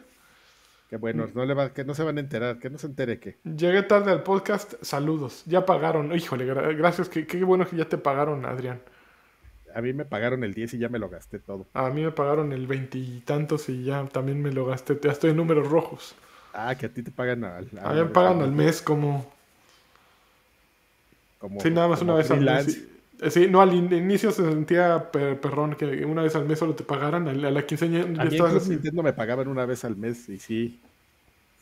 [0.90, 3.20] Qué bueno, no le va, que no se van a enterar, que no se entere
[3.20, 3.38] que.
[3.44, 5.44] Llegué tarde al podcast, saludos.
[5.46, 6.16] Ya pagaron.
[6.16, 8.82] Híjole, gra- gracias, qué, qué bueno que ya te pagaron, Adrián.
[9.76, 11.68] A mí me pagaron el 10 y ya me lo gasté todo.
[11.74, 15.00] A mí me pagaron el veintitantos y ya también me lo gasté.
[15.04, 16.16] Ya estoy en números rojos.
[16.54, 17.68] Ah, que a ti te pagan al.
[17.84, 19.32] A mí me pagan al mes como...
[21.38, 22.88] como- Sí, nada más una vez al mes.
[23.30, 26.74] Sí, no, al in- inicio se sentía per- perrón que una vez al mes solo
[26.76, 27.28] te pagaran.
[27.28, 28.38] A la, quinceañera A mí.
[28.70, 30.80] Nintendo me pagaban una vez al mes y sí.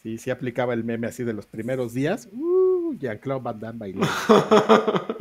[0.04, 2.30] Sí, sí aplicaba el meme así de los primeros días.
[2.32, 4.08] Uh, Jean-Claude Van Damme bailando.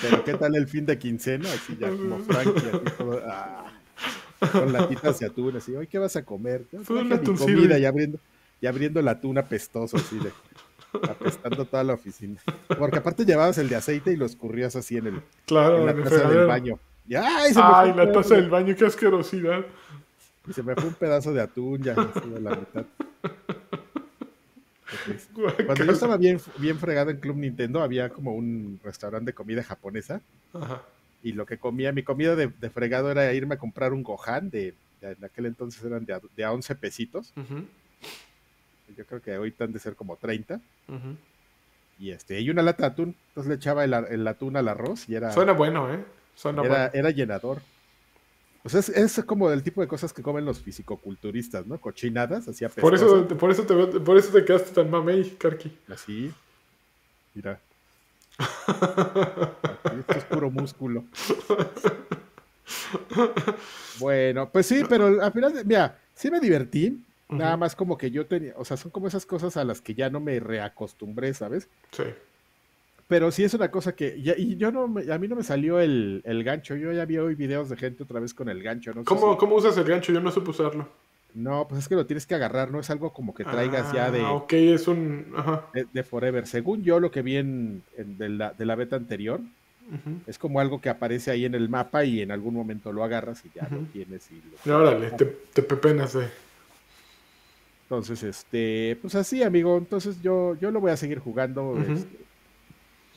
[0.00, 1.48] Pero ¿qué tal el fin de quincena?
[1.50, 3.64] Así ya como Frankie, así todo, ah,
[4.52, 6.62] con latitas de atún, así, hoy qué vas a comer?
[6.70, 8.18] "No, Fue un traje mi atuncillo comida y- y abriendo,
[8.60, 10.30] y abriendo el atún apestoso, así de
[11.08, 12.40] apestando toda la oficina.
[12.78, 16.04] Porque aparte llevabas el de aceite y lo escurrías así en, el, Claro, en la
[16.04, 16.78] taza del baño.
[17.08, 19.64] Y, ¡ay, se me Ay, fue la taza del baño, qué asquerosidad.
[20.48, 22.84] y se me fue un pedazo de atún ya de la mitad.
[25.66, 29.62] Cuando yo estaba bien, bien fregado en Club Nintendo, había como un restaurante de comida
[29.62, 30.20] japonesa.
[30.52, 30.82] Ajá.
[31.22, 34.48] Y lo que comía, mi comida de, de fregado era irme a comprar un Gohan
[34.50, 37.32] de, de- en aquel entonces eran de a, de a 11 pesitos.
[37.36, 37.64] Ujú,
[38.94, 40.60] Yo creo que ahorita han de ser como 30.
[40.88, 41.16] ujú.
[41.98, 43.16] Y este, y una lata de atún.
[43.28, 46.04] Entonces le echaba el, el atún al arroz y era, Suena bueno, ¿eh?
[46.34, 46.90] Suena era, bueno.
[46.92, 47.62] era llenador.
[48.64, 51.78] O sea, es, es como del tipo de cosas que comen los fisicoculturistas, ¿no?
[51.80, 55.78] Cochinadas, así Por eso, por, eso te, por eso te quedaste tan mamey, Karki.
[55.88, 56.32] Así.
[57.32, 57.60] Mira.
[58.38, 61.04] Aquí, Esto es puro músculo.
[63.98, 67.02] Bueno, pues sí, pero al final, mira, sí me divertí.
[67.28, 69.94] Nada más como que yo tenía, o sea, son como esas cosas a las que
[69.94, 71.68] ya no me reacostumbré, ¿sabes?
[71.90, 72.04] Sí.
[73.08, 75.42] Pero sí es una cosa que, ya- y yo no, me- a mí no me
[75.44, 76.74] salió el, el gancho.
[76.76, 78.92] Yo ya vi hoy videos de gente otra vez con el gancho.
[78.94, 80.12] No, ¿Cómo, si- ¿Cómo usas el gancho?
[80.12, 80.88] Yo no supe usarlo.
[81.34, 84.10] no, pues es que lo tienes que agarrar, no es algo como que traigas ya
[84.10, 85.32] de, Ah, ok, es un...
[85.36, 85.66] Ajá.
[85.74, 86.46] de, de Forever.
[86.46, 89.40] Según yo, lo que vi en, en- de, la, de la beta anterior,
[89.88, 90.20] Ujú.
[90.26, 93.44] es como algo que aparece ahí en el mapa y en algún momento lo agarras
[93.44, 94.28] y ya lo tienes.
[94.32, 96.26] Y lo- órale, te, te pepenas de...
[97.88, 99.78] Entonces, este, pues así, amigo.
[99.78, 102.18] Entonces yo, yo lo voy a seguir jugando este,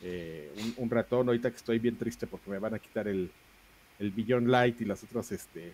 [0.04, 1.28] eh, un, un ratón.
[1.28, 3.32] Ahorita que estoy bien triste porque me van a quitar el,
[3.98, 5.74] el Beyond Light y las otras este,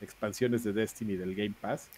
[0.00, 1.88] expansiones de Destiny del Game Pass.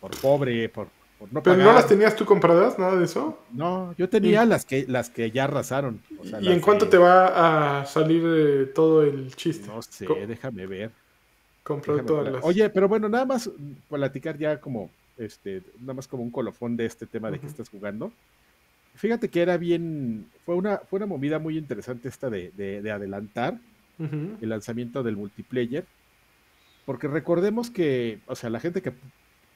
[0.00, 0.88] Por pobre, por,
[1.18, 1.66] por no ¿Pero pagar.
[1.66, 3.38] no las tenías tú compradas, nada de eso?
[3.52, 6.00] No, yo tenía las que las que ya arrasaron.
[6.18, 9.66] o sea, ¿Y en cuánto te va a salir eh, todo el chiste?
[9.66, 10.90] No sé, déjame ver.
[11.68, 12.44] Déjame todas las...
[12.44, 13.48] Oye, pero bueno, nada más
[13.88, 14.90] platicar ya como,
[15.24, 17.52] este, nada más como un colofón de este tema de que Ujú.
[17.52, 18.12] estás jugando.
[18.94, 22.90] Fíjate que era bien, fue una, fue una movida muy interesante esta de, de- de
[22.90, 23.58] adelantar
[23.98, 25.84] el lanzamiento del multiplayer.
[26.84, 28.92] Porque recordemos que, o sea, la gente que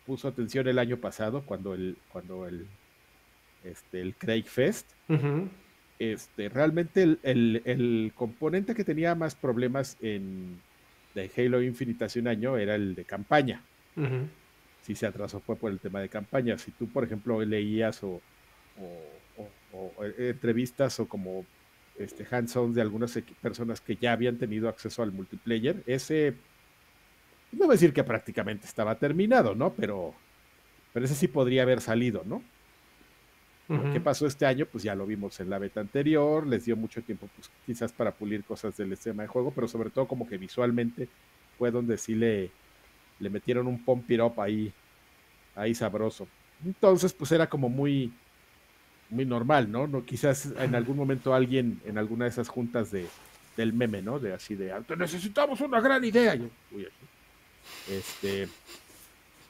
[0.06, 2.64] puso atención el año pasado cuando el, cuando el,
[3.64, 4.88] este, el Craig Fest.
[5.98, 10.60] este, realmente el, el, el, componente que tenía más problemas en
[11.14, 13.62] de Halo Infinite hace un año era el de campaña.
[14.86, 16.56] Si se atrasó fue por el tema de campaña.
[16.58, 18.20] Si tú, por ejemplo, leías o,
[19.72, 21.44] o, eh, entrevistas o como
[21.98, 26.34] este, hands-on de algunas personas que ya habían tenido acceso al multiplayer, ese,
[27.50, 29.72] no voy a decir que prácticamente estaba terminado, ¿no?
[29.72, 30.14] Pero,
[30.92, 32.40] pero ese sí podría haber salido, ¿no?
[33.92, 34.66] ¿Qué pasó este año?
[34.66, 38.12] Pues ya lo vimos en la beta anterior, les dio mucho tiempo, pues quizás para
[38.12, 41.08] pulir cosas del esquema de juego, pero sobre todo como que visualmente
[41.58, 42.52] fue donde sí le,
[43.18, 44.72] le metieron un pump it up ahí,
[45.54, 46.26] ahí sabroso.
[46.64, 48.12] Entonces, pues era como muy,
[49.10, 49.86] muy normal, ¿no?
[49.86, 50.04] ¿no?
[50.04, 53.06] Quizás en algún momento alguien en alguna de esas juntas de,
[53.56, 54.18] del meme, ¿no?
[54.18, 56.34] De así de, necesitamos una gran idea.
[56.34, 56.86] Yo, uy,
[57.88, 58.48] este,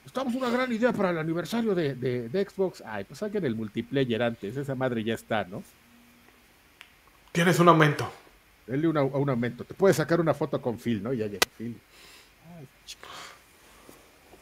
[0.05, 2.83] estamos una gran idea para el aniversario de, de, Xbox.
[2.85, 5.63] Ay, pues saquen el multiplayer antes, esa madre ya está, ¿no?
[7.33, 8.11] Tienes un aumento.
[8.67, 9.65] Dale un aumento.
[9.65, 11.13] Te puedes sacar una foto con Phil, ¿no?
[11.13, 11.77] Ya llega Phil.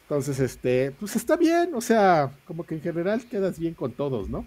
[0.05, 4.28] Entonces, este, pues está bien, o sea, como que en general quedas bien con todos,
[4.28, 4.44] ¿no?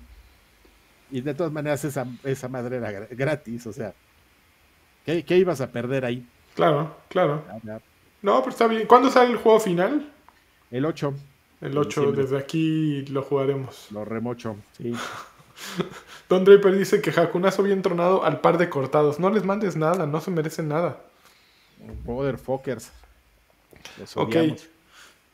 [1.09, 3.93] Y de todas maneras esa, esa madre era gratis, o sea,
[5.03, 6.27] ¿qué, ibas a perder ahí?
[6.53, 7.43] Claro, claro.
[8.21, 8.85] No, pero está bien.
[8.87, 10.11] ¿Cuándo sale el juego final?
[10.69, 11.13] El 8.
[11.61, 13.87] El 8, desde aquí lo jugaremos.
[13.91, 14.93] Lo remocho, sí.
[16.29, 19.19] Don Draper dice que Hakunazo bien tronado al par de cortados.
[19.19, 21.01] No les mandes nada, no se merecen nada.
[22.05, 22.91] Motherfuckers.
[24.15, 24.35] ok.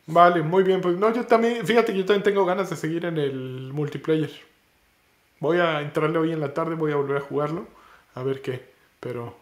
[0.05, 0.81] Vale, muy bien.
[0.81, 4.31] Pues no, yo también, fíjate que yo también tengo ganas de seguir en el multiplayer.
[5.39, 7.67] Voy a entrarle hoy en la tarde, voy a volver a jugarlo.
[8.15, 8.63] A ver qué.
[8.99, 9.35] Pero.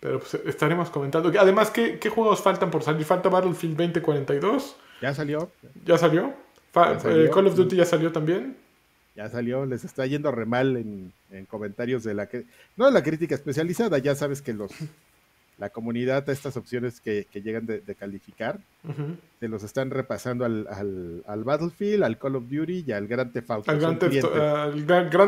[0.00, 1.30] Pero pues estaremos comentando.
[1.38, 3.04] Además, ¿qué, juegos faltan por salir?
[3.04, 4.76] Falta Battlefield 2042.
[5.02, 5.50] Ya salió.
[5.84, 6.32] ¿Ya salió?
[6.74, 8.56] Eh, Call of Duty ya salió también.
[9.16, 12.46] Ya salió, les está yendo re mal en, en comentarios de la que.
[12.76, 14.70] No de la crítica especializada, ya sabes que los
[15.60, 18.58] la comunidad a estas opciones que, llegan de, calificar,
[19.38, 20.66] se los están repasando al,
[21.26, 23.70] al, Battlefield, al Call of Duty y al Grand Theft Auto.
[23.70, 23.98] Al Grand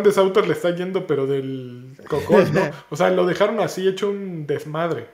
[0.02, 2.62] Theft, Auto le está yendo, pero del cocón, ¿no?
[2.88, 5.06] o sea, lo dejaron así hecho un desmadre.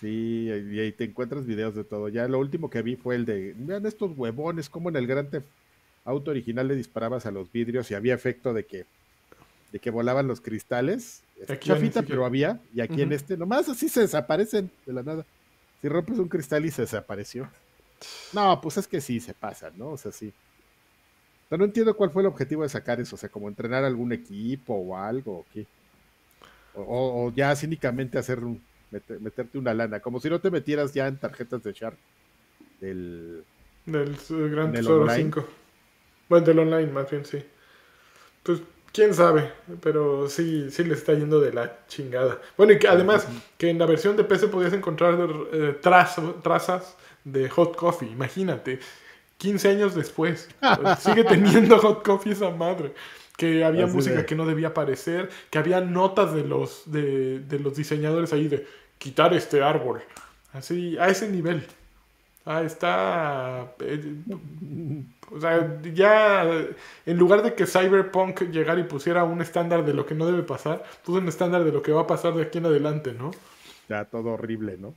[0.00, 2.08] Sí, y ahí te encuentras videos de todo.
[2.08, 5.30] Ya lo último que vi fue el de, vean estos huevones, como en el Grand
[5.30, 5.46] Theft
[6.04, 8.86] Auto original le disparabas a los vidrios y había efecto de que
[9.72, 11.22] de que volaban los cristales.
[11.60, 12.60] Chafita, pero había.
[12.74, 15.24] Y aquí en este, nomás así se desaparecen de la nada.
[15.80, 17.48] Si rompes un cristal y se desapareció.
[18.32, 19.90] No, pues es que sí se pasa, ¿no?
[19.90, 20.32] O sea, sí.
[21.48, 23.16] Pero no entiendo cuál fue el objetivo de sacar eso.
[23.16, 25.66] O sea, como entrenar algún equipo o algo, o qué.
[26.74, 30.00] O, ya cínicamente hacer un, meterte una lana.
[30.00, 31.98] Como si no te metieras ya en tarjetas de Shark.
[32.80, 33.44] Del.
[33.86, 35.48] Del Gran Tesoro 5.
[36.28, 37.42] Bueno, del online, más bien, sí.
[38.42, 42.40] Pues Quién sabe, pero sí, sí le está yendo de la chingada.
[42.56, 45.16] Bueno, y que además, que en la versión de PC podías encontrar
[45.52, 48.80] eh, trazas de hot coffee, imagínate.
[49.38, 50.48] 15 años después,
[51.00, 52.92] sigue teniendo hot coffee esa madre.
[53.36, 57.74] Que había música que no debía aparecer, que había notas de los, de, de los
[57.74, 58.66] diseñadores ahí de
[58.98, 60.02] quitar este árbol.
[60.52, 61.64] Así, a ese nivel.
[62.44, 63.74] Ah, está.
[65.32, 66.44] O sea, ya
[67.06, 70.42] en lugar de que Cyberpunk llegara y pusiera un estándar de lo que no debe
[70.42, 73.30] pasar, puso un estándar de lo que va a pasar de aquí en adelante, ¿no?
[73.88, 74.94] Ya todo horrible, ¿no?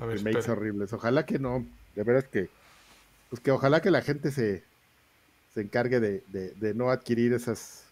[0.00, 0.92] A ver, Remakes horribles.
[0.92, 1.64] Ojalá que no,
[1.94, 2.48] de veras que.
[3.30, 4.64] Pues que ojalá que la gente se,
[5.54, 7.84] se encargue de, de, no adquirir esas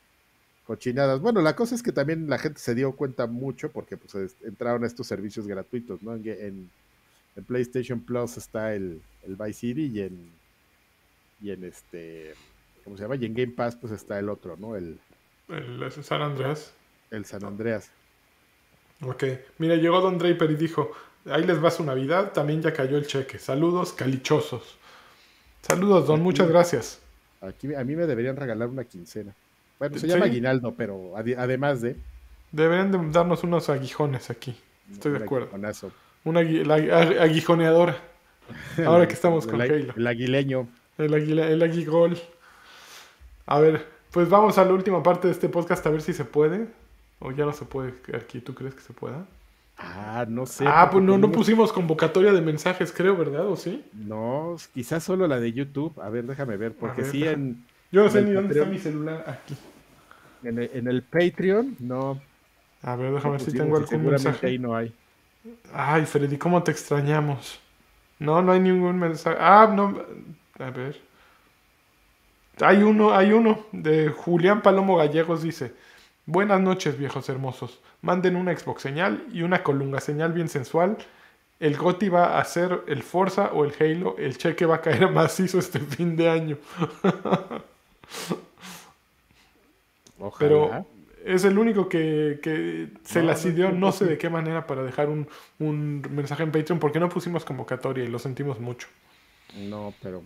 [0.66, 1.20] cochinadas.
[1.20, 4.82] Bueno, la cosa es que también la gente se dio cuenta mucho porque pues entraron
[4.84, 6.14] a estos servicios gratuitos, ¿no?
[6.14, 6.70] En,
[7.36, 10.37] en PlayStation Plus está el, el Vice City y en
[11.40, 12.34] y en este
[12.84, 13.16] ¿cómo se llama?
[13.16, 14.76] Y en Game Pass pues está el otro, ¿no?
[14.76, 14.98] El,
[15.48, 16.72] el San Andreas.
[17.10, 17.90] El San Andreas.
[19.02, 19.24] Ok,
[19.58, 20.90] mira, llegó Don Draper y dijo,
[21.26, 23.38] ahí les va su Navidad, también ya cayó el cheque.
[23.38, 24.76] Saludos calichosos.
[25.62, 27.00] Saludos, Don, muchas gracias.
[27.40, 29.34] Aquí a mí me deberían regalar una quincena.
[29.78, 31.96] Bueno, se llama aguinaldo, pero además de...
[32.50, 34.56] Deberían darnos unos aguijones aquí.
[34.90, 35.50] Estoy de acuerdo.
[36.24, 37.96] Una aguijoneadora.
[38.84, 40.66] Ahora que estamos con el, El aguileño.
[40.98, 42.18] El, aguila, el aguigol.
[43.46, 46.24] A ver, pues vamos a la última parte de este podcast a ver si se
[46.24, 46.68] puede.
[47.20, 48.40] O ya no se puede aquí.
[48.40, 49.24] ¿Tú crees que se pueda?
[49.76, 50.64] Ah, no sé.
[50.66, 53.46] Ah, pues no, no pusimos convocatoria de mensajes, creo, ¿verdad?
[53.46, 53.84] ¿O sí?
[53.92, 55.98] No, quizás solo la de YouTube.
[56.00, 57.64] A ver, déjame ver, porque sí en...
[57.90, 59.24] Yo no sé ni dónde está mi celular.
[59.26, 59.56] Aquí.
[60.42, 62.20] En el, en el Patreon, no.
[62.82, 64.46] A ver, déjame ver si tengo algún mensaje.
[64.46, 64.92] ahí no hay.
[65.72, 67.60] Ay, Freddy, ¿cómo te extrañamos?
[68.18, 69.36] No, no hay ningún mensaje.
[69.40, 69.96] Ah, no,
[70.58, 71.00] A ver.
[72.60, 75.74] Hay uno, hay uno de Julián Palomo Gallegos dice,
[76.26, 80.98] buenas noches viejos hermosos, manden una Xbox señal y una colunga señal bien sensual.
[81.60, 85.10] El Goti va a ser el Forza o el Halo, el cheque va a caer
[85.12, 86.56] macizo este fin de año.
[90.20, 90.38] Ojalá.
[90.38, 90.86] Pero
[91.24, 93.36] es el único que, que se No, la
[93.72, 95.28] no sé de qué manera, para dejar un,
[95.58, 98.88] un mensaje en Patreon, porque no pusimos convocatoria y lo sentimos mucho.
[99.54, 100.22] No, pero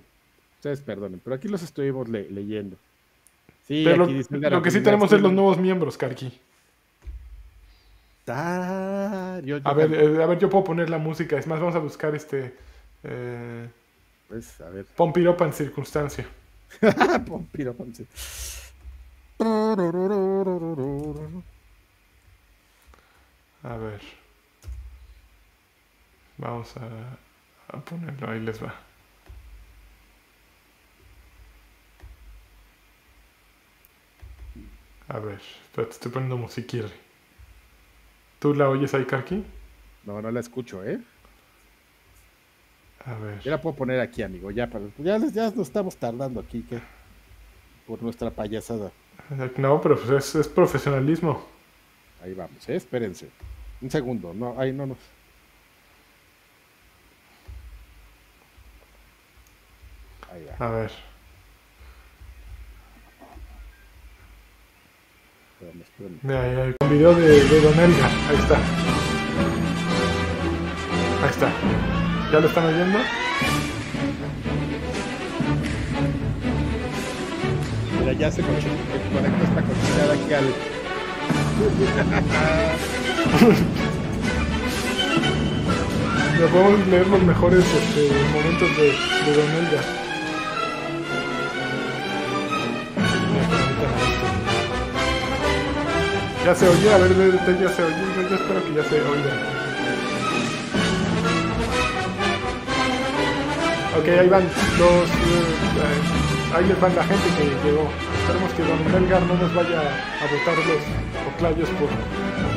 [0.62, 2.76] ustedes perdonen, pero aquí los estuvimos le- leyendo.
[3.66, 6.39] Sí, Pero aquí lo, que sí "Mira, tenemos es los nuevos miembros, Karki.
[8.28, 11.36] Ah, yo- yo A ver, eh, a ver, yo puedo poner la música.
[11.36, 12.56] Es más, vamos a buscar este.
[13.02, 13.68] Eh,
[14.28, 14.86] pues, a ver.
[15.47, 16.28] En circunstancia.
[17.93, 18.06] Sí.
[23.64, 24.01] A ver.
[26.39, 28.72] Vamos a, a ponerlo, ahí les va.
[35.09, 36.93] A ver, espérate, estoy poniendo musiquirri.
[38.39, 39.45] ¿Tú la oyes ahí, Karki?
[40.05, 41.01] No, no la escucho, ¿eh?
[43.05, 43.41] A ver.
[43.41, 44.51] Yo la puedo poner aquí, amigo.
[44.51, 46.81] Ya, para, ya, ya nos estamos tardando aquí, que
[47.87, 48.93] por nuestra payasada.
[49.57, 51.47] No, pero pues es, es profesionalismo.
[52.23, 52.77] Ahí vamos, ¿eh?
[52.77, 53.29] Espérense.
[53.81, 54.99] Un segundo, no, ahí no nos.
[60.33, 60.66] Ahí va.
[60.66, 61.11] A ver.
[65.62, 68.06] Hay un video de, de Don Elga.
[68.28, 68.56] Ahí está.
[71.22, 71.52] Ahí está.
[72.32, 72.98] ¿Ya lo están oyendo?
[78.01, 80.44] Mira, ya se conectó esta cochinada aquí al.
[86.39, 90.02] Ya podemos leer los mejores este, momentos de, de Don Elga.
[96.44, 99.32] Ya se oye, a ver, ya se oye, yo, yo espero que ya se oiga.
[103.98, 104.43] Ok, ahí van
[104.78, 105.06] los...
[105.06, 107.86] eh, ahí les van la gente que llegó.
[108.23, 110.82] Esperemos que Don Melgar no nos vaya a botar los
[111.31, 111.90] oclayos por,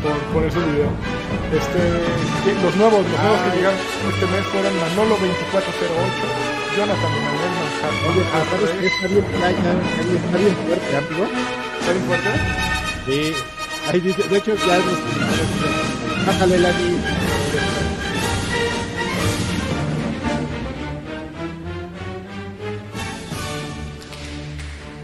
[0.01, 0.89] por poner su video.
[1.53, 1.81] Este,
[2.43, 3.79] que- los nuevos, los nuevos que llegaron
[4.09, 6.25] este mes fueron Manolo 2408,
[6.75, 7.93] Jonathan Emanuel Manjar.
[8.09, 8.87] Oye, ¿sabes qué?
[8.87, 11.25] Está bien, ya, ya, ahí está bien fuerte, amigo.
[11.79, 12.29] ¿Está bien fuerte?
[13.05, 13.35] Sí.
[13.91, 16.25] Ahí dice, de hecho, ya nos.
[16.25, 16.69] Bájale la.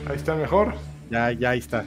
[0.10, 0.74] Ahí está mejor.
[1.10, 1.86] Ya, ya, ahí está.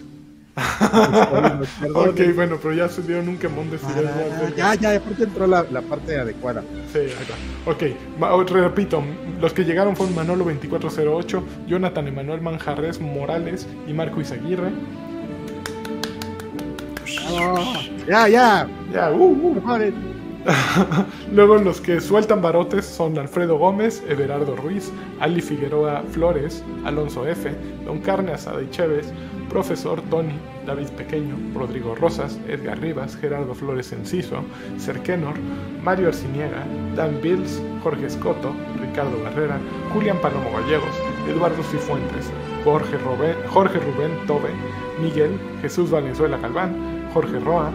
[1.95, 4.55] Ok, bueno, pero ya se dieron un quemón de cigarro.
[4.57, 6.62] Ya, ya, aparte entró la, la parte adecuada.
[6.93, 7.35] Sí, está.
[7.66, 9.03] Ok, repito,
[9.41, 14.71] los que llegaron fueron Manolo 2408, Jonathan Emanuel Manjarres Morales y Marco Izaguirre.
[18.07, 18.69] Ya, ya.
[18.93, 19.55] Ya, uh, uh.
[19.55, 20.15] Mejoren.
[21.33, 27.51] Luego los que sueltan barotes son Alfredo Gómez, Everardo Ruiz, Ali Figueroa Flores, Alonso F,
[27.87, 29.13] Don Carne Asada y Chévez,
[29.49, 30.35] Profesor Tony,
[30.67, 34.43] David Pequeño, Rodrigo Rosas, Edgar Rivas, Gerardo Flores Enciso,
[34.79, 35.35] Serkenor,
[35.83, 36.65] Mario Arciniega,
[36.95, 39.59] Dan Bills, Jorge Escoto, Ricardo Barrera,
[39.93, 40.95] Julián Palomo Gallegos,
[41.29, 42.31] Eduardo Cifuentes,
[42.65, 42.99] Jorge,
[43.49, 44.51] Jorge Rubén Tobe,
[45.01, 47.70] Miguel, Jesús Valenzuela Galván, Jorge Roa,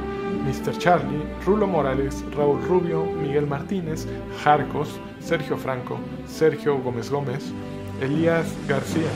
[0.45, 0.77] Mr.
[0.77, 4.05] Charlie, Rulo Morales, Raúl Rubio, Miguel Martínez,
[4.43, 5.97] Jarcos, Sergio Franco,
[6.27, 7.53] Sergio Gómez Gómez,
[8.01, 9.09] Elías García,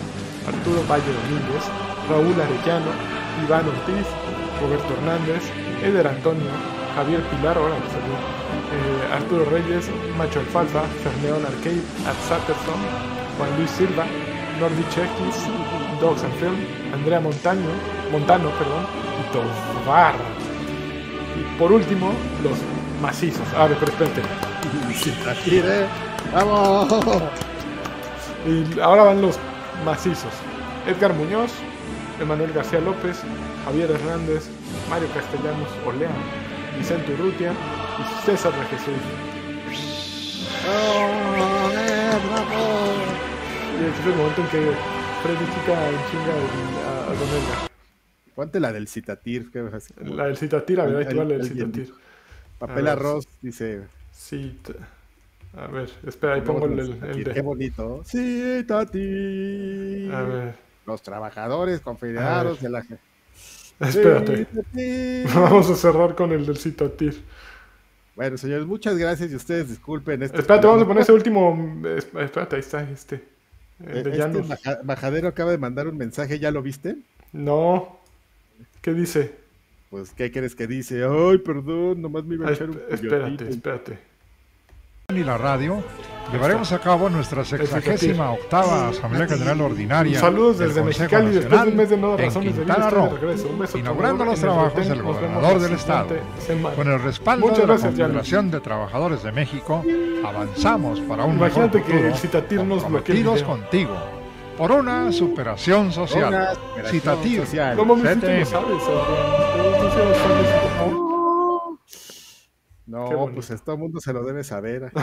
[0.47, 1.63] Arturo Valle Domínguez,
[2.09, 2.91] Raúl Arellano,
[3.45, 4.07] Iván Ortiz,
[4.61, 5.43] Roberto Hernández,
[5.83, 6.51] Eder Antonio,
[6.95, 8.15] Javier Pilar, salió,
[8.71, 12.79] eh, Arturo Reyes, Macho Alfalfa, Ferneón Arcade, Ad Satterson,
[13.37, 14.05] Juan Luis Silva,
[14.59, 15.49] Nordi X,
[15.99, 16.55] Dogs and Film,
[16.93, 17.71] Andrea Montaño,
[18.11, 18.85] Montano, perdón,
[19.34, 20.15] Tovar.
[21.35, 22.11] Y por último,
[22.43, 22.57] los
[23.01, 23.45] macizos.
[23.57, 24.22] A ver, pero espérate.
[25.49, 25.88] De.
[26.34, 26.88] ¡Vamos!
[28.45, 29.38] Y ahora van los
[29.84, 30.31] macizos.
[30.88, 31.51] Edgar Muñoz,
[32.19, 33.22] Emanuel García López,
[33.65, 34.49] Javier Hernández,
[34.89, 36.10] Mario Castellanos Olea,
[36.77, 39.01] Vicente Urrutia y César de Jesús.
[40.68, 42.11] ¡Oh, eh!
[43.80, 44.72] Y este es el momento en que
[45.23, 47.72] Freddy chica en chinga a Don Edgar.
[48.35, 49.51] Ponte la del citatir.
[49.51, 51.47] que es así como La del citatir, a ver, ahí te va la del El-
[51.47, 51.93] citatir.
[52.60, 53.81] Papel ver, arroz, dice.
[54.11, 54.73] Cita.
[55.55, 58.03] A ver, espera, ahí pongo el, el- el Citatir, Qué bonito.
[58.93, 60.11] Citatir.
[60.14, 60.55] A ver,
[60.85, 62.80] Los trabajadores confederados de la.
[63.80, 64.45] espérate.
[64.45, 65.27] Citatir.
[65.35, 67.23] Vamos a cerrar con el del citatir.
[68.15, 70.22] Bueno, señores, muchas gracias y ustedes disculpen.
[70.23, 71.81] este Espérate, vamos a poner ese último.
[71.85, 73.23] es- Espérate, ahí está este.
[73.85, 74.11] El Eh, de
[74.43, 76.97] Este majadero acaba de mandar un mensaje, ¿ya lo viste?
[77.31, 77.99] No.
[78.84, 79.34] ¿Qué dice?
[79.89, 81.05] Pues, ¿qué crees que dice?
[81.05, 83.45] Ay, perdón, nomás me iba a Ay, echar un espérate, coyotito".
[83.49, 83.97] espérate.
[85.10, 85.81] y la radio,
[86.34, 90.19] llevaremos a cabo nuestra sexagésima octava Asamblea General Ordinaria.
[90.19, 93.47] Saludos desde Mexicali después de un mes de nuevas razones de regreso.
[93.49, 96.15] Un beso inaugurando los trabajos del gobernador del estado.
[96.76, 97.77] Con el respaldo Muchas de la.
[97.80, 99.81] Confederación de Trabajadores de México,
[100.26, 102.84] avanzamos para un Imagínate mejor que el Citatir nos
[103.43, 103.95] contigo,
[104.57, 106.27] por una superación social.
[106.34, 107.45] Una superación Citativo.
[107.45, 107.77] social.
[107.77, 108.47] De Citatir.
[112.85, 113.41] No, Qué bonito.
[113.47, 114.91] pues todo el mundo se lo debe saber.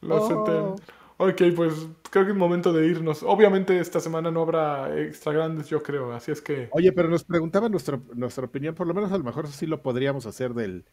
[0.00, 0.76] Lo Oh.
[1.20, 1.74] Ok, pues
[2.10, 3.24] creo que es momento de irnos.
[3.24, 6.12] Obviamente esta semana no habrá extra grandes, yo creo.
[6.12, 6.68] Así es que...
[6.70, 9.82] Oye, pero nos preguntaban nuestra, nuestra opinión, por lo menos a lo mejor sí lo
[9.82, 10.84] podríamos hacer del,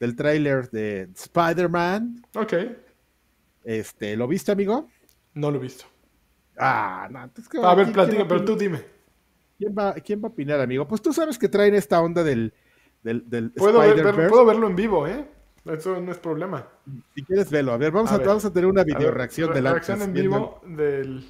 [0.00, 2.22] del tráiler de Spider-Man.
[2.36, 2.54] Ok,
[3.66, 4.88] Este, ¿lo viste, amigo?
[5.34, 5.84] no lo he visto.
[6.56, 8.80] Ah, no, entonces, ¿qué- A ver, platica, a pero tú dime.
[9.58, 10.86] ¿Quién va, ¿Quién va a opinar, amigo?
[10.88, 12.54] Pues tú sabes que traen esta onda del,
[13.02, 15.28] del, del Puedo, ver- puedo verlo en vivo, ¿eh?
[15.66, 16.66] Eso no es problema.
[17.14, 17.72] Si quieres, velo.
[17.72, 18.28] A ver, vamos A a, ver.
[18.28, 21.26] vamos a tener una A video reacción re- del reacción en viendo- vivo del...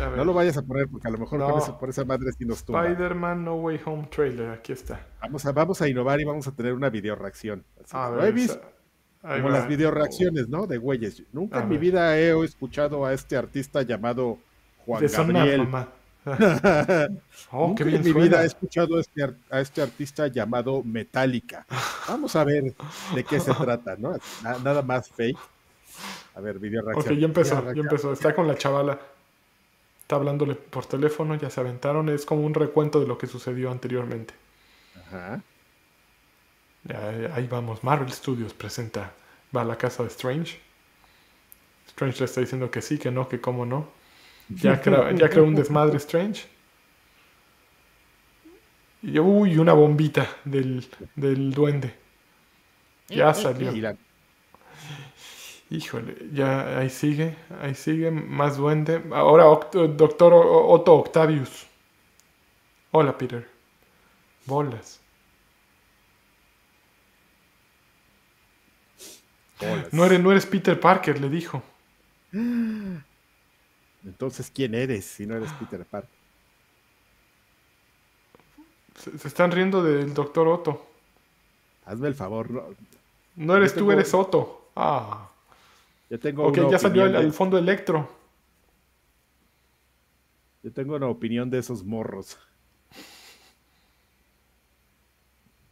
[0.00, 0.16] A ver.
[0.18, 1.50] No lo vayas a poner porque a lo mejor No.
[1.50, 2.86] con eso- por esa madre sí nos tumba.
[2.86, 5.06] Spider-Man No Way Home trailer, aquí está.
[5.20, 7.64] Vamos a, vamos a innovar y vamos a tener una video reacción.
[7.90, 8.60] A Lo ver, he visto,
[9.26, 9.58] ahí como va.
[9.60, 10.66] las video reacciones, ¿no?
[10.66, 11.22] De güeyes.
[11.32, 14.38] Nunca en mi vida he escuchado a este artista llamado
[14.84, 15.58] Juan De sonar, Gabriel.
[15.68, 15.88] mamá.
[17.52, 18.26] Oh, Nunca qué bien en mi suena.
[18.26, 21.64] vida he escuchado a este, a este artista llamado Metallica.
[22.08, 22.74] Vamos a ver
[23.14, 24.12] de qué se trata, ¿no?
[24.42, 25.38] Na- nada más fake.
[26.34, 27.18] A ver, video Ok, reacción.
[27.20, 28.12] ya empezó, ya empezó.
[28.12, 28.98] Está con la chavala.
[30.02, 32.08] Está hablándole por teléfono, ya se aventaron.
[32.08, 34.34] Es como un recuento de lo que sucedió anteriormente.
[35.06, 35.40] Ajá.
[36.88, 37.82] Ya, ahí vamos.
[37.84, 39.12] Marvel Studios presenta.
[39.54, 40.58] Va a la casa de Strange.
[41.88, 43.88] Strange le está diciendo que sí, que no, que cómo no.
[44.48, 46.46] Ya, crea- ya creó un desmadre Strange.
[49.02, 51.94] Y uy, una bombita del, del duende.
[53.08, 53.72] Ya salió.
[53.72, 53.96] Y la-
[55.70, 59.02] Híjole, ya ahí sigue, ahí sigue, más duende.
[59.12, 61.66] Ahora Oct- Doctor Otto Octavius.
[62.92, 63.48] Hola, Peter.
[64.46, 65.00] Bolas.
[69.60, 69.92] Bolas.
[69.92, 71.62] No eres, no eres Peter Parker, le dijo.
[74.04, 76.10] Entonces, ¿quién eres si no eres Peter Parker?
[78.96, 80.86] Se, se están riendo del Doctor Otto.
[81.84, 82.50] Hazme el favor.
[82.50, 82.64] No.
[83.36, 84.70] No eres tú, eres Otto.
[84.74, 85.28] Ah.
[86.08, 88.08] Yo tengo Ok, una ya salió opinión al, de- al fondo Electro.
[90.62, 92.38] Yo tengo una opinión de esos morros.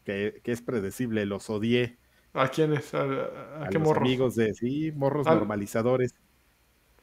[0.04, 1.96] Que, que es predecible, los odié.
[2.34, 2.92] ¿A quién es?
[2.94, 4.00] ¿A, a- a qué los morro?
[4.00, 6.14] amigos de, sí, morros Al- normalizadores.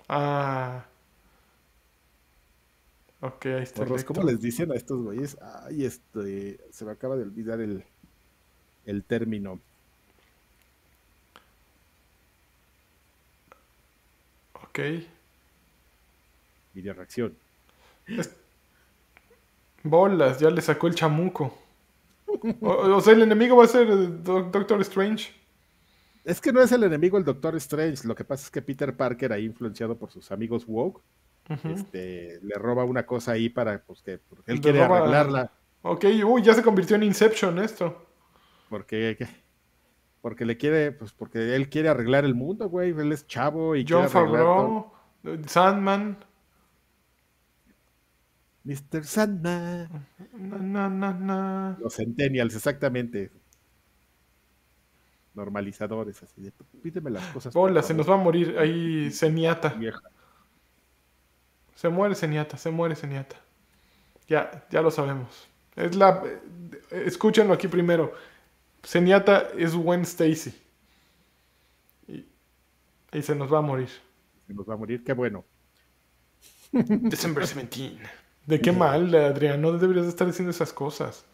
[0.09, 0.85] Ah.
[3.21, 3.81] Ok, ahí está.
[3.81, 4.03] Morros.
[4.03, 5.37] ¿cómo les dicen a estos güeyes?
[5.41, 7.83] Ay, este, se me acaba de olvidar el,
[8.85, 9.59] el término.
[14.53, 14.79] Ok.
[16.73, 17.35] Video reacción.
[19.83, 21.55] Bolas, ya le sacó el chamuco.
[22.61, 25.31] O, o sea, el enemigo va a ser eh, Doc- Doctor Strange.
[26.23, 28.07] Es que no es el enemigo el Doctor Strange.
[28.07, 31.01] Lo que pasa es que Peter Parker, ahí influenciado por sus amigos woke,
[31.63, 35.51] este, le roba una cosa ahí para pues, que porque él Le quiere roba- arreglarla.
[35.81, 38.05] Ok, uy, ya se convirtió en Inception esto.
[38.69, 39.17] Porque,
[40.21, 42.91] porque le quiere, pues porque él quiere arreglar el mundo, güey.
[42.91, 44.93] Él es chavo y John quiere arreglar todo.
[45.23, 46.17] Favreau, Sandman.
[48.63, 49.03] Mr.
[49.03, 49.89] Sandman.
[50.37, 51.77] Na, na, na, na.
[51.79, 53.31] Los Centennials, exactamente.
[55.33, 56.51] Normalizadores, así de
[56.83, 57.53] pídeme las cosas.
[57.53, 59.09] Bolas, se nos va a morir ahí
[59.79, 60.01] vieja.
[61.75, 63.37] Se muere Zenyatta, se muere Zenyatta.
[64.27, 65.47] Ya, ya lo sabemos.
[65.75, 66.21] Es la.
[66.91, 68.13] eh, Escúchenlo aquí primero.
[68.85, 70.53] Zenyatta es Gwen Stacy.
[72.07, 72.25] Y,
[73.13, 73.89] y se nos va a morir.
[74.47, 75.45] Se nos va a morir, qué bueno.
[77.11, 77.99] December 17.
[78.51, 79.61] ¿De qué mal, Adrián?
[79.61, 81.25] No deberías de estar diciendo esas cosas.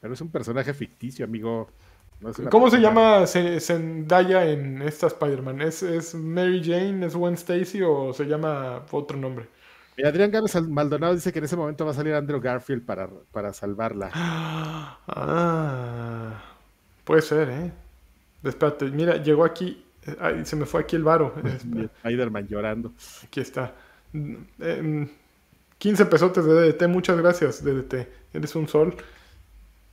[0.00, 1.68] Pero es un personaje ficticio, amigo.
[2.20, 5.62] No ¿Cómo se llama Ze- Zendaya en esta Spider-Man?
[5.62, 7.06] ¿Es, ¿Es Mary Jane?
[7.06, 7.82] ¿Es Gwen Stacy?
[7.82, 9.48] ¿O se llama otro nombre?
[9.96, 13.08] Mira, Adrián Gámez Maldonado dice que en ese momento va a salir Andrew Garfield para,
[13.30, 14.10] para salvarla.
[15.06, 16.42] Ah,
[17.04, 17.72] puede ser, ¿eh?
[18.44, 19.84] Espérate, mira, llegó aquí.
[20.06, 21.34] eh, Ay, se me fue aquí el varo.
[22.02, 22.92] Spider-Man llorando.
[23.24, 23.74] Aquí está.
[24.12, 25.08] Em,
[25.80, 28.06] 15 pesotes de DDT, muchas gracias, DDT.
[28.34, 28.94] Eres un sol.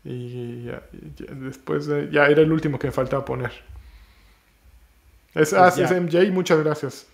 [0.04, 0.84] Y ya-
[1.18, 3.52] ya después, de- ya era el último que me faltaba poner.
[5.34, 7.08] Es, ah, es MJ, muchas gracias.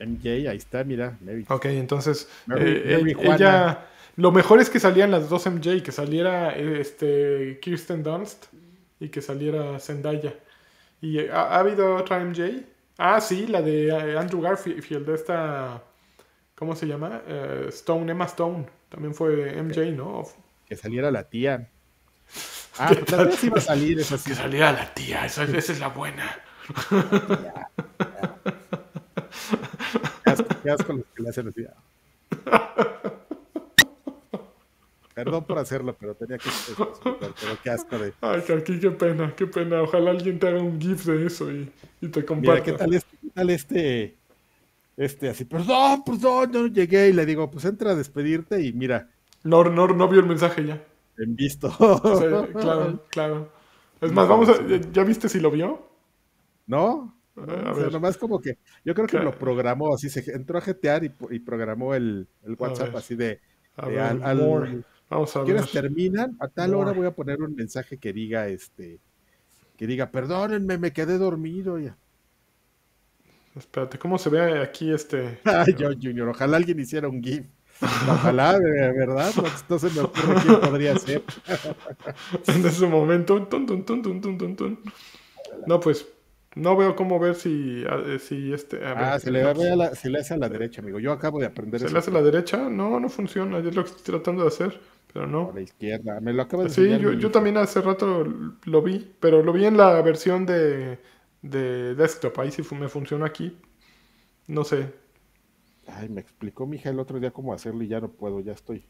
[0.00, 1.16] MJ, ahí está, mira.
[1.20, 1.44] Mary.
[1.48, 3.34] Ok, entonces Mary- eh, Mary eh, Juana.
[3.36, 3.86] ella...
[4.16, 8.44] Lo mejor es que salían las dos MJ, que saliera este, Kirsten Dunst
[9.00, 10.34] y que saliera Zendaya.
[11.00, 12.62] ¿Y eh, ha, ha habido otra MJ?
[12.98, 15.82] Ah, sí, la de Andrew Garfield, esta...
[16.62, 17.22] ¿Cómo se llama?
[17.26, 18.66] Eh, Stone, Emma Stone.
[18.88, 20.22] También fue MJ, ¿no?
[20.64, 21.68] Que saliera la tía.
[22.78, 24.30] Ah, pues tal vez iba a salir esa sí.
[24.30, 26.40] Que saliera la tía, esa, esa es la buena.
[30.24, 31.66] Qué asco, qué asco los que le hacen así.
[35.14, 36.48] Perdón por hacerlo, pero tenía que
[37.18, 38.12] pero qué asco de.
[38.20, 39.82] Ay, Karki, qué pena, qué pena.
[39.82, 42.62] Ojalá alguien te haga un GIF de eso y, y te Mira, comparta.
[42.62, 43.16] ¿qué tal este?
[43.20, 44.16] ¿Qué tal este?
[44.96, 49.10] Este, así, perdón, perdón, no llegué y le digo, pues entra a despedirte y mira,
[49.44, 50.82] No, no, no vio el mensaje ya.
[51.16, 51.70] en visto.
[52.58, 53.48] Claro, claro.
[54.00, 54.54] Es más, vamos a...
[54.92, 55.86] ¿Ya viste si lo vio?
[56.66, 57.18] ¿No?
[57.36, 57.92] A O sea, ver.
[57.92, 61.38] nomás como que, yo creo que lo programó así, se entró a jetear y, y
[61.40, 63.40] programó el, el WhatsApp así de,
[63.76, 64.84] A de ver, al, al- more.
[65.10, 65.46] Vamos a ver.
[65.46, 66.36] ¿Quieres terminan?
[66.40, 69.00] A tal hora voy a poner un mensaje que diga, este,
[69.76, 71.78] que diga, perdónenme, me quedé dormido.
[71.78, 71.98] Ya.
[73.54, 75.40] Espérate, ¿cómo se ve aquí este?
[75.44, 77.46] Ay, yo, Junior, ojalá alguien hiciera un GIF.
[78.06, 81.22] Ojalá, de verdad, no, no se me ocurre quién podría ser.
[82.46, 83.46] en ese momento?
[83.46, 84.80] Tun, tun, tun, tun, tun, tun, tun.
[85.66, 86.06] No, pues
[86.56, 88.84] no veo cómo ver si, a- si este.
[88.86, 90.98] a ver, Ah, se le, ve a la- se le hace a la derecha, amigo.
[91.00, 92.68] Yo acabo de aprender ¿Se eso le hace a la derecha?
[92.68, 93.58] No, no funciona.
[93.58, 94.80] Es lo que estoy tratando de hacer,
[95.12, 95.52] pero a no.
[95.54, 96.20] la izquierda.
[96.20, 98.24] Me lo acaba de Sí, yo, yo también hace rato
[98.64, 100.98] lo vi, pero lo vi en la versión de,
[101.42, 102.38] de desktop.
[102.40, 103.56] Ahí sí me funciona aquí.
[104.46, 104.92] No sé.
[105.86, 108.52] Ay, me explicó mi hija el otro día cómo hacerlo y ya no puedo, ya
[108.52, 108.84] estoy.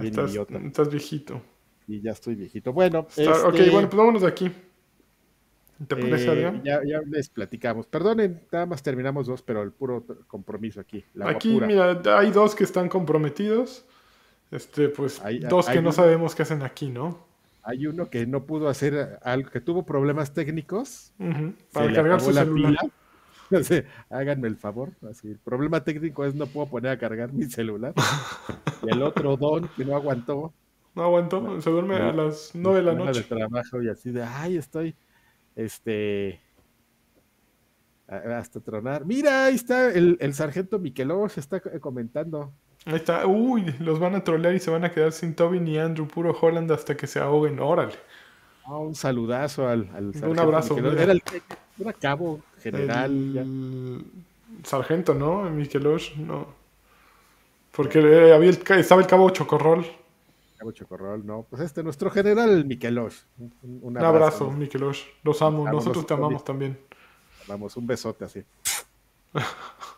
[0.00, 0.58] Bien Estás, idiota.
[0.58, 1.40] estás viejito.
[1.88, 2.72] Y ya estoy viejito.
[2.72, 4.50] Bueno, Está- este, Ok, bueno, pues vámonos de aquí.
[5.86, 7.86] ¿Te parece, eh, ya, ya les platicamos.
[7.86, 11.04] Perdonen, nada más terminamos dos, pero el puro compromiso aquí.
[11.14, 11.66] La Aquí, guapura.
[12.00, 13.84] mira, hay dos que están comprometidos.
[14.50, 17.25] Este, pues, Hay- dos hay que no sabemos qué hacen aquí, ¿no?
[17.68, 21.12] Hay uno que no pudo hacer algo, que tuvo problemas técnicos.
[21.18, 22.76] Se Para cargar su la celular.
[22.78, 23.84] pila.
[24.10, 24.92] Háganme el favor.
[25.10, 27.92] Así, el problema técnico es no puedo poner a cargar mi celular.
[28.84, 30.54] y el otro don que no aguantó.
[30.94, 33.20] No aguantó, se duerme a las nueve de la noche.
[33.20, 34.94] de trabajo y así de, ay, estoy,
[35.56, 36.40] este,
[38.08, 39.04] hasta tronar.
[39.04, 42.52] Mira, ahí está el, el sargento Miquelos, está co- comentando.
[42.86, 43.26] Ahí está.
[43.26, 46.36] Uy, los van a trolear y se van a quedar sin Toby ni Andrew, puro
[46.40, 47.58] Holland hasta que se ahoguen.
[47.60, 47.94] Órale.
[48.64, 50.78] Ah, un saludazo al, al sargento abrazo.
[50.78, 51.22] Era el
[51.78, 53.36] era cabo general.
[53.36, 54.04] El
[54.64, 55.42] sargento, ¿no?
[55.50, 56.46] Miquelos, no.
[57.72, 59.84] Porque eh, había el estaba el cabo Chocorrol.
[60.56, 61.44] Cabo Chocorrol, no.
[61.50, 63.26] Pues este, nuestro general Miquelos.
[63.38, 64.52] Un, un- un Un abrazo, ¿no?
[64.52, 65.06] Miquelos.
[65.22, 65.68] Los amo.
[65.70, 66.78] Nosotros te amamos también.
[67.46, 68.42] Vamos, un besote así.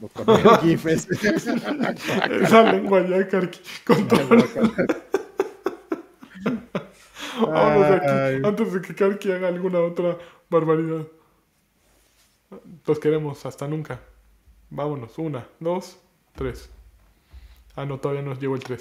[0.00, 0.86] El gif.
[0.86, 3.60] Esa lengua ya, Karki.
[3.84, 4.28] Con todo.
[7.40, 8.46] Vámonos aquí.
[8.46, 10.16] Antes de que Karki haga alguna otra
[10.50, 11.06] barbaridad.
[12.86, 13.44] Los queremos.
[13.44, 14.00] Hasta nunca.
[14.70, 15.18] Vámonos.
[15.18, 15.98] Una, dos,
[16.34, 16.70] tres.
[17.74, 18.76] Ah, no, todavía nos llevo el tres.